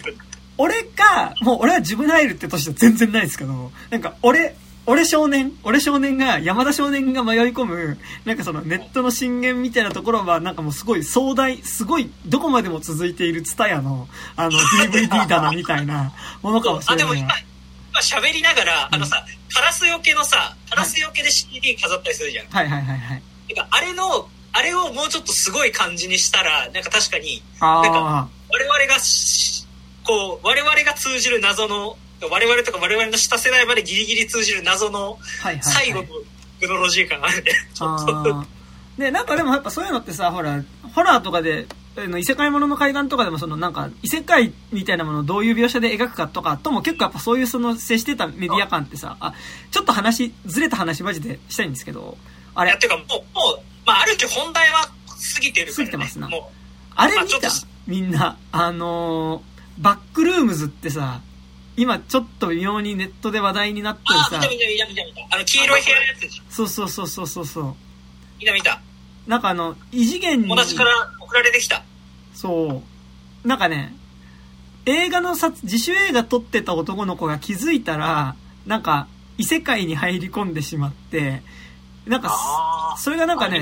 [0.56, 4.56] 俺が、もう俺は自分入るって年は全然ないですけど、なんか俺、
[4.86, 16.12] 俺少年俺少年が、山田少年が迷い込む、なんかそのネットの震源みたいなところは、なんかもうすごい壮大、すごい、どこまでも続いているツタヤの、あの、DVD だなみたいな
[16.42, 17.04] ものかもしれない。
[17.06, 17.32] あ、でも今、
[17.90, 19.24] 今喋りながら、あのさ、
[19.54, 22.46] カラスよけのさ、カラスよけで CD 飾ったりするじゃん。
[22.48, 23.22] はいはいはいはい。
[23.70, 29.00] あれの、あれをもうちょっとすごい感じにしたら、なんか確かに、なんか、我々が、
[30.04, 31.96] こう、我々が通じる謎の
[32.30, 35.18] 我々とか我々の下世代までギリギリ通じる謎の
[35.60, 36.06] 最後の
[36.60, 38.44] グノロジー感があるね、ちょっと。
[38.98, 40.62] で、なんかでもやっぱそういうのってさ、ほら、
[40.94, 41.66] ホラーとかで、
[42.18, 49.34] 異世界ものの海岸とかでもそのなんか異世界みたいなものをどういう描写で描くかとかとも結構やっぱそういうその接してたメディア感ってさ、あ、
[49.70, 52.16] ちょっと話、ずれた話マジでしたいんですけど、
[52.54, 52.70] あれ。
[52.70, 53.24] いや、てかもう、もう、
[53.86, 54.88] まあある種本題は
[55.34, 56.30] 過ぎてるから、ね、過ぎてますな。
[56.96, 57.50] あれ見た、
[57.86, 58.38] みんな。
[58.52, 61.20] あのー、バックルームズってさ、
[61.76, 64.26] 今ちょっと妙にネットで話題になってるさ。
[64.32, 65.36] あ、見た見た見た見た見た。
[65.36, 66.42] あの、黄色い部屋のやつでしょ。
[66.50, 67.74] そうそうそうそうそうそう。
[68.38, 68.80] 見た見た。
[69.26, 70.48] なんかあの、異次元に。
[70.48, 70.90] 友達から
[71.20, 71.82] 送られてきた。
[72.34, 72.82] そ
[73.44, 73.48] う。
[73.48, 73.94] なんかね、
[74.86, 78.36] 映画の撮、自主映画撮ってた男の子が気づいたら、
[78.66, 81.42] なんか、異世界に入り込んでしまって、
[82.06, 83.60] なんか、それがなんかね、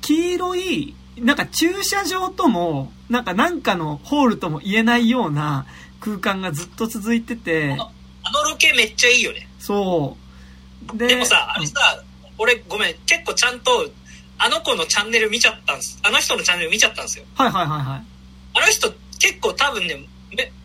[0.00, 5.66] 黄色い、なんか駐車場とも、なんかなんかのホールとも言えないような、
[6.00, 7.76] 空間がずっと続いてて。
[8.24, 9.48] あのロケめっちゃいいよね。
[9.58, 10.16] そ
[10.92, 10.96] う。
[10.96, 12.02] ででもさ、あれさ、
[12.38, 13.88] 俺ごめん、結構ちゃんと、
[14.38, 16.00] あの子のチャンネル見ちゃったんです。
[16.02, 17.24] あの人のチャンネル見ちゃったんですよ。
[17.34, 18.04] はいはいはいはい。
[18.54, 20.08] あの人結構多分ね、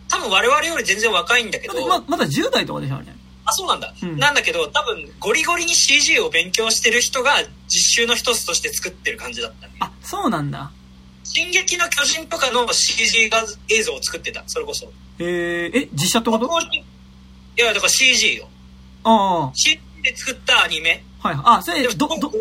[0.08, 1.86] 多分我々より全然若いんだけど。
[1.86, 3.17] ままだ10代とかでしょうね。
[3.48, 3.94] あ、そうなんだ。
[4.02, 9.72] うん、なんだけど、多分ゴリゴリに CG を勉強してる人が実習の一つとして作ってる感じだったね。
[9.80, 10.70] あ、そうなんだ。
[11.24, 14.92] 進撃の巨人とかの CG 画映像を作ってた、それこそ。
[15.18, 16.46] えー、え、実写ってこと？
[16.46, 16.84] い
[17.56, 18.48] や、だから CG よ。
[19.04, 19.50] ああ。
[19.54, 21.02] CG で作ったアニメ。
[21.20, 21.36] はい。
[21.42, 22.32] あ、それ、ど、ど、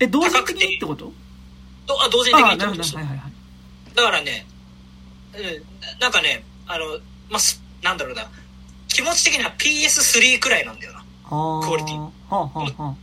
[0.00, 0.76] え、同時的に？
[0.76, 1.12] ってこと？
[1.86, 2.96] どあ、同時的にってこと？
[2.96, 3.32] はいはいはい。
[3.94, 4.46] だからね、
[5.34, 6.84] うん、なんかね、あの、
[7.30, 7.40] まあ、
[7.82, 8.28] なんだろうな、
[8.88, 11.00] 気持ち的には PS3 くらいなんだよな。
[11.28, 11.98] クオリティ。
[11.98, 12.94] はあはあはあ。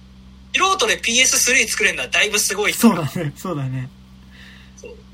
[0.53, 2.73] 素人で PS3 作れるのはだいぶすごい。
[2.73, 3.89] そうだね、そうだね。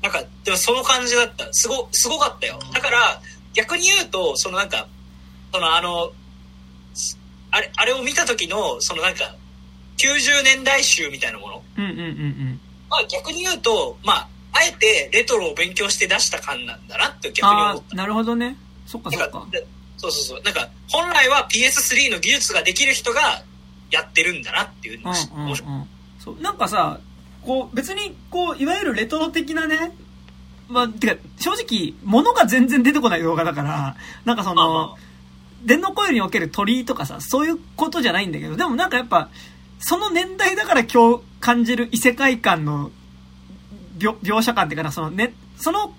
[0.02, 1.48] なんか、でもその感じだった。
[1.52, 2.58] すご、すごかったよ。
[2.72, 3.20] だから、
[3.54, 4.88] 逆に言うと、そのなんか、
[5.52, 6.12] そのあの、
[7.50, 9.34] あれ、あれを見た時の、そのなんか、
[9.98, 11.62] 90年代集みたいなもの。
[11.76, 12.60] うんうんうんうん。
[12.88, 17.96] まあ逆に言うと、まあ、あえてレトロを勉強して出した感なんだなって逆に思った。
[17.96, 18.56] なるほどね。
[18.86, 19.46] そっかそっか。
[20.00, 20.42] そうそうそう。
[20.42, 23.42] なんか、本来は PS3 の技術ができる人が
[23.90, 25.00] やってるんだなっていう。
[25.02, 26.40] のが、うんうんうん、そう。
[26.40, 27.00] なんかさ、
[27.44, 29.92] こう、別に、こう、いわゆるレトロ的なね、
[30.68, 34.96] まあ、てか、正直、物が全然出てこない動画だから、なんかその、
[35.64, 39.28] 電脳コイルにおける鳥居とかさ、そういうことじゃないんだけど、でもなんかやっぱ、
[39.80, 42.90] その年代だから今日感じる異世界観の
[43.98, 45.94] 描描写感っていうかな、そのね、その、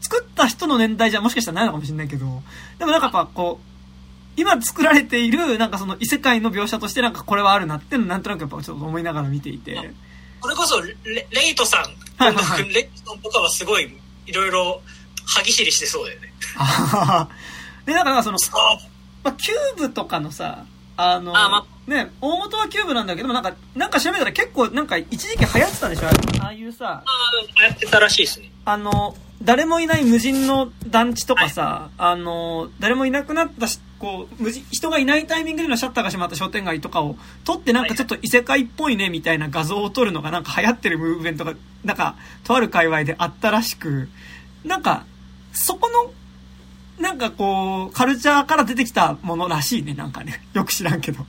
[0.00, 2.42] 作った人の年代じゃもしかしたらないのかもしれないけど、
[2.78, 9.90] でもなんかやっぱこう、今作られている、なんかその異世界の描写としてなんかこれはあるなってなんとなくやっぱちょっと思いながら見ていて。
[10.42, 11.80] それこそレ、レイトさん、
[12.22, 13.96] はいはいはい、レイトさんとかはすごい、
[14.26, 14.82] いろいろ、
[15.26, 16.32] 歯ぎしりしてそうだよね。
[17.86, 18.38] で、だからその、
[19.24, 20.66] まあ、キューブとかのさ、
[20.96, 26.08] あの、あまね、大元はキューブなんだけども、なんか、なんか調べたら結構、なんか一時期流行ってたでしょ？
[26.42, 27.04] ああいうさ。
[27.04, 27.04] あ
[27.60, 28.50] 流行ってたらしいですね。
[28.64, 41.54] あの、誰もいない無人の団地とかさ、はい、あの、誰もいなくなったし、こう、無人、人がいないタイミングでのシャッターが閉まった商店街とかを撮ってなんかちょっと異世界っぽいねみたいな画像を撮るのがなんか流行ってるムーブメントが、
[41.84, 44.08] なんか、とある界隈であったらしく、
[44.64, 45.04] なんか、
[45.52, 46.12] そこの、
[47.02, 50.42] なんかこう、カルチャーから出てきたものらしいね、なんかね。
[50.54, 51.24] よく知らんけど。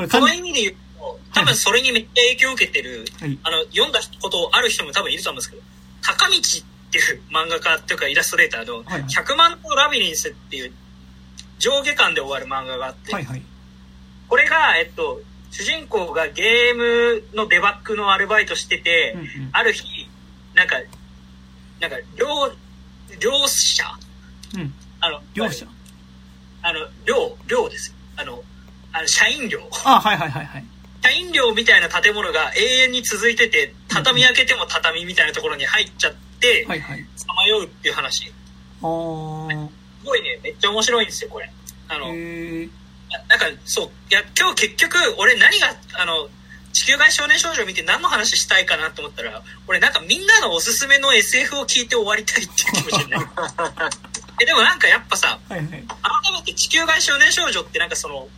[0.00, 5.62] これ、その意味で言うと、多分それにめっちゃ影響を受けてる、はい、あの、読んだことある人も多分いると思うんですけど、
[6.02, 10.72] 高道っていう漫画家っていうかイラストレーターの、100万のラビリンスっていう
[11.58, 13.42] 上下巻で終わる漫画があって、はいはい、
[14.28, 15.20] これが、えっと、
[15.50, 20.08] 主人公がゲームのデバッグのアルバイトしてて、うんうん、ある日、
[20.54, 20.76] なんか、
[21.80, 22.26] なんか、漁、
[23.20, 23.84] 漁者、
[24.54, 25.66] うん、あの、漁者
[26.62, 27.90] あの、漁、漁です。
[27.90, 27.96] よ。
[28.16, 28.42] あの、
[28.92, 29.60] あの、社員寮。
[29.84, 30.64] あ、はいはいはいはい。
[31.02, 37.06] 社員寮みたいな建物が永遠に続いてて、畳開けても畳みたいなところに入っちゃって、はいはい。
[37.16, 38.28] さまようっていう話。
[38.28, 38.32] あ
[38.82, 41.50] すごいね、めっちゃ面白いんですよ、これ。
[41.88, 42.06] あの、
[43.28, 46.28] なんか、そう、いや、今日結局、俺何が、あの、
[46.72, 53.26] 地球外少年少女見て何の話したいかなと思ったら、俺なんかみんなのおすすめの SF を聞いて終わりたいっていう気持ちになる。
[54.40, 55.78] え、でもなんかやっぱさ、はいはい、改
[56.32, 58.28] めて地球外少年少女ってなんかその、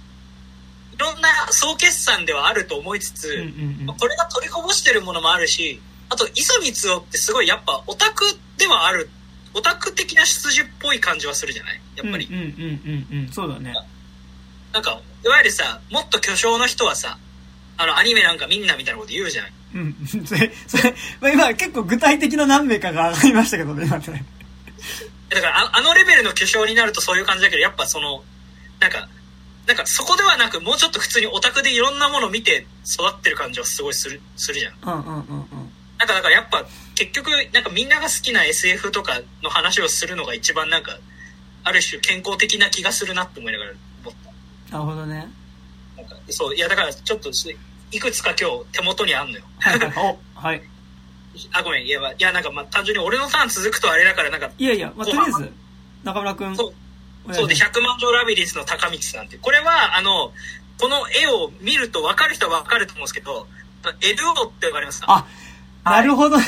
[0.94, 8.24] いろんな総決算ではあると思いつつ、うんうんうん、これが取りこぼしてるものもあるし、あと、磯光夫ってすごいやっぱオタク
[8.58, 9.08] ではある、
[9.54, 11.80] オタク的な出自っぽい感じはするじゃない？
[11.96, 12.26] やっぱり。
[12.26, 13.74] うんうんうんうん、そうだね。
[14.72, 17.18] なんか、いわゆるさ、もっと巨匠の人はさ、
[17.76, 19.46] あの、アニメなんかみんなみたいなこと言うじゃん。
[19.74, 19.96] うん。
[20.26, 24.24] それ、それ、まあ、今結構具体的な何名かが上がりましたけどね、今ね。
[25.30, 28.22] だからあ、あのレベルの巨匠になるとそういう感じだけど、やっぱその、
[28.80, 29.08] なんか、
[29.66, 34.74] なんかそこではなく、もうちょっと普通にオタクでいろんなものを見て育ってる感じはすごいする、するじゃん。
[34.82, 35.72] うんうんうんうん。
[35.98, 36.64] なんかだからやっぱ、
[36.94, 40.98] 結局、なんかみんなが好きな SF とかの話をするのが一番なんか、
[41.64, 43.72] ある種健康的な気がするなって思いながら
[44.04, 44.14] 思っ
[44.68, 44.72] た。
[44.72, 45.28] なるほどね。
[45.96, 47.30] なんかそう、いやだからちょっと、
[47.92, 49.44] いくつか今日手元にあんのよ。
[50.34, 50.62] はい。
[51.52, 51.86] あ、ごめん。
[51.86, 54.50] いや、いやなんかまあ単純に俺のターン続くとあれだからなんか。
[54.58, 55.52] いやいや、まあ、とりあえず、
[56.02, 56.56] 中村くん。
[56.56, 56.74] そう。
[57.30, 59.38] そうで、100万条ラビリンスの高道さんって。
[59.38, 60.32] これは、あの、
[60.80, 63.46] この絵を見ると分かる人は分かると思うんですけど、
[63.82, 65.26] LO って分かりますか？
[65.84, 66.44] あ、なるほどね。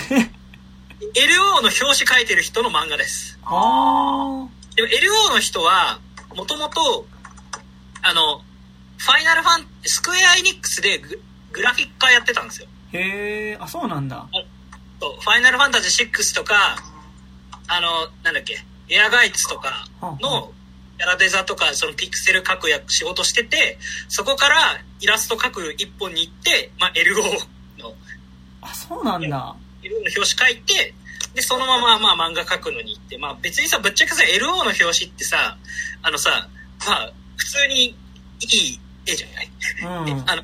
[1.15, 3.39] LO の表紙描いてる人の漫画です。
[3.45, 4.49] ああ。
[4.75, 6.01] でも LO の人は、
[6.35, 7.07] もともと、
[8.03, 8.43] あの、
[8.97, 11.21] ファイナルファン、スクエアエニックスでグ
[11.53, 12.67] グラフィッカーやってたんですよ。
[12.93, 14.27] へえ、あ、そうなんだ。
[15.01, 16.77] そう、ファイナルファンタジー6とか、
[17.69, 19.87] あの、なんだっけ、エアガイツとか
[20.21, 20.53] の
[20.99, 24.57] キャラデザとか、そのピクセル描くや仕事してて、そこから
[25.01, 27.23] イラスト描く一本に行って、まあ、LO
[27.83, 27.95] の。
[28.63, 29.57] あ、そうなんだ。
[29.83, 30.95] LO の表紙描いて、
[31.35, 35.59] で、そのまま、まあ、漫画描くのに行って、まあ、別にさ、ぶっちゃけさ、LO の表紙ってさ、
[36.03, 36.49] あのさ、
[36.87, 37.95] まあ、普通にい
[38.41, 39.51] い絵じゃない、
[39.83, 40.43] うん、 あの、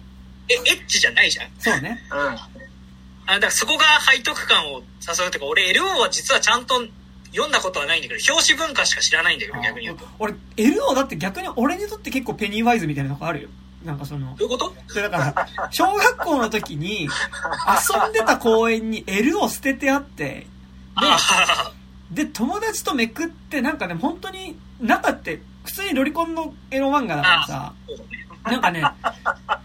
[0.48, 1.50] え、エッチじゃないじゃん？
[1.60, 2.02] そうね。
[2.10, 2.18] うん。
[2.18, 6.82] あだからそこが背徳感を誘うっていうか、俺 LO は実はちゃんと
[7.30, 10.04] 読んだことはないんだけど、表紙文化しか知らないんだけど、逆に言うと。
[10.18, 13.48] 俺、LO だって逆に俺にとって結構ペニーワイズみたいなとこあるよ。
[13.84, 14.34] なんかその。
[14.36, 14.74] どういうこと？
[15.00, 17.08] だから、小学校の時に遊
[18.08, 20.46] んでた公園に L を捨ててあって、
[22.10, 27.72] で、で、友達とめくって、なんかね、本当に、中って、普通にロリコンのエロ漫画だからさ、
[28.44, 28.82] なんかね、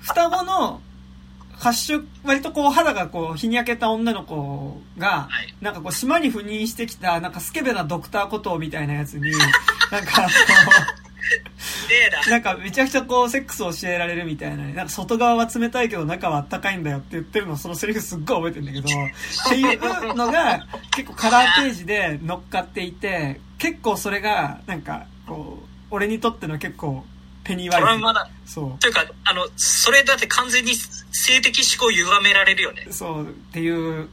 [0.02, 0.80] 双子の
[1.58, 5.30] 発色、割とこう肌がこう日に焼けた女の子が、
[5.62, 9.32] なんかこう島に赴任してきた、なんかスケベなドクターコトーみたいなやつに、
[9.92, 10.30] なんかこ
[12.28, 27.06] う、なんかめちゃくちゃこうセックスを教えられるみたいな、ね、なんか外側は冷たいけど中はあったかいんだよって言ってるのそのセリフすっごい覚えてるんだけど、っていうのが結構カラーページで乗っかっていて、結構それがなんかこう、俺にとっての結構
[27.46, 27.86] ペニーワイズ。
[27.86, 28.28] トラウマだ。
[28.46, 28.80] そう。
[28.80, 32.88] というか、あの、それだって完全に性的思考歪められるよね。
[32.90, 34.10] そう、っていう。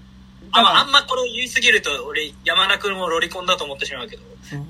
[0.53, 4.23] あまあ、あんまこれを言いすぎると、俺、山田君もロリコンだと思ってしまうけど。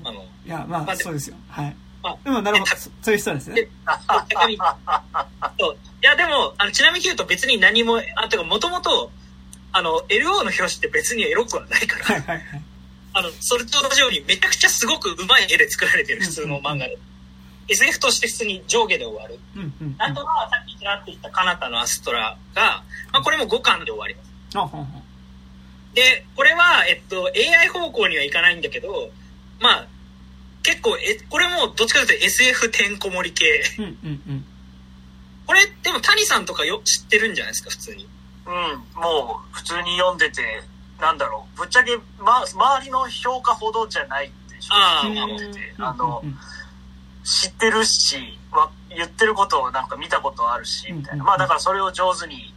[0.05, 1.35] あの、いや、まあ、まあ、そうですよ。
[1.49, 1.75] はい。
[2.01, 2.71] まあ、でも、なるほど。
[2.75, 3.67] そういう人ですね。
[5.59, 5.75] そう。
[5.75, 9.11] いや、でも、あの、ちなみに言うと別に何も、あ、てか、もともと、
[9.73, 12.05] あの、LO の表紙って別にエロくはないから。
[12.05, 12.61] はいはいはい。
[13.15, 16.85] あの、それと同じように、めちゃくちゃすごくうまい絵で作られてる、普通の漫画で。
[16.85, 17.12] うんうん
[17.67, 19.39] SF として普通に上下で終わる。
[19.55, 24.33] うんうんうん、あとは、さっきちらっと言ったカナタのアストラが、まあ、これも5巻で終わります。
[25.93, 29.11] で、これは、えっと、AI 方向にはいかないんだけど、
[29.59, 29.87] まあ、
[30.63, 33.45] 結構、え、これもどっちかというと SF てんこ盛り系。
[33.79, 34.45] うんうんうん、
[35.45, 38.07] これ、でも谷さんとかよ知ってるんじゃないですか、普通に。
[38.45, 40.63] うん、もう、普通に読んでて、
[40.99, 46.39] なんだろう、ぶっちゃけ、ま、周りの評価ほどじゃないって正直思ってて、あの、うんうんうん
[47.23, 51.23] 知ってるし、ま、言ってることをなんか見たことあるし、みたいな。
[51.23, 52.53] まあだからそれを上手に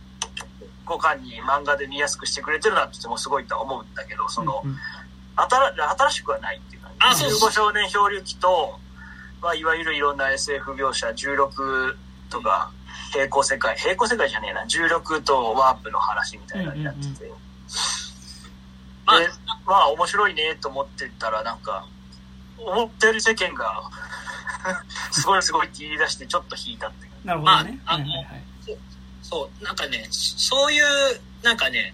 [0.86, 4.62] 五感に漫画で見やすくしてくれてるなってもすごいと思うんだけど、その、
[5.36, 6.96] 新新しくはないっていう感じ。
[7.00, 8.78] あ、そう15少年漂流記と、
[9.42, 11.96] まあ、いわゆるいろんな SF 描写、16
[12.30, 12.70] とか、
[13.12, 17.24] 平行世界、平行世界じゃねえな、16とワープの話みたいなのやってて。
[17.26, 17.32] で、
[19.66, 21.86] まあ、面白いねと思ってたら、なんか、
[22.58, 23.90] 思ってる世間が
[25.12, 27.80] すごいすごいって言い出してちょっと引いたってなるほどね。
[27.84, 28.44] まあ、あの、はいはいはい、
[29.22, 30.84] そう、なんかね、そういう、
[31.42, 31.92] なんかね、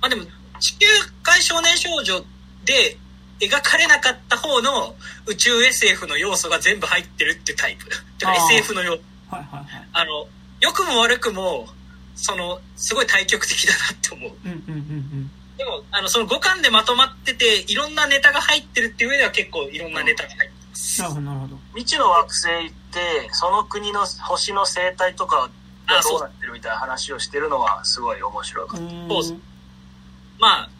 [0.00, 0.24] まあでも、
[0.58, 0.86] 地球
[1.22, 2.24] 界少年少女
[2.64, 2.98] で
[3.40, 4.96] 描かれなかった方の
[5.26, 7.86] 宇宙 SF の要素が全部入ってるってタイプ。
[8.18, 9.02] てか SF の要素。
[9.30, 9.88] はいはいはい。
[9.92, 10.26] あの、
[10.60, 11.68] 良くも悪くも、
[12.14, 14.32] その、すごい対極的だなって思う。
[14.44, 15.30] うんうんうんうん。
[15.56, 20.55] でも、あの、その5巻でまとまってて、いろんなネタが入ってるっていう上では結構いろんなネタが入ってます。
[20.98, 21.56] なるほど、なるほど。
[21.74, 25.50] 未知の惑星行って、その国の星の生態とか
[25.86, 28.88] がどうなってるみたいな話をしてるのはすごい面白かった。
[29.22, 29.40] そう
[30.38, 30.70] まあ、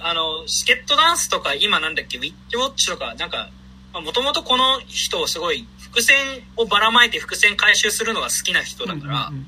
[0.00, 3.50] あの、スケットダンスとか、今なんだっけ、ウィッチウォッチとか、なんか、
[3.92, 6.16] もともとこの人をすごい、伏線
[6.56, 9.46] をばらまいて伏線回収するのが好きな人だから、うんうんうん、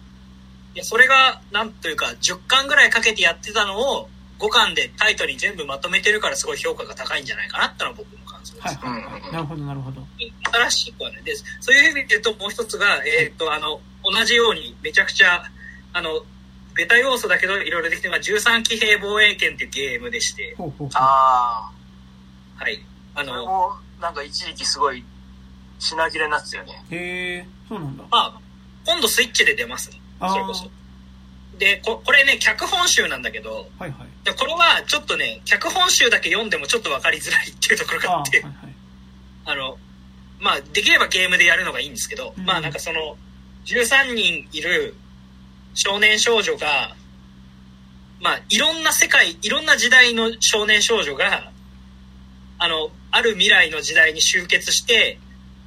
[0.74, 4.08] いやそれが、なんというか、10巻ぐらいかけてやってたのを、
[4.40, 8.39] 5巻でタイトルに全部まとめてるからすごい評価が高いんじゃないかなってのは僕の感想です。
[8.60, 9.32] はいはいはい。
[9.32, 10.02] なるほどなるほど。
[10.52, 11.22] 新しくはね。
[11.24, 15.42] で、そういう意味で言うともう一つが、えっ、ー、と、あの、同じようにめちゃくちゃ、
[15.92, 16.22] あの、
[16.74, 20.54] ベタ要素だけどいろいろできてるのが13騎兵防衛権っていうゲームでして。
[20.56, 21.70] ほうほうあ
[22.58, 22.62] あ。
[22.62, 22.84] はい。
[23.14, 25.04] あの、もなんか一時期すごい
[25.78, 26.84] 品切れになってたよね。
[26.90, 28.04] へえ、そうなんだ。
[28.10, 28.40] まあ、
[28.86, 30.00] 今度スイッチで出ますね。
[30.20, 30.70] それこそ。
[31.58, 38.44] でこ、これね、脚本集なんだけど、はいはい、でこれはちょっとね、脚本集だけ読んでもちょっと分かりづらいっていうところがあって、
[39.44, 39.78] あの、
[40.40, 43.16] まあ、できればゲームでやるのがいいんですけど、うん、まあなんかその、
[43.66, 44.94] 13人いる
[45.74, 46.94] 少年少女が、
[48.20, 51.50] まあ、いろんな世界、いろんな時代の少年少女が、
[52.58, 55.18] あの、ある未来の時代に集結して、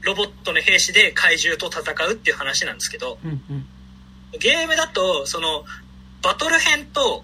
[0.01, 3.65] ロボットの兵士で怪獣と戦うっていう話なんですけど、うんうん、
[4.39, 5.63] ゲームだと、その、
[6.21, 7.23] バトル編と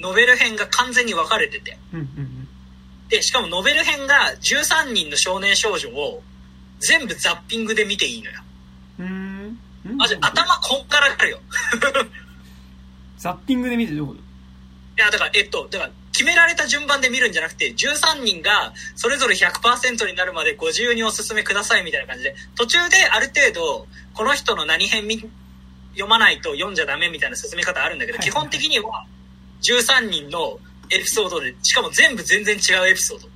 [0.00, 2.48] ノベル編が完全に分かれてて、うんうんうん、
[3.08, 6.22] で、しかもノベル編が13人の少年少女を
[6.80, 8.40] 全部ザッピングで見ていいのよ。
[9.00, 9.58] うん。
[9.96, 11.40] マジ頭こんからかるよ。
[13.18, 14.20] ザッピングで見てどういうこと？
[14.96, 25.08] いや、だから、えっと、だから、決められた順番で見るんじゃなくて、13人がそれぞれ100%になるまでご自由にお勧めくださいみたいな感じで、途中である程度、この人の何編
[25.94, 29.06] 読まないと読んじゃダメみたいな進め方あるんだけど、基本的には
[29.64, 30.58] 13人の
[30.90, 33.28] エピソードで、しかも全部全然違うエピソード。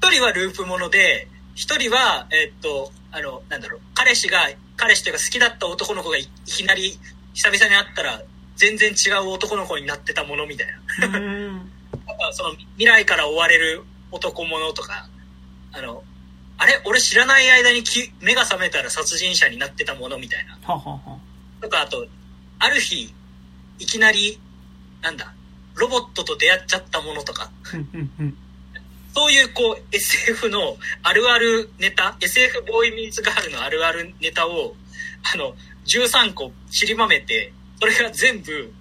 [0.00, 6.98] 1人はループもので、1人は、えっと、あの、なんだろう、彼氏が彼氏というか好きだった男の子がいきなり
[7.34, 8.22] 久々に会ったら
[8.56, 10.66] 全然違う男の子になってたものみたい
[10.98, 11.08] な。
[11.08, 11.70] なん
[12.06, 15.08] かその未来から追われる男物とか、
[15.72, 16.02] あの、
[16.58, 16.80] あれ？
[16.84, 20.58] 俺知らない間にき目が覚めたら殺人者になってたものみたいな。
[21.60, 22.06] とか、あと、
[22.58, 23.14] ある日、
[23.78, 24.40] いきなり、
[25.02, 25.32] なんだ、
[25.74, 27.50] ロボットと出会っちゃったものとか。
[29.14, 34.74] そういうこう SF のあるあるネタ、SF ボーイミーツガールのあるあるネタを、
[35.34, 35.54] あの、
[35.86, 38.72] 13個散りばめて、それが全部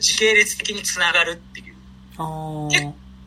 [0.00, 1.74] 時系列的につながるっていう。
[2.16, 2.68] こ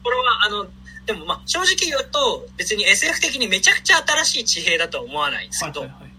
[0.09, 0.67] れはあの、
[1.05, 6.11] でもまあ正直言うと別に SF 的にめちゃくちゃ新しい地平だとは思わないんですけど、はいはいはい、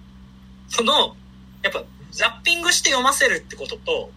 [0.69, 1.17] その、
[1.63, 1.83] やっぱ
[2.13, 4.11] ザッピングして読ませるってことと、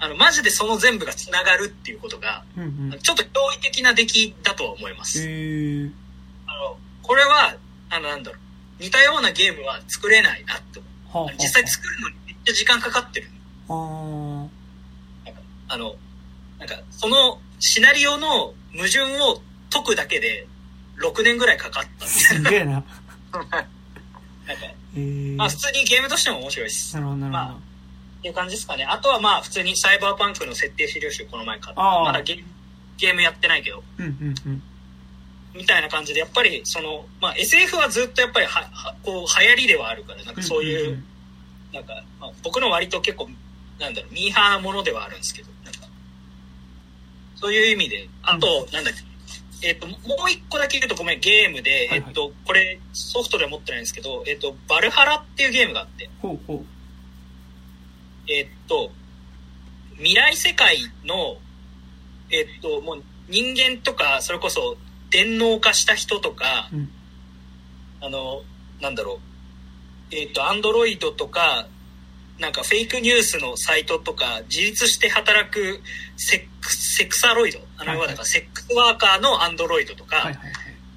[0.00, 3.28] あの、マジでその全部が繋がるっていうことが、うんうん、ちょっと驚
[3.58, 5.20] 異的な出来だとは思います。
[5.20, 7.54] あの、これは、
[7.90, 8.38] あの、なんだろ
[8.80, 10.80] う、似たようなゲームは作れないなって
[11.12, 11.26] 思う。
[11.26, 13.28] はあ、実際作るのにめっちゃ時間かかってる。
[13.68, 14.48] は
[15.24, 15.96] あ、なんかあの、
[16.58, 20.46] なんか、そのシナリオの矛盾を解くだけで
[20.96, 22.82] 6年ぐらいかかったすげえな。
[23.32, 23.66] なんか、
[24.96, 26.94] えー、まあ普通にゲームとしても面白いです。
[26.94, 27.44] なるほど、なるほど。
[27.44, 27.69] まあ
[28.20, 28.84] っていう感じですかね。
[28.84, 31.82] あとはまあ、普通にサイバーパンクの設定資料集この前買った。
[31.82, 32.44] まだゲ
[32.98, 33.82] ゲームやってないけど。
[33.98, 34.62] うんうんうん。
[35.54, 41.04] みたいな感じで、やっぱり、その、まあ、SF はずっとやっぱりは、はこう、流行りではあるから、なんかそういう、うんうんうん、
[41.72, 43.30] なんか、まあ、僕の割と結構、
[43.80, 45.88] なんだろう、ミーハーなものではあるんですけど、なんか、
[47.36, 49.94] そういう意味で、あと、うん、なんだっけ、えっ、ー、と、も
[50.26, 56.64] う一個だけ言うとごめん、ゲームで、はいはい、えっ、と、これ、ソフトでは持ってないんですけど、えっ、と、バルハラっていうゲームがあって、ほうほう
[58.28, 58.90] えっと、
[59.96, 61.36] 未来世界の、
[62.30, 64.76] えっと、もう人間とか、それこそ
[65.10, 66.88] 電脳化した人とか、うん、
[68.00, 68.42] あの、
[68.80, 69.20] なんだろ
[70.12, 71.66] う、えっと、アンドロイドとか、
[72.38, 75.82] なんかフェイクニュースのサイトとか、自立して働く
[76.16, 80.52] セックセクサロイド、あの、はいはい、セックスワーカーのアンドロイドとか、はいはいはい、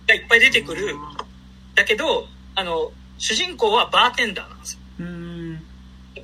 [0.08, 0.96] がいっぱい出てくる。
[1.76, 4.80] だけど、あの、主人公はバーテンダーなんですよ。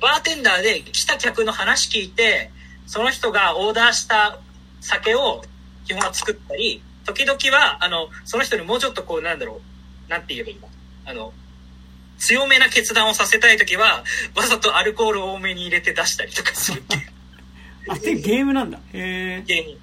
[0.00, 2.50] バーテンダーで来た客の話聞いて、
[2.86, 4.38] その人がオーダーした
[4.80, 5.42] 酒を
[5.84, 9.60] 基本は作ったり、時々は、あの、その人にもうちょっとこう、なんだろ
[10.08, 10.68] う、なんて言えばいいんだ。
[11.06, 11.32] あの、
[12.18, 14.04] 強めな決断をさせたい時は、
[14.36, 17.12] わざとアルコールを多めに入れて出したりとかするっていう。
[17.88, 18.78] あ、で、ゲームなんだ。
[18.92, 19.78] へゲーム。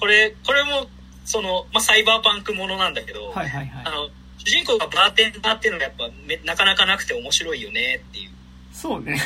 [0.00, 0.88] これ、これも、
[1.24, 3.84] その、まあ、サイバーパンクものなんだけど、はいはいはい。
[3.84, 8.30] あの、主人公がバーテンダーっていうのがやっぱめ、なかなかなくて面白いよねっていう。
[8.78, 9.20] そうね。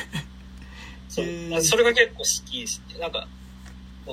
[1.10, 1.60] そう。
[1.60, 2.98] それが結構好きですね。
[2.98, 3.28] なんか、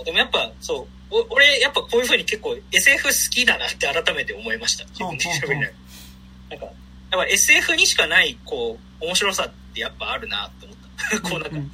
[0.03, 4.83] でもやっぱ、そう、俺、やっぱこういうふうに結構 SF 好きだなって改めて思いました。
[4.87, 5.69] 自分で喋りな
[6.49, 6.73] なんか、やっ
[7.11, 10.77] ぱ SF にしかない、こう、面白さってやっぱあるなと思っ
[11.21, 11.21] た。
[11.21, 11.73] こうなんか、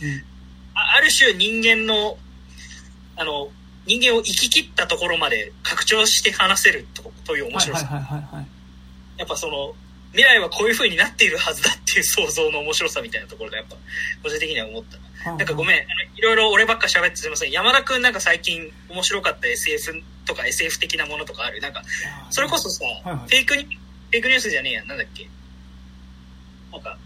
[0.75, 2.19] ある種人間の、
[3.15, 3.49] あの、
[3.87, 8.45] 人間を生き切ったところまで拡張して話せるとという面白さ。
[9.17, 9.75] やっぱその、
[10.15, 13.75] 未来はこういう風になっているはずだっていう想像の面白さみたいなところがやっぱ、
[14.23, 14.97] 個人的には思った
[15.29, 15.37] な。
[15.37, 15.77] なんかごめん、
[16.15, 17.51] いろいろ俺ばっか喋ってすみません。
[17.51, 21.83] 山田くんなんか最近面白かった SF とか SF 的なものとかあるなんか、
[22.29, 25.27] それこそさ、フェイクに、フェイクニュースじゃねえや、なんだっけ？
[26.71, 26.97] なんか、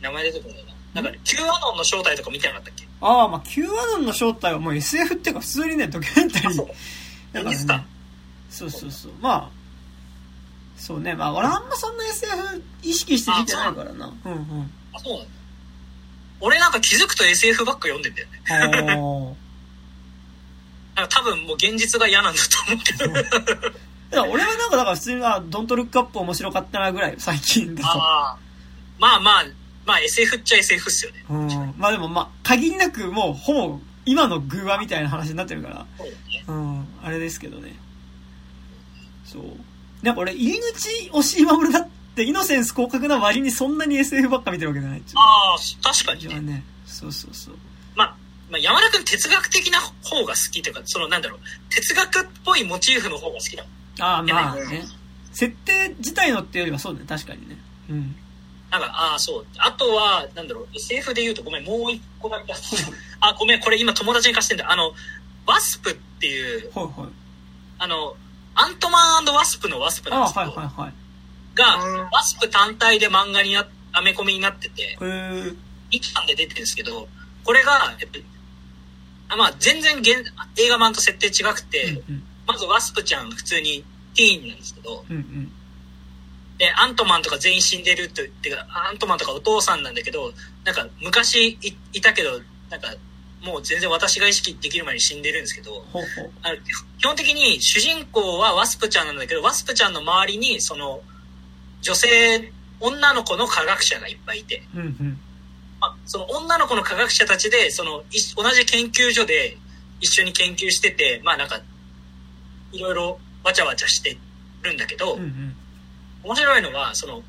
[0.00, 0.64] 名前出てこない
[0.94, 1.02] な。
[1.02, 2.86] なんか、Q アノンの正体とか見てなかったっけ？
[3.00, 6.52] ああ、まあ Q アノンの正体はもう SF っていうか普通にね、ドキュメンタリー。
[6.52, 6.66] そう。
[7.32, 7.86] だからね、
[8.48, 9.12] そうそうそう。
[9.20, 9.59] まあ、
[10.80, 11.14] そうね。
[11.14, 14.12] まあ、俺あんまそんな SF 意識して見てないからな。
[14.24, 14.70] うんうん。
[14.94, 15.30] あ、そうなんだ。
[16.40, 18.40] 俺なんか気づくと SF ばっか読んでんだよね。
[20.96, 22.94] なんか多分もう現実が嫌なんだと思うけ
[24.14, 24.24] ど。
[24.30, 27.88] 俺はなんかだから普通にはドントルックアップ面白かったなぐらい最近だと。
[27.90, 28.38] あ
[28.98, 29.44] まあまあ、
[29.84, 31.24] まあ SF っちゃ SF っすよね。
[31.28, 31.74] うん。
[31.76, 35.86] まあでもまあ、限りなくもうほぼ今のグーワみたいな話になってるから。
[35.98, 36.14] そうね。
[36.48, 36.88] うん。
[37.02, 37.74] あれですけどね。
[39.24, 39.42] そう。
[40.02, 46.40] なんか俺、入り口押し守だって、イノセンス広角な割にそんなに SF ばっか見てるわけじゃないああ、確かにね。
[46.40, 46.64] ね。
[46.86, 47.54] そうそうそう。
[47.94, 48.16] まあ、
[48.50, 51.40] まあ、山田君哲学的な方が好きというか、そのなんだろう、
[51.70, 53.64] 哲学っぽいモチーフの方が好きだ
[54.00, 54.84] ああ、まあね。
[55.32, 57.56] 設定自体のっていうよりはそうね、確かにね。
[57.90, 58.16] うん。
[58.70, 59.46] なんか、ああ、そう。
[59.58, 62.52] あとは、なんだろう、SF で言うと、ごめん、もう一個だけ。
[63.20, 64.70] あ、ごめん、これ今友達に貸してんだ。
[64.70, 64.92] あの、
[65.46, 67.10] ワスプっていう、はいはい。
[67.78, 68.14] あの、
[68.54, 70.92] アントマンワスプのワスプなんですけど、はいはいはい、
[71.54, 77.08] が、ワスプ単体で漫画にな、アメコミになってて、1巻で出てるんですけど、
[77.44, 78.18] これが、えっと、
[79.36, 80.24] まあ全然現
[80.56, 85.52] 映画版と設定違くて、うんうん、まずワスプちゃん普通にティーンなんですけど、うんうん、
[86.58, 90.32] で、アントマンとか全員死んでるっていうか、アントマンとかお父さんなんだけど、
[90.64, 91.58] なんか昔
[91.92, 92.40] いたけど、
[92.70, 92.94] なんか
[93.42, 95.84] もう全然私が意識できる前に死んでるんですけど、
[96.98, 101.00] 基本的に主人公はワスプちゃんなんだけど、ワスプちゃんの周りに、その、
[101.80, 105.20] 女性、女の子の科学者がいっぱいいて、うんうん。
[105.80, 108.02] まあ、その女の子の科学者たちで、その、
[108.36, 109.56] 同じ研究所で
[110.00, 111.60] 一緒に研究してて、まあなんか、
[112.72, 114.18] いろいろわちゃわちゃして
[114.62, 115.56] るんだけど、うんうん、
[116.24, 117.22] 面白いのは、その、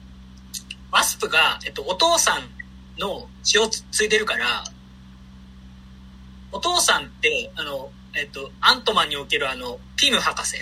[0.91, 4.65] ワスプが、えっと、お父さんの血を継いでるから、
[6.51, 10.57] お父さんって、あの、えっと、アントマンにおけるあの、ピム博士。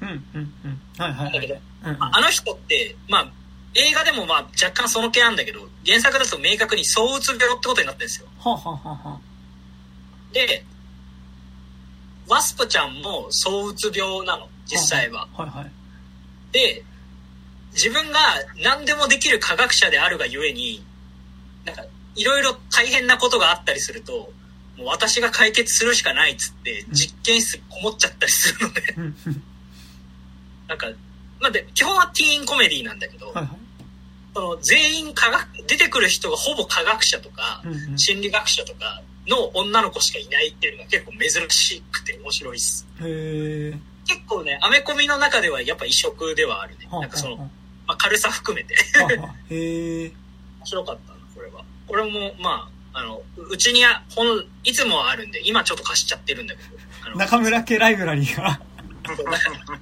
[0.00, 0.80] うんうんうん。
[0.98, 1.34] はいはい、はい。
[1.34, 1.54] だけど、
[1.84, 3.32] うんうん、あの人って、まあ、
[3.74, 8.26] 映画でもまあ若干その気なんだけど、原作だと明確に躁うつ病ってことになってるんですよ。
[8.38, 9.20] はあ、ははは
[10.32, 10.64] で、
[12.28, 15.28] ワスプちゃんも躁うつ病なの、実際は。
[15.34, 15.70] はいはい。
[16.52, 16.84] で、
[17.72, 18.18] 自分が
[18.62, 20.84] 何でもできる科学者であるがゆえに、
[21.66, 24.32] なんか、いろいろ大変なことがあったりすると、
[24.76, 28.82] もう私が解決するしかないっつって実験室こもっちゃったりするので、
[30.68, 30.86] なんか、
[31.40, 33.48] まあ、で基本はティーンコメディなんだけど、はいはい、
[34.34, 37.62] その全員科学出てくる人がほぼ科学者とか、
[37.96, 42.86] 心理学者とかの女の子しかいないっていうのが結構珍しくて面白いっす。
[43.00, 43.72] へ
[44.06, 47.48] 結構ねアメコミの中ではやっぱ異色ではあるね、なんかその、ま
[47.88, 48.76] あ、軽さ含めて。
[49.50, 50.12] へ
[50.58, 51.64] 面白かったなこれは。
[51.88, 53.20] これもまああの、
[53.50, 57.18] うちには本、いつもあるんで、今ちょっと貸しちゃってるんだけど。
[57.18, 58.58] 中村家ライブラリーが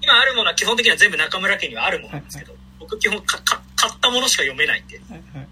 [0.03, 4.99] 今あるものは基本的には全部中村家にはあるものなんですけど、はいはい、僕基本かか買ったものしか読めないんで。
[4.99, 5.49] はいはい。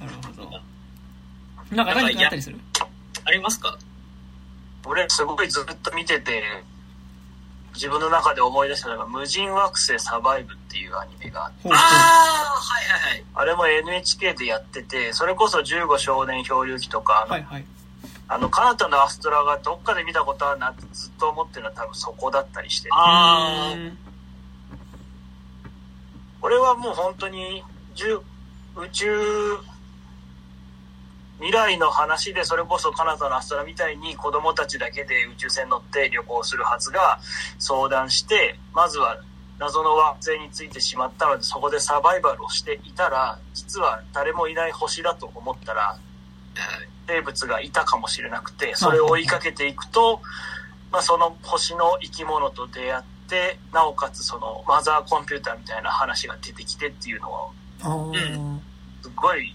[0.00, 0.50] なるほど。
[1.74, 2.58] なんか何かあったりする？
[3.24, 3.78] ありますか？
[4.86, 6.42] 俺すごいずっと見てて、
[7.78, 11.68] 自分の中で思い出したのが、無人惑星サバイブっていうアニメがあって。
[11.68, 13.24] ああ、はいはいはい。
[13.34, 17.64] あれも NHK でやってて、それこそ15少年漂流記とか、はいはい、
[18.26, 22.88] あの、カナタのアストラがどっかで見たことあるなってずっと思ってるのは多分そこだったりして。
[22.92, 23.76] あ
[26.42, 27.62] 俺はもう本当に
[28.76, 29.08] 宇宙
[31.38, 37.20] 未来の話でそれこそカナダのアストラみたいに子供たちだけで宇宙船乗って旅行するはずが
[37.58, 39.22] 相談してまずは
[39.58, 45.98] 謎の惑星についてしまったのでそこでサバイバルをしていたら実は誰もいない星だと思ったら
[47.06, 50.20] 生物がいたかもしれなくてそれを追いかけていくと、
[50.92, 57.52] まあ、その星の生き物と出会ってなおかつそのマザーコンピューターみたいな話が出てきてっていうのを、
[57.84, 58.60] うん、
[59.02, 59.54] すごい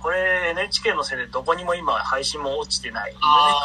[0.00, 3.14] これ NHK のせいでどこにも今配信も落ちてない。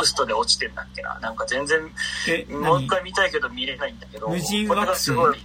[0.01, 1.19] UNEXT で落ちてんだっけな。
[1.19, 1.81] なんか全然、
[2.49, 5.37] もう一回見たいけど見れないんだけど、無人惑星すごい。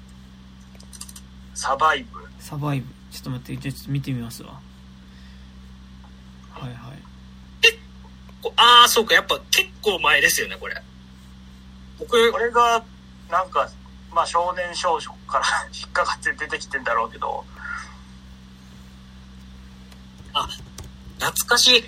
[1.55, 2.21] サバイブ。
[2.41, 2.87] サバイブ。
[3.11, 4.61] ちょっと待って、ちょっと見てみますわ。
[6.53, 6.99] はいはい。
[8.57, 10.83] ああ、そうか、やっぱ結構前ですよね、これ。
[11.99, 12.85] 僕、これが、
[13.31, 13.71] なんか、
[14.13, 17.45] まあ少年少女から 引っかかって出てきてんだろうけど。
[20.33, 20.49] あ、
[21.19, 21.85] 懐かしい。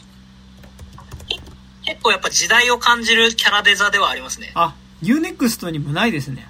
[1.84, 4.52] 結構やっぱ時代を感じるキャラデザではありますね。
[4.54, 6.48] あ、UNEXT にもないですね。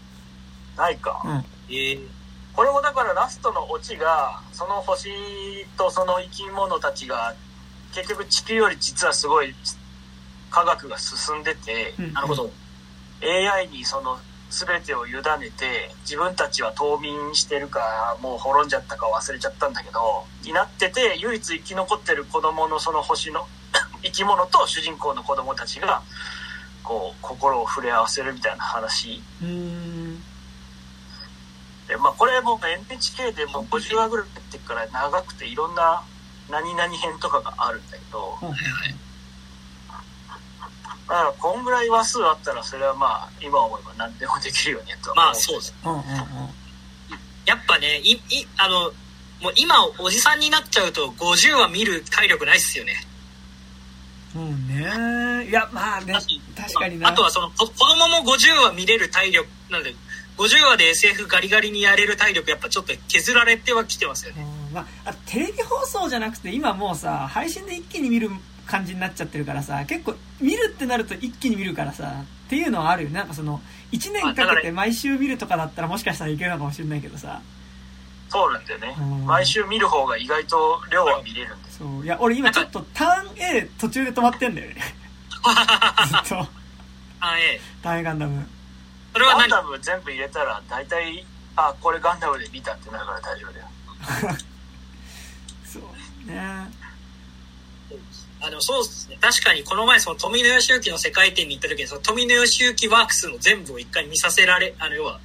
[0.77, 1.23] ないか。
[1.25, 1.45] うん。
[1.75, 2.07] ええー、
[2.55, 5.09] これもだからラストのオチが、その星
[5.77, 7.35] とその生き物たちが、
[7.95, 9.55] 結局地球より実はすごい
[10.51, 12.51] 科学が進んでて、うん、なるほど。
[13.23, 14.19] AI にその
[14.51, 15.21] 全てを委ね
[15.57, 23.47] て自分たちは冬眠してるかもう滅んじゃったか忘れちゃったんだけどになってて唯一生き残ってる子供のその星の
[24.03, 26.03] 生き物と主人公の子供たちが
[26.83, 29.23] こう心を触れ合わせるみたいな話。
[31.87, 36.03] でまあこれも NHK でも50話ぐらいやってから長くていろんな
[36.49, 38.39] 何々編とかがあるんだけど、
[41.11, 46.05] だからこんぐらい話数あったらそれはまあ今思えば何でもできるようにやったまあそうです、うんうんうん、
[47.47, 48.21] やっぱねいい
[48.57, 48.93] あの
[49.43, 52.93] もう今おじさんになっちゃうと50話見る体力ないっすよね。
[54.37, 55.49] うんね。
[55.49, 56.13] いやまあね
[56.55, 57.09] 確かにな。
[57.09, 59.95] あとはその子供も50話見れる体力なんで
[60.37, 68.31] 50話で SF ガリガリにやれる体力やっぱちょっと削られてはきてますよね、まあ、テレビ放送じゃなくて今もうさ配信で一気に見る
[68.67, 73.11] 感じになっちゃってるからさ結構見るってなると一気に見るからさっていうのはあるよ。
[73.11, 73.61] ねなんかその
[73.93, 77.41] 1年かけて毎週見るとかだったらもしかしたらいけるのかもしれないけどさ。
[78.29, 78.95] そうなんだよね、
[79.27, 82.05] 毎週見る方が意外と量は見れるんですそう。
[82.05, 84.77] いや俺今ちょっとターン A 途中で止まってんだよね。
[86.07, 86.49] ずっと。
[87.21, 88.49] ターン A ターン A ガンダム。
[89.13, 91.27] それはガンダム全部入れたら大体
[91.57, 93.67] あこれガンダムで見たってなるから大丈夫だよ。
[95.67, 96.71] そうね
[98.43, 99.19] あのそうですね。
[99.21, 105.21] 確かにこの前その富野義行の世界展に行った時にその富野義行ワークスの全部を一回見させられあの要は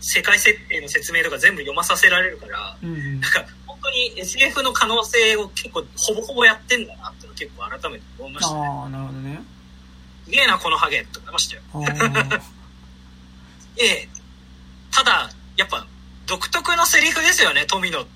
[0.00, 8.60] 世界設定の説明とか全部読まさせられるから、うんうん、なんか本当に SF の可能性を結構ほぼほぼやってんだなって結構改めて思いましたね。
[8.66, 9.42] ああなるほどね。
[10.24, 11.62] すげえなこのハゲって思いましたよ。
[13.78, 14.08] ええ。
[14.90, 15.86] ただやっぱ
[16.26, 18.06] 独特のセリフですよね富野。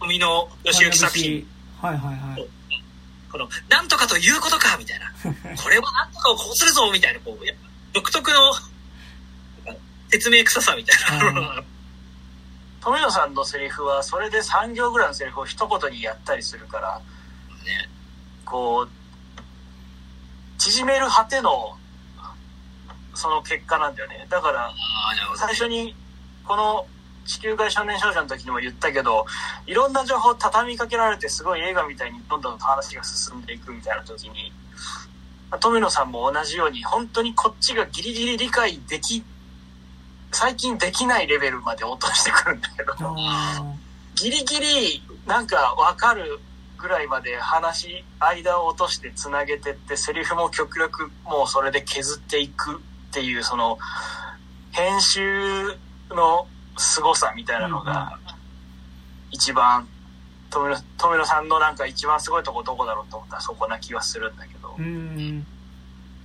[0.00, 1.46] 富野義行作品。
[1.80, 2.61] はいはいはい
[3.32, 5.10] この、なんとかということかみたいな。
[5.56, 8.36] これはなんとかをこうするぞみたいな、こう、やっぱ独特の、
[10.10, 11.64] 説明臭さみたいな。
[12.82, 17.00] 富野さんのセリフは、それで3行ぐらいのセリフを一言にやったりするから、
[17.64, 17.88] ね、
[18.44, 18.90] こう、
[20.58, 21.78] 縮める果ての、
[23.14, 24.26] その結果なんだよね。
[24.28, 24.74] だから、
[25.36, 25.96] 最初に、
[26.44, 26.86] この
[27.26, 29.26] 地球外少年少女の時にも言ったけど、
[29.66, 34.52] いろんな情報畳みかけられてすごい映画みたいにどんどん話が進んでいくみたいな時に、
[35.60, 39.22] 富野さんも同じように本当にこっちがギリギリ理解でき、
[40.32, 42.94] 最近できないレベルまで落としてくるんだけど、
[44.14, 46.40] ギリギリなんかわかる
[46.78, 53.78] ぐらいまで話、間を落としてつなげてって、セリフも極力もうそれで削っていくっていう、その、
[54.72, 55.78] 編集
[56.10, 58.18] の凄さみたいなのが、
[59.30, 59.88] 一番、
[60.50, 64.76] 富野富野さんのなんか一番すごいとこどこだろうと思ったらそこな気はするんだけど、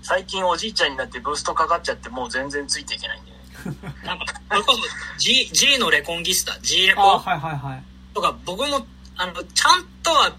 [0.02, 3.38] 最近おじいちゃんになってブーストかかっちゃってもう全然ついていけないんで、ね。
[4.06, 4.80] なんか、それこそ
[5.18, 7.02] G, G のレコンギスタ、G レコ。
[7.02, 7.84] ン、はいはいはい、
[8.14, 10.34] とか僕も、あの、ちゃんとは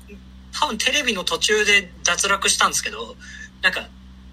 [0.53, 3.17] 多分テレビの途中で脱落したんですけど、
[3.63, 3.89] なんか、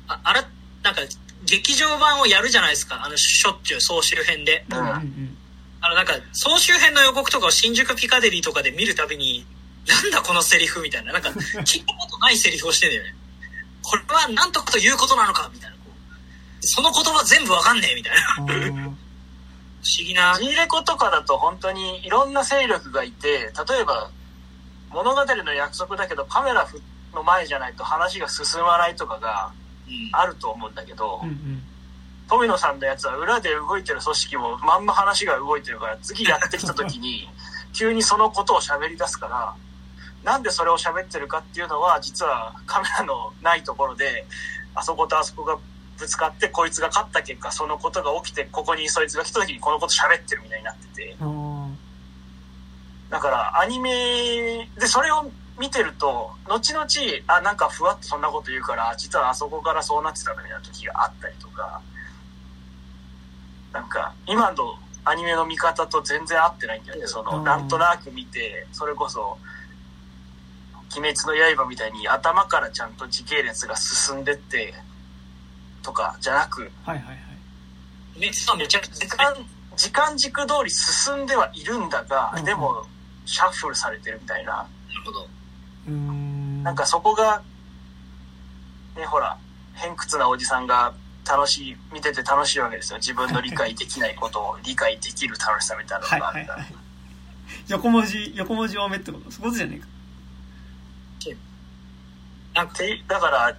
[0.07, 0.45] ああら、
[0.83, 1.01] なんか、
[1.45, 4.65] 劇場版をやるじゃないですか、あの、しょっちゅう総集編で。
[4.69, 5.37] うんうんうん
[5.85, 9.45] あのなんか総集編の予告とかを新宿ピカデリーとかで見るたびに
[9.87, 11.13] なんだこのセリフみたいな。
[11.13, 11.29] なんか
[11.61, 13.15] 聞いたことないセリフをしてんだよね。
[13.83, 15.75] これは何とかということなのかみたいな。
[16.61, 18.21] その言葉全部わかんねえみたいな。
[18.35, 18.95] 不思
[19.99, 20.35] 議な。
[20.39, 24.09] G レコとかだと本当にいろんな勢力がいて、例えば
[24.89, 26.67] 物語の約束だけどカメラ
[27.13, 29.51] の前じゃないと話が進まないとかが
[30.13, 31.63] あると思うんだけど、うんうん
[32.27, 37.29] 富野さんのやつは裏で動いてる組織もまんま話が動いてるから次やってきた時に
[37.73, 39.53] 急にそのことを喋り出すから
[40.23, 44.25] なんでそれを喋ってるかっていうのは実はカメラのないところで
[44.73, 45.57] あそことあそこが
[45.97, 51.15] ぶつかってこいつが勝った結果そのことが起きてここにそいつが来た時にこのこと喋ってるみたいになってて。
[53.09, 56.85] だからアニメでそれを見てると後々
[57.27, 61.81] あなんかふわっとそんなこと言うから実はあそこからそうなってたみたいな時があったりとか
[63.75, 67.07] なんか今のアニメの見方と全然合ってないんだよね。
[67.07, 69.37] そのなんとなく見てそれこそ
[70.97, 74.73] 「鬼滅の刃」みたいに頭からちゃんと時系列が進んでって
[75.83, 77.17] とかじゃなく、はいはいはい、
[78.19, 79.35] めちゃくちゃ時間
[79.75, 82.85] 時間軸通り進んではいるんだが、でも
[83.25, 84.53] シャッフルされてるみたいな。
[84.53, 84.67] なる
[85.05, 85.27] ほど。
[85.89, 86.63] うん。
[86.63, 87.43] なんかそこが、
[88.95, 89.37] ね、ほら、
[89.73, 90.93] 偏屈なおじさんが
[91.27, 92.97] 楽しい、見てて楽しいわけですよ。
[92.97, 96.59] 自分の理解できないことを 理解できる楽しさみたいなのがあるから。
[96.59, 96.83] はいはいはい、
[97.67, 99.31] 横文字、横文字多めってこと？
[99.31, 99.87] そことじゃねえか。
[102.55, 102.73] なんか
[103.09, 103.57] だから、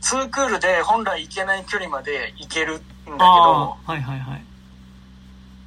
[0.00, 4.44] ツークールで本来行けない距離まで行けるんだけど、はいはいはい。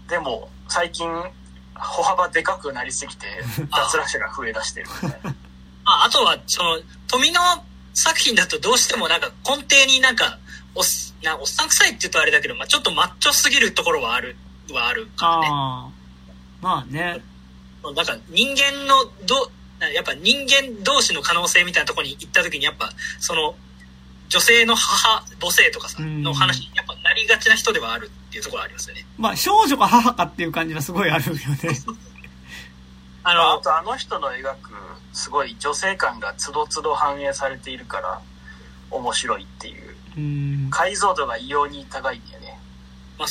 [0.10, 1.08] でも、最近、
[1.76, 3.28] 歩幅でかくなりすぎて、
[3.70, 5.36] 脱落者が増え出してるみたいな。
[5.86, 7.40] ああとは、その、富野
[7.94, 10.40] 作品だとどうしてもなんか根底になんか、
[10.74, 10.84] おっ
[11.24, 14.36] なおっさん臭いって言うとあれだけど、まあ、ちょっとマッチョすぎるところはある、
[14.72, 15.48] はあるからね。
[15.50, 15.90] あ
[16.62, 17.22] まあね。
[17.84, 19.52] なんか人間のど、
[19.94, 23.56] やっぱ人間同士の可能性みたいなところに行った時にやっぱ、その、
[24.30, 29.06] 女性の母母性とかさ、の話にやっぱなりがちな人ではあるっていうところありますよね。
[29.18, 31.42] まあ少女か母かっていう感じはすごいあるよね。
[33.24, 34.72] あの、あとあの人の描く
[35.14, 38.22] すごい女性感がつどつど反映されているから
[38.92, 39.87] 面白いっていう。
[40.18, 42.60] う解像度が異様に高いんだよね。
[43.18, 43.28] まあ、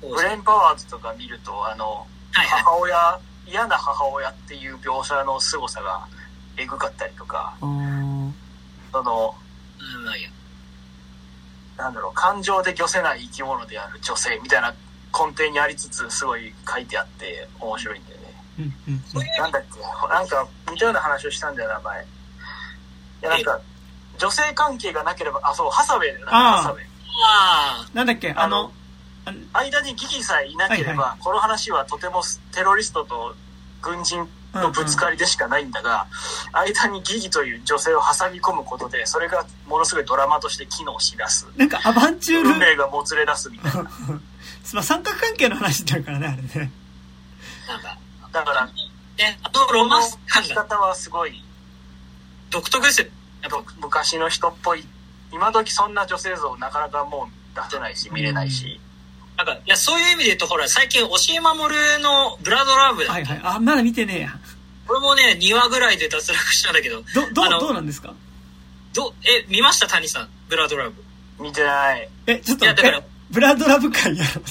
[0.00, 6.06] ブレンパワードとか見ると、あの、はいはい、母親、嫌な母親っていう描写の凄さが
[6.56, 7.66] エグかったりとか、そ
[9.02, 9.34] の、
[11.76, 14.74] なんだろう、感情で御せない生き物である女性みたいな
[15.12, 18.24] 根底にありつつ、すごい書いてあって面白いんだよね。
[19.38, 22.02] なんだっけ、なんか似たような話をしたんだよな、前。
[22.02, 22.06] い
[23.22, 23.60] や、なんか、
[24.18, 26.82] 女性関係がなければ、あ、そう、ハサウェイだよな、ハサウェイ。
[27.26, 27.88] ああ。
[27.94, 28.72] なんだっけ、あの、
[29.52, 32.22] 間にギギさえいなければ、はいはい、この話はとても
[32.52, 33.34] テロリストと
[33.80, 36.06] 軍人のぶつかりでしかないんだが、
[36.54, 41.46] うんうん、間にギギという女性を挟み込むことで、それがものすごいドラマとして機能しだす。
[41.56, 42.50] なんかアバンチュール。
[42.50, 43.82] 運命がもつれ出すみたいな。
[44.72, 46.72] まあ三角関係の話になるからね、あれね。
[47.68, 47.98] なんか、
[48.32, 51.42] だから、ね、あとロマンス書き方はすごい。
[52.50, 53.08] 独特ですよ。
[53.44, 54.84] やっぱ昔の人っぽい。
[55.32, 58.80] 今時そんな女性像なかなかもう出せないし、見れないし。
[59.36, 61.56] なんか、いや、そういう意味で言うと、ほら、最近、押井守
[62.02, 63.40] のブラドラブはいはい。
[63.42, 64.32] あ、まだ見てねえや。
[64.86, 67.02] これもね、2話ぐらいで脱落したんだけど。
[67.14, 68.14] ど、どう、どうなんですか？
[68.94, 69.88] ど、え、見ました？
[69.88, 71.02] 谷さん、ブラドラブ。
[71.42, 72.08] 見てない。
[72.28, 74.44] え、ちょっと、いや、だから、ブラドラブ会やろう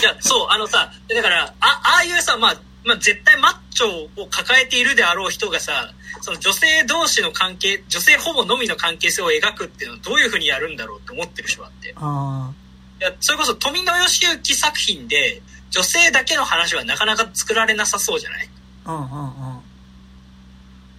[0.00, 11.94] いや、そう、あのさ、だから、あ、ああいうさ、まあ、まあ、絶対マッチョを抱えているであろう人がさ、その女性同士の関係、女性ほぼのみの関係性を描くっていうのはどういうふうにやるんだろうって思ってる人があって。
[11.96, 12.52] あ
[13.00, 15.40] いや、それこそ富野義行作品で、
[15.70, 18.48] 女性だけの話はなかなか作られなさそうじゃない？
[18.86, 19.08] うんうんうん。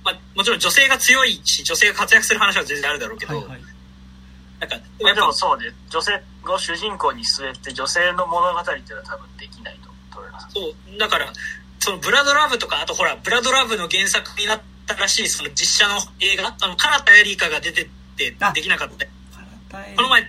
[0.04, 3.62] まあ、もちろん女性が強いし、女性が活躍する話は全然あるだろうけど、はいはい、
[4.60, 4.78] なんか、
[5.14, 10.48] でもそうね、女性を主人公に据えて女性の物語っていうのは多分できないと思います。
[10.54, 11.34] そう、だから、
[11.80, 14.64] そのブラドラブとか、あとほら、ブラドラブの原作になった
[14.94, 19.06] らしい、その実写の映画、あの、カナタエリカが出てってできなかった。
[19.96, 20.28] この前、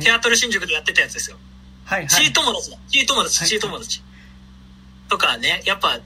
[0.00, 1.36] テアトル新宿でやってたやつですよ。
[1.84, 2.08] はいはい。
[2.08, 2.78] チー友達だ。
[2.88, 4.02] チー友達、チー友達。
[5.08, 5.98] とかね、やっぱ、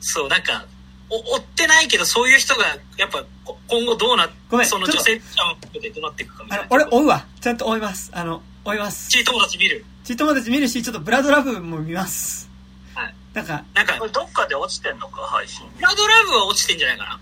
[0.00, 0.66] そう、なんか、
[1.10, 2.64] お追ってないけど、そういう人が、
[2.96, 3.24] やっぱ、
[3.68, 6.66] 今後どうなっ、ごめんその女性ちゃんでどうなっていくかみたいな。
[6.70, 7.24] 俺追うわ。
[7.40, 8.10] ちゃんと追います。
[8.12, 9.08] あの、追います。
[9.08, 9.84] チー友達見る。
[10.04, 12.50] チー友達見るし、ちょっとブラドラブも見ます。
[12.94, 13.14] はい。
[13.32, 15.64] なんか、なんか、これどっかで落ちてんのか、配信。
[15.76, 17.20] ブラドラブは落ちてんじゃないかな。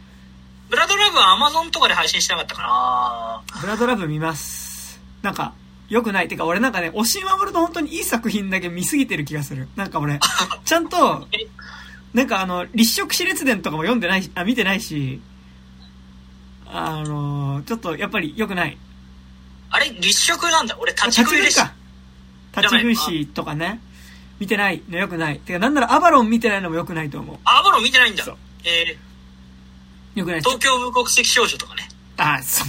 [0.69, 2.69] ブラドラブはアマゾンとかで配信してなかったかな。
[2.71, 5.01] あブラドラブ見ます。
[5.23, 5.55] なんか、
[5.89, 6.29] よくない。
[6.29, 9.69] てか俺なんかね、押し守ると本当にいい作品だけ見すぎてる気がする。
[9.77, 10.19] なんか俺、
[10.65, 11.29] ちゃんと、
[12.13, 15.21] なんかあの、立食死列伝とかも読んでないし、あ、見てないし、
[16.69, 18.77] あのちょっとやっぱり良くない。
[19.71, 20.77] あれ、立食なんだ。
[20.81, 21.61] 俺、立ち食いでし
[22.57, 23.81] 立ち食いしとかね。
[24.39, 25.39] 見てないのよくない。
[25.39, 27.39] てか、なんならアバロン見てないのもよくないと思う。
[27.45, 28.25] アバロン見てないんだ。
[28.65, 29.06] えー、
[30.17, 30.41] よくない。
[30.41, 31.89] 東京無国籍少女とかね。
[32.17, 32.69] あ、そう。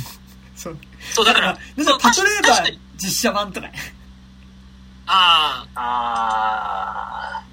[0.56, 0.78] そう。
[1.14, 3.74] そう、だから、だからパトレーバー実写版とかね。
[5.08, 5.80] ああ。
[5.80, 7.44] ああ。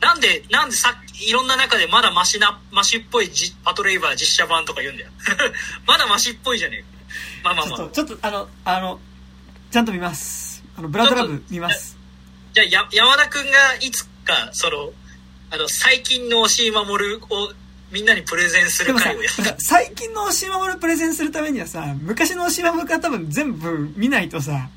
[0.00, 0.94] なんで、なんでさ
[1.26, 5.10] いろんな中でまだマシな、マシっぽいじパトレイバー実写版とか言うんだよ。
[5.86, 6.84] まだマシっぽいじゃねえ
[7.44, 7.78] まあまあまあ。
[7.78, 9.00] ちょっと、ちょっと、あの、あの、
[9.70, 10.64] ちゃんと見ます。
[10.76, 11.96] あの、ブラッドラブ見ます。
[12.54, 14.92] じゃあ、や、山田くんがいつか、その、
[15.50, 17.52] あの、最近の押井守を
[17.92, 19.28] みんなにプレゼンする会をや
[19.58, 24.70] 最近の押井守プレゼンするためにはさ、昔の押井守から多分全部見ないとさ、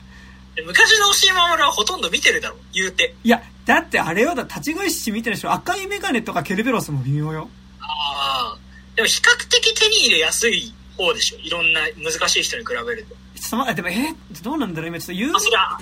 [0.66, 3.16] 昔の押井守はほとんど見てるだろ、言うて。
[3.24, 5.54] いや、だってあれよ、だ、立ち食い師見てるでしょ。
[5.54, 7.50] 紅い眼鏡とかケルベロスも微妙よ。
[7.80, 8.58] ああ。
[8.96, 11.40] でも比較的手に入れやすい方でしょ？
[11.40, 13.16] いろんな難しい人に比べると。
[13.40, 15.32] ちょっと待って、でも、えー、どうなんだろう今ちょっと言う？
[15.36, 15.80] あ、それは、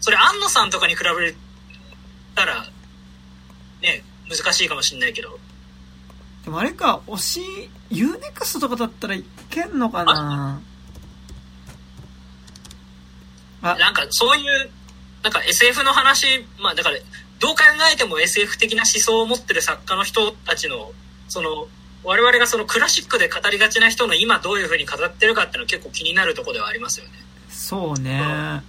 [0.00, 1.34] それ、庵野さんとかに比べ
[2.34, 2.66] たら、
[3.82, 5.38] ね、難しいかもしんないけど。
[6.44, 7.42] でもあれか、押井、
[7.90, 10.60] U-NEXT とかだったらいけんのかな？
[13.62, 14.70] あなんかそういう、
[15.22, 16.96] なんか SF の話、まあだから、
[17.40, 17.62] どう考
[17.92, 20.92] えても SF 的な思想を持ってる作家の人たちの、
[21.28, 21.68] その、
[22.02, 27.12] 我々がそのクラシックで語りがちな人の今どういうふうに語ってるかっていうのは結構気になるところではありますよね。
[27.50, 28.18] そうね。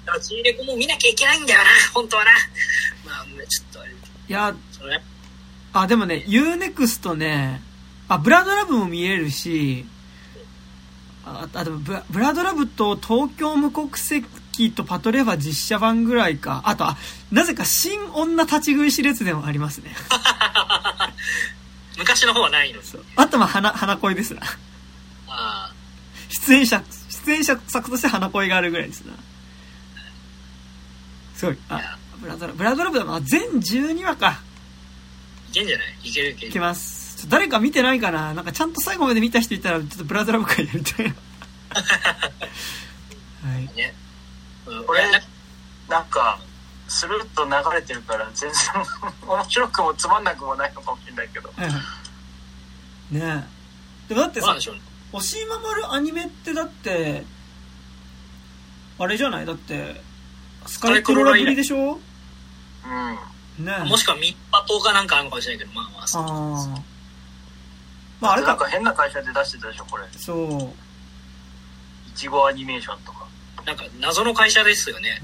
[0.05, 2.31] だから G レコも見なきゃいけないんだよな、本当はな。
[3.05, 3.91] まあ、ちょっとあれ。
[3.91, 3.95] い
[4.27, 4.53] や、
[5.73, 7.61] あ、でもね、UNEXT ね、
[8.07, 9.85] あ、ブラッドラブも見えるし、
[11.23, 16.61] あ、あでもブラ、ブラッドラブと東京無国籍とパトレーバー実写版ぐらいか。
[16.65, 16.97] あと、あ、
[17.31, 19.95] なぜか新女立ち食いし列でもありますね。
[21.97, 22.81] 昔の方はないの
[23.15, 24.41] あとまあ、花、花恋ですな。
[25.27, 25.71] あ
[26.29, 29.13] 出演者、出演者作として花恋があるぐらいですな。
[31.35, 31.57] すごい。
[31.69, 33.21] あ、ブラドラブ、ブラドラブだな。
[33.21, 34.41] 全12話か。
[35.51, 35.87] いけんじゃない？
[36.03, 36.47] いけるいける。
[36.49, 37.27] いけます。
[37.29, 38.33] 誰か見てないかな？
[38.33, 41.13] なんかちゃんと最後まで見た人いたら、ちょっとブラドラブ会やりたいな。
[43.49, 43.63] はい。
[43.75, 43.93] ね。
[44.87, 45.01] これ、
[45.89, 46.39] なんか、
[46.87, 48.59] スルッと流れてるから全然
[49.27, 51.51] 面白くもつまんなくもないのかもしれないけど。
[51.55, 51.79] はいは
[53.11, 53.45] い、ね
[54.07, 54.09] え。
[54.09, 57.25] でもだってさ、押し守るアニメってだって、
[58.97, 59.45] あれじゃない？
[59.45, 60.01] だって、
[60.65, 61.93] スカイクロラぶりでしょ？
[61.93, 61.99] うん。
[63.59, 66.23] ねもしくはミッパ島かなんかあるのかもしれないけど、まあまあそう。
[66.23, 66.81] あ
[68.21, 70.03] まああれなんか変な会社で出してたでしょ、これ。
[70.15, 70.47] そう。
[72.09, 73.27] いちごアニメーションとか。
[73.65, 75.21] なんか謎の会社ですよね。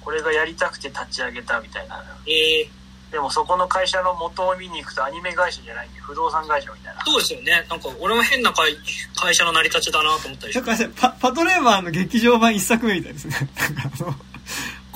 [0.00, 2.04] これがやりたくて立ち上げたみたいな。
[2.26, 7.04] ええー、でもそこの会社の元を見に行くとアニメ会社じゃないんで不動産会社みたいな。
[7.04, 7.66] そうですよね。
[7.68, 8.76] なんか俺も変な会
[9.16, 10.88] 会社の成り立ちだなと思ったりして。
[11.00, 13.36] パパトレーバーの劇場版一作目みたいですね。
[13.56, 14.14] なんかあの、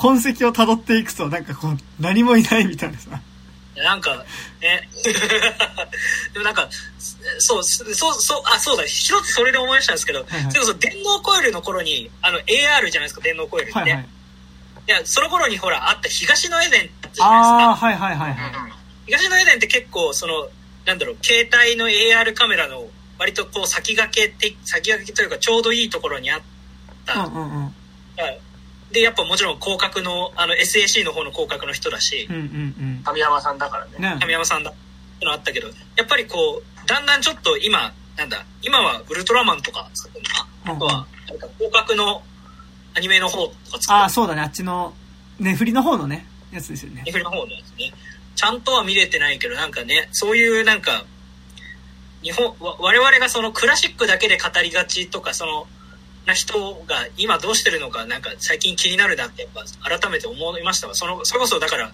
[0.01, 3.21] 痕跡を辿っていくとなんかこう何もいないみたいなさ。
[3.75, 4.25] なんか、
[4.59, 4.89] ね。
[6.33, 6.67] でもなんか、
[7.39, 13.79] そう、そう、そう、あ、そうだ、一つそれで思い出したんですけど、はいはい、そ電脳コイルの頃に、あの、AR じゃないですか、電脳コイルって。
[13.79, 14.01] はいはい、
[14.87, 17.25] いや、その頃にほら、あった東のエデンってじゃないですか。
[17.25, 18.73] ああ、はいはいはいはい。
[19.05, 20.49] 東のエデンって結構、その、
[20.85, 22.87] なんだろう、携帯の AR カメラの
[23.17, 26.41] 割とこう先駆けて、先駆けというかちょうどいいところにあっ
[27.05, 27.21] た。
[27.21, 27.75] うんうんうん
[28.91, 32.45] で、やっぱもちろん広角の、あの SAC の方の広角の人だし、うんうんう
[32.99, 33.91] ん、神山さんだからね。
[33.97, 34.71] ね神山さんだ。
[34.71, 34.73] っ
[35.21, 42.23] てのあったけど、やっぱりこう、だんだんちょっと今、なんだ、今はウルトラマンとか作ってるのか、あとは、なんか広角の
[42.95, 44.93] アニメの方とか作ってああ、そうだね、あっちの、
[45.39, 47.03] ね、振りの方のね、やつですよね。
[47.03, 47.93] ね振りの方のやつね。
[48.35, 51.05] ちゃんとは見れてないけど、なんかね、そういうなんか、
[52.23, 55.67] 日本、我々がそのクラシックだけで語りがちとか、その、
[56.25, 60.95] な人が今どうしてるのか、なんか最近気になるなってやっぱ改めて思いましたわ。
[60.95, 61.91] その、それこそだから、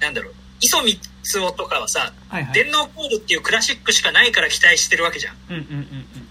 [0.00, 5.36] なんだろう、磯光雄とかはさ、はいはい、電脳コールっていうクラシックしかないから期待してるわけじゃん。
[5.50, 6.28] うんうんうんうん、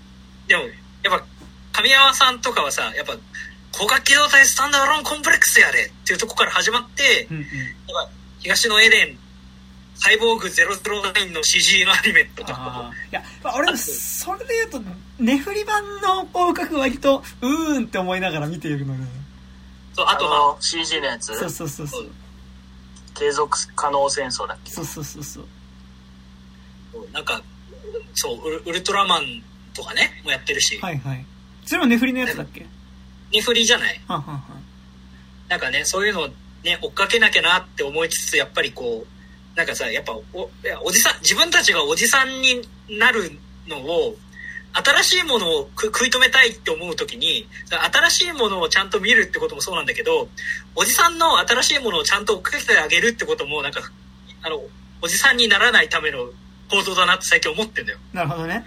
[0.47, 0.63] でも、
[1.03, 1.25] やっぱ、
[1.73, 3.17] 神山さんとかはさ、やっぱ、
[3.73, 7.45] 高架機動隊スタンダーロンコンプレックスやでっていうとこから始まって、うんうん、
[8.39, 9.19] 東のエデン、
[9.95, 12.91] サイボーグ009の CG のアニメとか。
[13.11, 13.23] いや、
[13.57, 14.89] 俺、それで言うと、
[15.19, 19.03] ネフリ版の広角割と、うーんって思いながら見ているので。
[19.95, 21.27] そう、あとは、CG のやつ？
[21.37, 22.09] そうそうそうそう。
[23.13, 24.71] 継続可能戦争だっけ？
[24.71, 25.45] そうそうそうそう。
[27.13, 27.41] なんか
[28.13, 29.41] そうウルトラマン
[29.73, 30.77] とかねもやってるし。
[30.81, 31.25] はいはい。
[31.65, 32.65] それもネフリのやつだっけ？
[33.31, 34.01] ネフリじゃない。
[34.07, 34.41] ははは
[35.47, 36.27] なんかねそういうの
[36.63, 39.07] ね追っかけなきゃなって思いつつやっぱりこう
[39.55, 40.49] なんかさやっぱお
[40.83, 43.31] おじさん自分たちがおじさんになる
[43.67, 44.15] のを
[44.75, 50.27] 新しいものを食い止めたいって思う時に、新しいものをちゃんと見るってこともそうなんだけど、
[50.75, 53.79] おじさんの新しいものをちゃんと追っかけてあげるってことも、なんか、
[54.43, 54.61] あの、
[55.01, 56.29] おじさんにならないための
[56.69, 57.99] 行動だなって最近思ってんだよ。
[58.11, 58.65] なるほどね。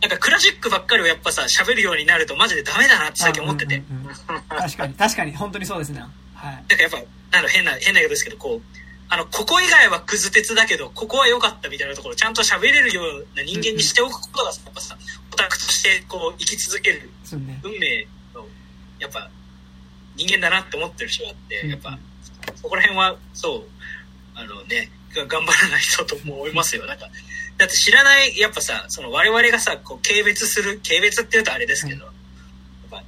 [0.00, 3.76] なんかクラシックばっかりをやっぱさ、喋るようになるとマジでダメだなって最近思ってて。
[3.76, 4.14] うんうんうん、
[4.48, 6.00] 確かに、確かに、本当にそうですね。
[6.34, 6.54] はい。
[6.54, 6.96] なんかやっぱ、
[7.40, 8.81] なん変な、変な言うですけど、こう、
[9.12, 14.96] あの、ここ以外はクズ鉄だけど、ここは良かったみたいなところ、ちゃんと喋れるような人間にしておくことが、やっぱさ、
[15.30, 17.10] オタクとしてこう、生き続ける、
[17.62, 18.46] 運命の、
[18.98, 19.28] やっぱ、
[20.16, 21.98] 人間だなって思ってる人があって、やっぱ、
[22.56, 23.64] そこら辺は、そう、
[24.34, 26.86] あのね、頑張らないとと思いますよ。
[26.86, 27.10] なんか、
[27.58, 32.14] だって知らない、やっぱさ、その我々がさ、こう、軽蔑する、軽蔑って言うとあれですけど、やっ
[32.90, 33.04] ぱ、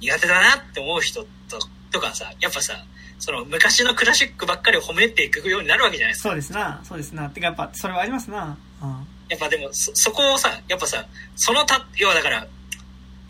[0.00, 1.58] 苦手だなって思う人と、
[1.90, 2.86] とかさ、やっぱさ、
[3.24, 6.28] その昔のクラシックばっかりを褒めていくようになるわけじゃないですか。
[6.30, 7.30] そうですな、そうですな。
[7.30, 8.58] てかやっぱ、それはありますな。
[8.82, 8.88] うん。
[9.28, 12.48] やっぱでも、そ、そこをさ、やっぱさ、そのた、要はだから、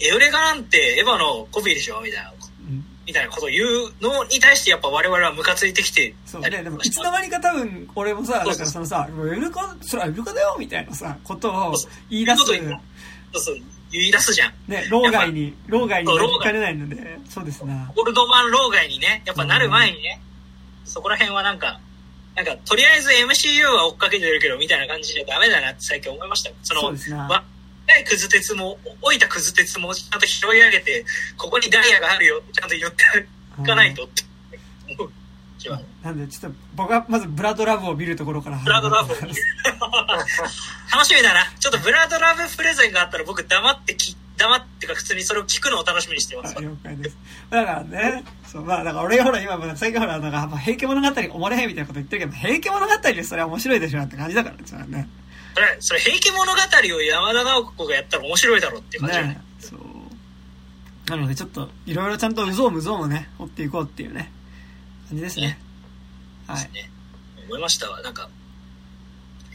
[0.00, 2.00] エウレガなんてエヴァのコピーでしょ？
[2.00, 2.32] みたいな。
[3.06, 11.74] みたいなことを言うのに対してやっぱ我々はムカついてきてそうねでもいつの間にか多分俺もさだからそのさ「エルカそれはエルカだよ」みたいなさことを
[12.08, 12.56] 言い出すそう
[13.34, 13.56] そう
[13.92, 14.52] 言い出すじゃん。
[14.66, 17.92] ね老害に老害になりかねないのでそうですな。
[17.96, 20.20] オルドマン老害にねやっぱなる前にね、
[20.84, 21.80] うん、そこら辺はなんか
[22.34, 26.50] なんかとりあえず MCU は追っかけてるけどみたいな感じじゃダメだなって最近思いました。
[26.62, 27.44] そのそうですな。
[27.86, 31.04] ないくず鉄も、置いたくず鉄もちゃんと拾い上げて、
[31.36, 33.04] ここにダイヤがあるよちゃんと言って
[33.60, 34.22] いかないとって。
[36.02, 39.14] なんで、ちょっと僕はまずブラッドラブを見るところからブラッドラブ
[40.92, 41.52] 楽しみだな。
[41.58, 46.54] ちょっとブラッドラブプレゼンがあったら僕黙ってき、黙ってか普通にそれを聞くのを楽しみにしてます。
[46.60, 47.16] 了解です。
[47.50, 55.08] だからね、そう、まあだから俺がほら今、最近ほら、なんか、平家物語おもれへんみたいなこと言ってるけど、平家物語でそれは面白いでしょって感じだからね。
[55.54, 56.52] それ、それ平家物語
[56.96, 59.40] を山田直子がやったら面白いだろうっていう感じね。
[59.60, 59.80] そう。
[61.10, 64.30] なのでちょっと、いろいろちゃんとうぞうむぞうもね、掘っていこうっていうね、
[65.12, 65.46] 感じですね。
[65.46, 65.58] ね
[66.46, 66.72] はい。
[66.72, 66.90] ね、
[67.46, 68.28] 思いましたわ、なんか、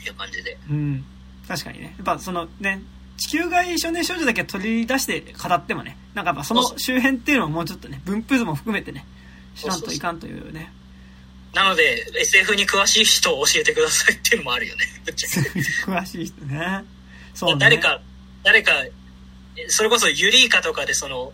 [0.05, 0.57] いう感じで。
[0.69, 1.05] うん。
[1.47, 1.95] 確かにね。
[1.97, 2.81] やっぱそのね、
[3.17, 9.05] 地球外少年少女だけ取り出して語ってもね、なんかやっぱその周辺っていうのをもうちょっとね、分布図も含めてね、
[9.55, 10.71] 知らんといかんというね、
[11.53, 14.85] なので、SF に詳しい人を教えてくださいっていうのもあるよね。
[15.85, 16.83] 詳しい人ね。
[17.33, 17.59] そうね。
[17.59, 17.99] 誰か、
[18.43, 18.73] 誰か、
[19.69, 21.33] それこそユリイカとかでその、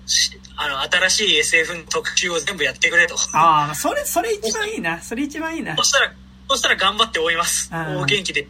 [0.56, 3.16] あの、新しい SF の特集を全部やってくれと。
[3.34, 5.02] ああ、それ、それ一番いいな。
[5.02, 5.76] それ一番いいな。
[5.76, 6.14] そしたら、
[6.50, 7.70] そしたら頑張って追います。
[7.74, 8.48] お元気で。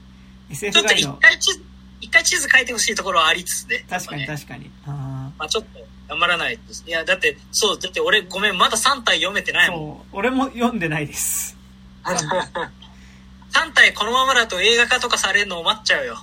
[0.51, 1.63] SF ちょっと一回地図、
[2.01, 3.85] 一回地図書いてほしいところはありつつね。
[3.89, 4.69] 確かに確かに。
[4.85, 6.83] あまあちょっと頑張らないです。
[6.85, 9.79] いや、だって、そう、だって俺ごめん、まだ3体読めてないもん。
[9.79, 11.57] そう、俺も読んでないです。
[12.03, 16.17] 3体このままだと映画化とかされるのを待っちゃうよ。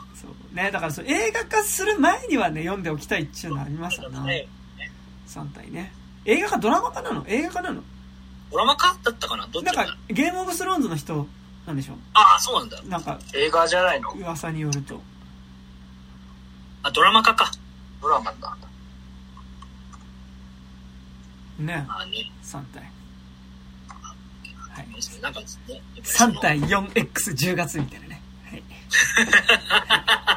[0.53, 4.25] ね、だからそう映画化する前にはね、読んでおきたいっていうのありますよな。
[4.25, 4.49] ね、
[5.29, 5.93] 3体ね。
[6.25, 7.25] 映画化ドラマ化なの？
[7.29, 7.83] 映画化なの？
[8.51, 9.47] ドラマ化だったかな？
[9.47, 11.27] どっちなんか、ゲームオブスローンズの人
[11.67, 11.95] なんでしょ？
[11.95, 12.83] うああ、そうなんだ。
[12.83, 14.11] なんか、映画じゃないの？
[14.13, 15.01] 噂によると。
[16.83, 17.51] あ、ドラマ化か。
[18.03, 18.57] ドラマだ。
[21.59, 21.87] ね。
[21.89, 22.33] あね。
[22.43, 22.83] 3体。
[24.71, 24.89] はい。
[25.23, 25.81] なんかですね。
[26.03, 28.23] 3対 4X10 月みたいなね。
[28.51, 28.63] はい。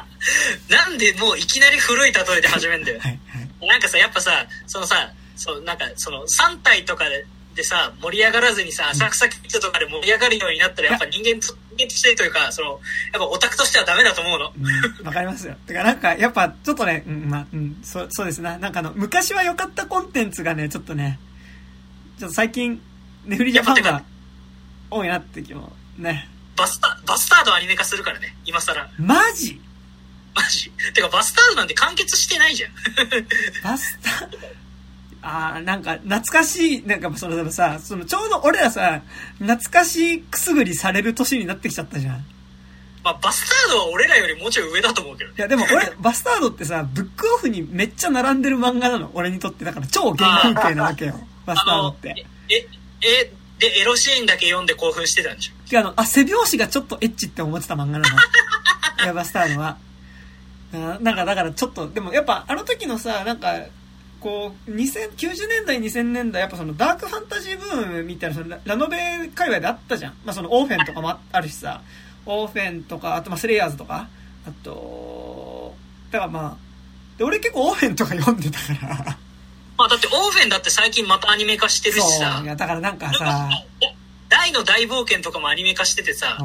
[0.68, 3.00] なんでもういきなり古い例えで始めんだよ。
[3.00, 3.66] はい、はい。
[3.66, 12.80] なんかさ、やっぱさ、そのさ、そう、なんか、その、3体とかで、でさ、盛り上がらずにさ、浅草キッドとかで盛り上がるようになったら、やっぱ人間と、人間としてというか、その、やっ
[13.18, 14.44] ぱオタクとしてはダメだと思うの。
[14.46, 14.52] わ、
[15.04, 15.54] うん、かりますよ。
[15.66, 18.58] てかなんか、やっぱ、ちょっとね、うん、まあ、うん、そう、そうですな。
[18.58, 21.18] なんかあの、昔は良かったコンテンツがね、ちょっとね、
[22.18, 22.80] ちょっと最近、
[23.24, 24.02] ネフリジャパンが
[24.90, 26.28] 多いなって気もね。
[26.56, 28.88] バスタ、バスタードアニメ化するからね、今更。
[28.98, 29.60] マジ？
[30.34, 32.72] マジてかバスタードなんて完結してないじゃん。
[33.62, 34.38] バスタード
[35.22, 39.00] ああ、なんか、懐かしい、なんか、その、さ、その、ちょうど俺らさ、
[39.38, 42.26] 懐かしいくすぐりされる年になってきちゃったじゃん。
[43.02, 45.36] まあ、バスタードは俺らよりもうちょい上だと思うけどね。
[45.38, 49.10] いや、でも俺、バスタードってさ、ブックオフにめっちゃ並んでる漫画なの。
[49.14, 49.64] 俺にとって。
[49.64, 51.26] だから超原風景なわけよ。
[51.46, 52.26] バスタードって。
[52.50, 52.66] え、
[53.00, 55.78] え、で、エロシーンだけ読んで興奮してたんでしょ？
[55.78, 58.04] あの、あ、背拍子がちょっとエッチって思ってた漫画なの。
[59.06, 59.78] エアバスターのは。
[60.78, 63.54] なんかだからちょっと、でもやっぱあの時のさ、なんか、
[64.20, 68.96] こう、2000、90年代、2000年代、やっぱそのダークファンタジーブームみたいな、そのラノベ
[69.34, 70.14] 界隈であったじゃん。
[70.24, 71.82] まあそのオーフェンとかもあるしさ、
[72.26, 74.08] オーフェンとか、あとまあスレイヤーズとか、
[74.46, 75.74] あと、
[76.10, 76.56] だからまあ、
[77.18, 79.16] で、俺結構オーフェンとか読んでたから。
[79.76, 82.40] ま あだってオーフェンだって最近またアニメ化してるしさ。
[82.42, 83.50] いやだからなんかさ、
[84.28, 86.38] 大の大冒険とかもアニメ化しててさ、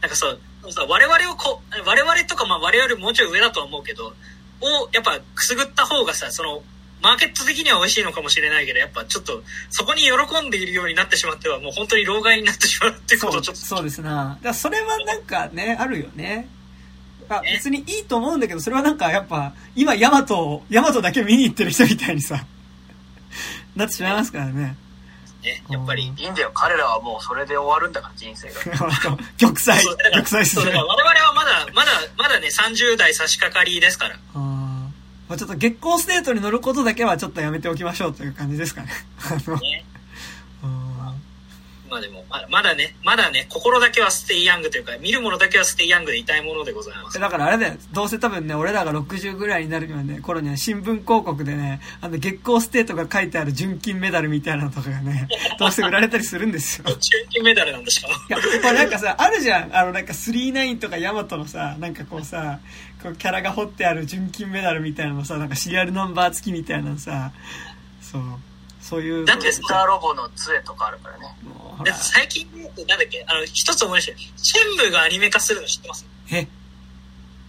[0.00, 0.40] なんかそう、
[0.88, 4.14] 我々をこ、我々とかまあ我々もうちょい上だとは思うけど、
[4.60, 6.62] をやっぱくすぐった方がさ、その、
[7.02, 13.60] マーケット的には美味しいのかもしれないけど、やっぱちょっと、そこに喜んでいるようになってしまっては、もう本当に老害になってしまうってことちょっと。
[13.60, 14.38] そうですな。
[14.40, 16.48] だからそれはなんかね、あるよね。
[17.28, 22.44] あ別にいいと思うんだけど、それはなんかやっぱ、今ヤマト、ヤマトだけ見に行ってる人みたいにさ、
[23.76, 24.76] なってしまいますからね。
[25.44, 26.04] ね、やっぱり。
[26.04, 26.50] いいんだよ。
[26.54, 28.54] 彼らはもうそれで終わるんだから、人生が。
[28.98, 29.36] 玉砕。
[29.38, 30.72] 玉砕する。
[30.72, 34.16] 我々はまだ、まだ、まだね、30代差し掛かりですから。
[35.28, 38.88] まあ、ちょっと月光ステートに乗ることだけはちょっとやめておきましょうという感じですかね。
[39.62, 39.84] ね
[41.94, 47.20] まあでも、まだね、まだね、心だけは stay young というか、見るものだけは stay young でいたいものでございます。
[47.20, 55.28] だからあれだよ、どうせ多分ね、俺らが60ぐらいになるよね、頃には新聞広告でね、あの、月光ステートが書いてある純金メダルみたいなのとかがね、
[55.60, 56.84] どうせ売られたりするんですよ。
[56.86, 62.58] 純金メダルなんでしょいや、これなんかさ、あるじゃん、あの、なんか999とかヤマトのさ、なんかこうさ、
[63.00, 67.30] こうキャラが彫ってある純金メダルみたいなのさ、なんかシリアルナンバー付きみたいなのさ、
[68.02, 68.22] そう。
[68.84, 69.24] そういう。
[69.24, 71.34] だってスターロボの杖とかあるからね。
[71.96, 72.58] 最近な
[72.96, 73.24] んだっけ？
[73.26, 76.06] あの、一つ思い出して、シェンムーがアニメ化するの知ってます？
[76.30, 76.46] え？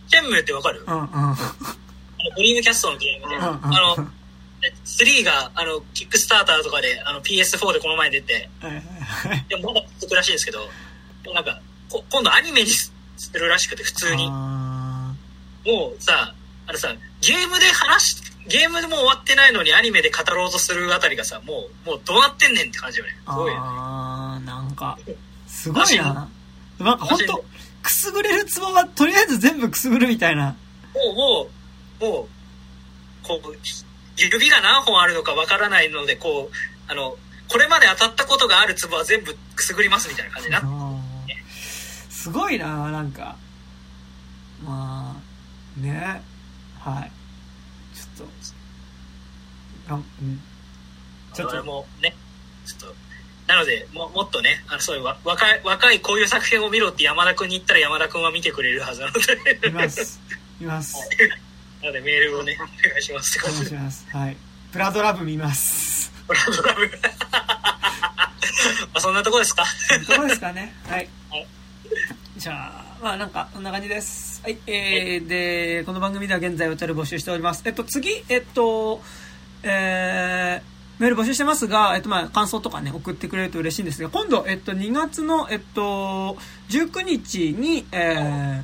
[0.08, 0.86] シェンムーってわかる？
[0.88, 1.02] うんうん。
[1.04, 1.36] あの、
[2.38, 3.58] ドリームキャストのゲームで、うんうん、あ
[3.98, 4.08] の、
[4.86, 8.50] 3が、あの、キックスターターとかで、あの、PS4 でこの前出て、
[9.50, 10.70] でもまだ続くらしいんですけど、
[11.34, 11.60] なんか、
[12.10, 12.94] 今度アニメにす
[13.34, 14.28] るらしくて、普通に。
[14.30, 15.18] も
[15.66, 16.34] うさ、
[16.68, 18.16] あのさ、ゲームで話
[18.48, 23.12] ゲームでも終わってないのにアニメで語ろうとするあたりがさ、もう、もうどうなってんねんって感じよね。
[23.26, 23.60] すごいよね。
[23.62, 24.98] あー、なんか、
[25.48, 26.30] すごいな。
[26.80, 27.46] なんかほんと、
[27.82, 30.56] くすぐれるツボはとりあえず全部くすぐるみたいな。
[30.94, 31.48] も
[32.00, 32.28] う、もう、もう、
[33.24, 33.56] こう、
[34.18, 37.18] 指が何本あるのかわからないので、こう、あの、
[37.48, 40.62] これまで当たったことがあるツボは全部くすぐりますみたいな感じにな
[42.10, 43.36] すごいななんか。
[44.64, 45.16] ま
[45.78, 46.22] あ、ね。
[46.80, 47.12] はい。
[49.90, 50.42] あ、うん。
[51.34, 51.64] ちょっと。
[51.64, 52.16] もね、
[52.66, 52.96] ちょっと、
[53.48, 59.68] なので、ももっとね、あのそういう若い、若いこういう作品を見ろって山田君に言ったら山田君は見てくれるはずなので。
[59.68, 60.20] います。
[60.60, 60.96] います。
[61.82, 64.08] なのでメールをね、お願いしますお願いします。
[64.12, 64.38] はい。
[64.72, 66.12] プラドラブ見ます。
[66.28, 69.66] プラドラブ まあそんなとこですか。
[69.66, 70.74] そんなとこですかね。
[70.88, 71.10] はい。
[71.30, 71.48] はい、
[72.38, 74.42] じゃあ、まあなんか、こんな感じです。
[74.42, 77.62] はい、えー、で、この番組では現在お便り募集しております。
[77.66, 79.04] えっと、次、えっと、
[79.66, 86.38] えー、メール募集してますが、えっと、まあ、感想とかね、送ってくれると嬉しいんですが、今度、えっと、2月の、えっと、
[86.70, 88.64] 19日に、え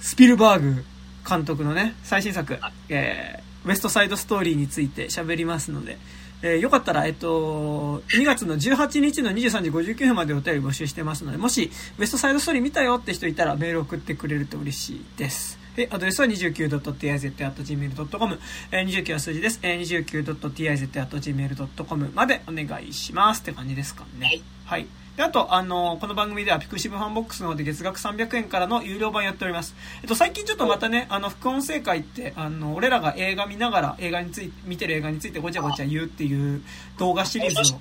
[0.00, 0.84] スピルバーグ
[1.26, 2.58] 監督のね、最新作、
[2.88, 5.96] えー、ウエストサイドストーリーについて喋りますので、
[6.42, 15.59] えー、よかったら、えっと、2月の18日の23時59分までお便り募集してますので、もし、ウエストサイドストーリー見たよって人いたらメール送ってくれると嬉しいです。
[15.82, 18.38] え、アドレスは 29.tiz.gmail.com、
[18.72, 19.58] えー、29は数字です。
[19.62, 24.26] えー、29.tiz.gmail.com までお願いしますって感じですかね。
[24.26, 24.42] はい。
[24.66, 24.86] はい
[25.16, 29.74] で、あと、あの、この番組では pixivFANBOX の方で月額300円からの有料版やっております。
[30.02, 36.62] えっと、最近ちょっとまたね、あの、副音声回って、あの、俺らが映画見ながら映画について、見てる映画についてごちゃごちゃ言うっていう
[36.96, 37.80] 動画シリーズを。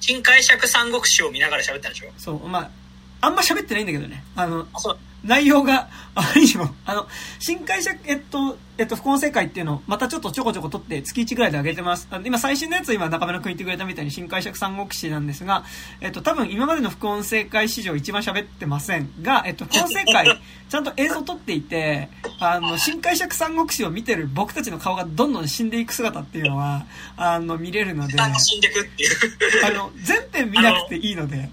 [0.00, 2.12] 新解釈三国志を見ながら喋ったでしょ？
[2.18, 2.70] そう、まあ、
[3.22, 4.22] あんま喋ってないんだけどね。
[4.36, 4.78] あの、あ
[5.24, 7.08] 内容が、あまりにも、 あの、
[7.38, 12.08] 新解釈、えっと、えっと、副音声会っていうのを、またちょっとちょこちょこ撮って月1ぐらいで上げてます。
[12.10, 15.64] あの今最新のやつ今中村くん言ってくれたみたいに新解釈三国志なんですが、
[16.00, 22.08] えっと、多分今までの副音声会史上一番喋ってませんが、えっと、副音声会、 ちゃんと映像撮っていて、
[22.40, 26.84] あの、新解釈三国志を見てる僕たちの顔がどんどん死んでいく姿っていうのは、
[27.16, 29.66] あの、見れるので、死んでくっていう。
[29.66, 31.48] あの、全編見なくていいので、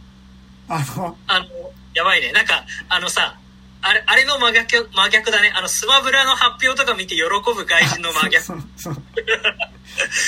[0.67, 1.45] あの、あの、
[1.93, 2.31] やばいね。
[2.31, 3.38] なんか、あのさ、
[3.81, 5.53] あれ、あれの真逆、真逆だね。
[5.55, 8.43] あの、スマブラの発表とか見て喜ぶ外人の真逆。
[8.45, 8.95] そうそう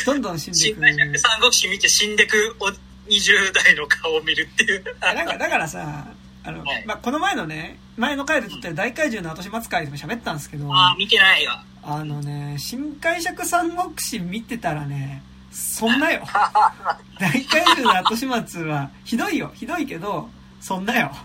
[0.06, 1.20] どんどん死んでいく。
[1.20, 2.68] 三国志見て死んでくお
[3.10, 4.84] 20代の顔を見るっていう。
[5.02, 6.06] なんか、だからさ、
[6.44, 10.74] あの、はい、まあ、この前のね、前の回で撮ってる大怪獣の後始末会でも喋ったんですけど。
[10.74, 11.52] ああ、見てないよ。
[11.84, 16.26] あのね、新解釈三国志見てたらね、そんなよ。
[17.20, 19.52] 大怪獣の後始末は、ひどいよ。
[19.54, 20.30] ひどいけど、
[20.62, 21.16] そんなよ。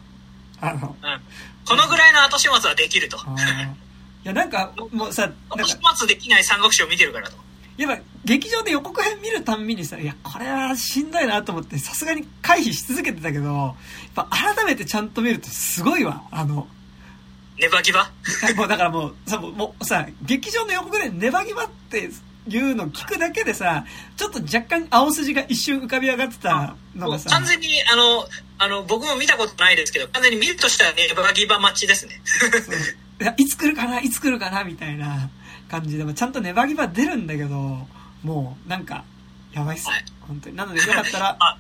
[0.60, 1.20] あの、うん、
[1.66, 3.16] このぐらいの後始末はできると。
[3.16, 3.20] い
[4.24, 7.36] や、なんか、もうさ、後始末できない三国志を見てるからと。
[7.76, 13.74] やっぱ、劇場で予告編見るたんびにさ、いや、これはしんどいなと思って、さすがに回避し続けてたけど、やっ
[14.14, 16.66] ぱ改めてちゃんと見るとすごいわ、あの、
[17.58, 18.10] ネバギバ
[18.56, 22.10] もうだからもう、さ、もうさ、劇場の予告でネバギバって
[22.48, 23.84] いうの聞くだけでさ、
[24.16, 27.30] ちょっと若干青筋が一瞬浮かび上がってたのがさ。
[27.30, 28.26] 完全に、あの、
[28.58, 32.20] あの、僕も見たことないですけど、完全に見るとしたらね、バギバ待ちですね。
[33.20, 35.30] いや、いつ来るかな、いつ来るかな、みたいな。
[35.68, 37.86] 感じでもちゃんとネバギバ出るんだけど、
[38.22, 39.04] もうなんか、
[39.52, 39.88] やばいっす。
[40.20, 40.56] 本当に。
[40.56, 41.38] なのでよかったら、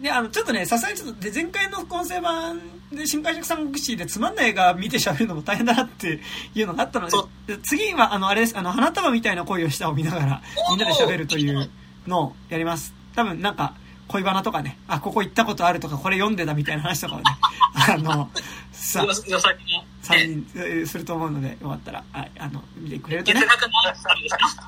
[0.00, 2.60] で、あの、ちょっとね、さすがにちょっと、で、前回の副音声版
[2.92, 6.20] で、新海釈三国志でつまんない映画見て喋るのも大変だなって
[6.54, 7.08] いうのがあったの
[7.46, 11.70] で、次は、あの、あれです、あの、花束みたいな恋をしたを見ながら、みんなで喋るという
[12.06, 12.92] のをやります。
[13.14, 13.74] 多分、なんか、
[14.10, 17.24] 恋バナとかね、あ、ここ行ったことあるとか、これ読んでたみたいな話とかをね、
[17.94, 18.28] あの、
[18.72, 23.40] さ、3人すると思うので、よかったら、ああの、見てくれるとね。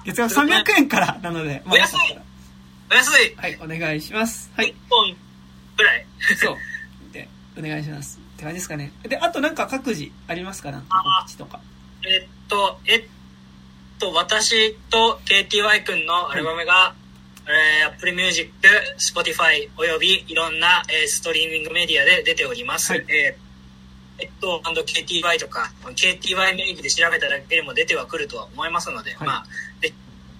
[0.05, 1.97] 月額300円からなので、お安い
[2.89, 4.53] お安いはい、お願いします。
[4.57, 4.69] はい。
[4.69, 5.17] 1本
[5.77, 6.07] ぐらい
[6.37, 6.57] そう。
[7.13, 7.29] で、
[7.59, 8.21] お願いします。
[8.35, 8.93] って感じですかね。
[9.03, 10.71] で、あとなんか各自ありますか？
[10.71, 11.59] なんか告知とか。
[12.05, 13.05] えっと、えっ
[13.99, 17.02] と、私と KTY 君のアルバムが、はい
[17.49, 18.51] えー、Apple Music、
[18.99, 22.93] Spotify およびいろんな、えー、ストリーミングメディアで出ております。
[22.93, 29.47] はい、えー、えっと、KTY とか、KTY 名義で調べただけでも出てはくるとは思いますので、はい、まあ、
[29.81, 29.93] で、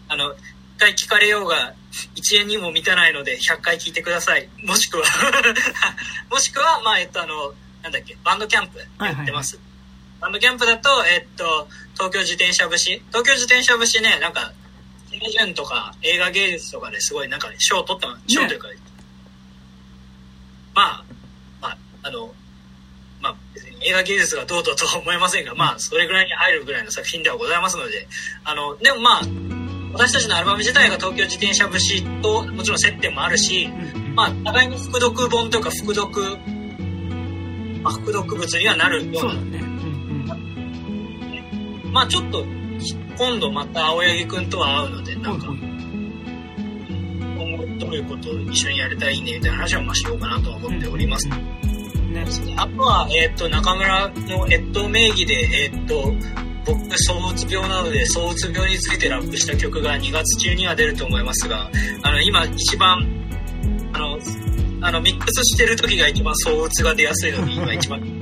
[0.09, 0.37] あの、1
[0.79, 1.75] 回聞かれようが、
[2.15, 4.49] 1円にも満たないので、100回聞いてください。
[4.65, 5.05] もしくは
[6.31, 9.05] もしくは、まあ、えっと、あの、なんだっけ、バンドキャンプやってます。
[9.05, 9.59] はいはいはい、
[10.21, 13.03] バンドキャンプだと、えっと、東京自転車節。
[13.09, 14.53] 東京自転車節ね、なんか、
[15.55, 18.75] とか映画芸術とかですごいなんか賞を取った、賞というか、ね、
[20.75, 21.05] まあ、
[21.61, 22.33] まあ、あの、
[23.21, 28.07] まあ、別に映画芸術がどうととは思いませんが、まあ、それぐらいに入るぐらいの作品ではございますので、
[28.45, 29.23] あの、でもまあ、
[29.93, 33.69] 私たちのアルバム自体が東京自転車節ともちろん接点もあるし、
[34.15, 36.39] まあ、互いに副読本というか副読、
[37.83, 39.33] まあ、副読物にはなるような。
[39.33, 39.73] うね。
[41.93, 42.45] まあ、ちょっと、
[43.19, 45.57] 今度また青柳君とは会うので、なんか、今
[47.57, 51.29] 後どういうことを一緒にやれたらいいねみたいな話はまあしようかなとは思っております。
[51.29, 51.37] ね、
[52.57, 56.13] あとは、えっ、ー、と、中村の越冬名義で、えっ、ー、と、
[56.67, 61.71] 僕、躁うつ病なので、躁うつ病についてラップした曲が2月中には出ると思いますが、
[62.03, 63.07] あの、今一番、
[63.95, 64.19] あの、
[64.83, 68.03] あの、ミックスしてる時が一番躁うつが出やすいので、今一番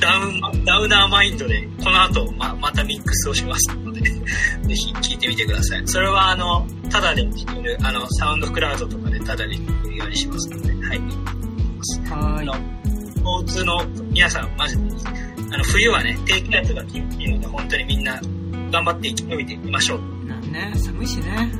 [0.00, 5.82] ダウン、ダウナーマインドで、この後、ま、またミックスをします ぜひ聞いてみてください。
[5.86, 11.00] それは、あの、ただで聴ける、あの、サウンドクラウドとかでただで聴けるようにしますので、はい。
[12.10, 12.46] はい。
[12.46, 12.54] の、
[13.24, 14.82] 交通の皆さん、マジで、
[15.52, 18.20] あの、冬はね、低気圧が厳しいので、本当にみんな、
[18.70, 20.00] 頑張って生き延びていきましょう。
[20.26, 21.50] なんね、寒いしね。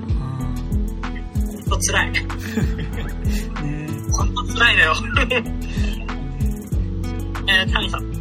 [1.68, 2.12] ほんと辛い。
[2.12, 2.26] ね
[4.12, 4.94] ほんと辛いのよ。
[7.48, 8.04] えー、谷さん。
[8.04, 8.12] ん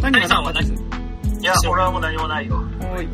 [0.00, 0.79] 谷さんは何？
[1.40, 2.62] いや、俺はもう何もないよ。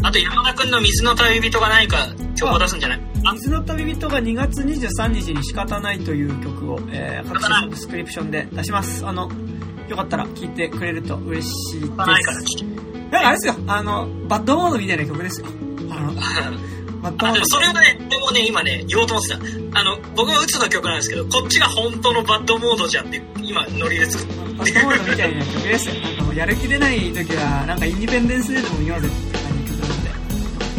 [0.03, 3.01] あと、山田くんの水の旅人が何か曲を出すんじゃない？
[3.35, 9.07] 水の旅人が2月23日に仕方ないという曲を、えー、各種サブスクリプションで出します。
[9.07, 9.31] あの、
[9.89, 11.93] よかったら聴いてくれると嬉しいです。
[11.97, 15.47] ないから聴なんかあれですよ、あの、バッドモードみたいな曲ですよ。
[15.91, 16.13] あの、
[17.03, 17.35] バッドモード。
[17.35, 19.35] でもそれはね、でもね、今ね、言おうと思って
[19.73, 19.81] た。
[19.81, 24.35] あの、僕が鬱の曲なんですけど、こっちが本当のバッドモードじゃんって、今、ノリで作って。
[24.57, 25.95] バッドモードみたいな曲ですよ。
[26.37, 30.11] やる気出ない時は、なんかインディペンデンスデーでも見ようぜって感じの曲なんで。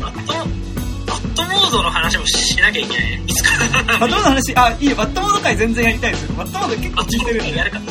[0.02, 0.44] バッド、バ
[1.16, 3.24] ッドモードの話もしなきゃいけないね。
[3.26, 3.50] いつか。
[4.00, 6.34] バッドモードの話、あ、いいよ、バッドモード回全然やりたいですよ。
[6.36, 7.58] バッドモード結構聞いてるんで。
[7.58, 7.82] やるか。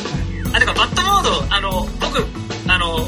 [0.53, 2.25] あ、てか、バッドモード、あの、僕、
[2.67, 3.05] あの、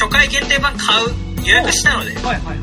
[0.00, 1.14] 初回限定版買う、
[1.46, 2.12] 予約したので。
[2.16, 2.58] はいはいはい。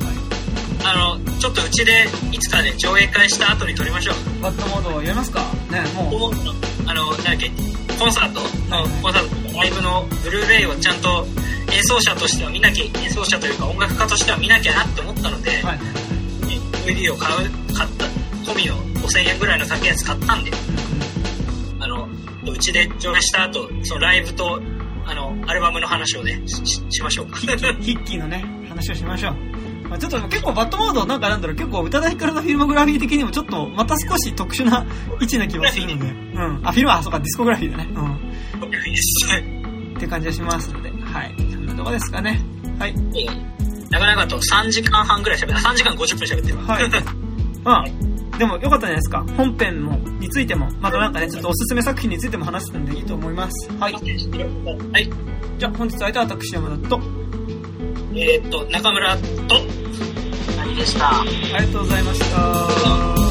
[0.84, 4.42] あの、ちょっとうちで、いつかね、上映会した後に撮りましょう。
[4.44, 5.40] バッドモードやりますか？
[5.70, 6.34] ね、もう。
[6.86, 7.50] あの、なんだっけ、
[7.98, 11.26] コンサートの、コンサート、ライブのブルーレイをちゃんと
[11.74, 15.80] 演奏者としては見なきゃ、演奏者というか音楽家としては見なきゃなって思ったので、はい、
[16.86, 18.06] DVD を買う、買った、
[18.52, 20.52] 込みの5000円ぐらいの高いやつ買ったんで、
[21.80, 22.08] あの、
[22.52, 24.62] うちで上映した後、そのライブと、
[25.06, 27.38] あの、アルバムの話をね、ししましょうか。
[27.38, 29.51] ヒッキーのね、話をしましょう。
[29.92, 34.86] まあ、ちょっと結構バッドモードなんかなんだろう、結構宇多田ヒカルのフィルモグラフィー的にもちょっとまた少し特殊な
[35.20, 36.10] 位置な気がするので。
[36.34, 36.62] うん。
[36.64, 37.90] あ、フィルム、あ、そうか、ディスコグラフィーだね。
[37.94, 38.14] うん。
[39.98, 40.90] って感じがしますので。
[41.04, 41.36] はい。
[41.52, 42.42] そんなとこですかね。
[42.80, 42.96] はい。
[43.90, 46.64] なかなかと3時間半ぐらい喋って、3時間50分喋ってるわ。
[46.64, 46.90] はい。
[47.66, 49.26] まあ、でもよかったじゃないですか。
[49.36, 53.70] 本編も、についても、またなんかね、ちょっとおすすめ作品についても話すんでいいと思います。
[53.78, 53.94] はい。
[53.94, 54.02] はい。
[55.60, 57.02] じゃあ本日は相手は私山田と、
[58.14, 59.81] えー、っと、中村と、
[60.76, 61.22] でした。
[61.22, 63.31] ありがとうございました。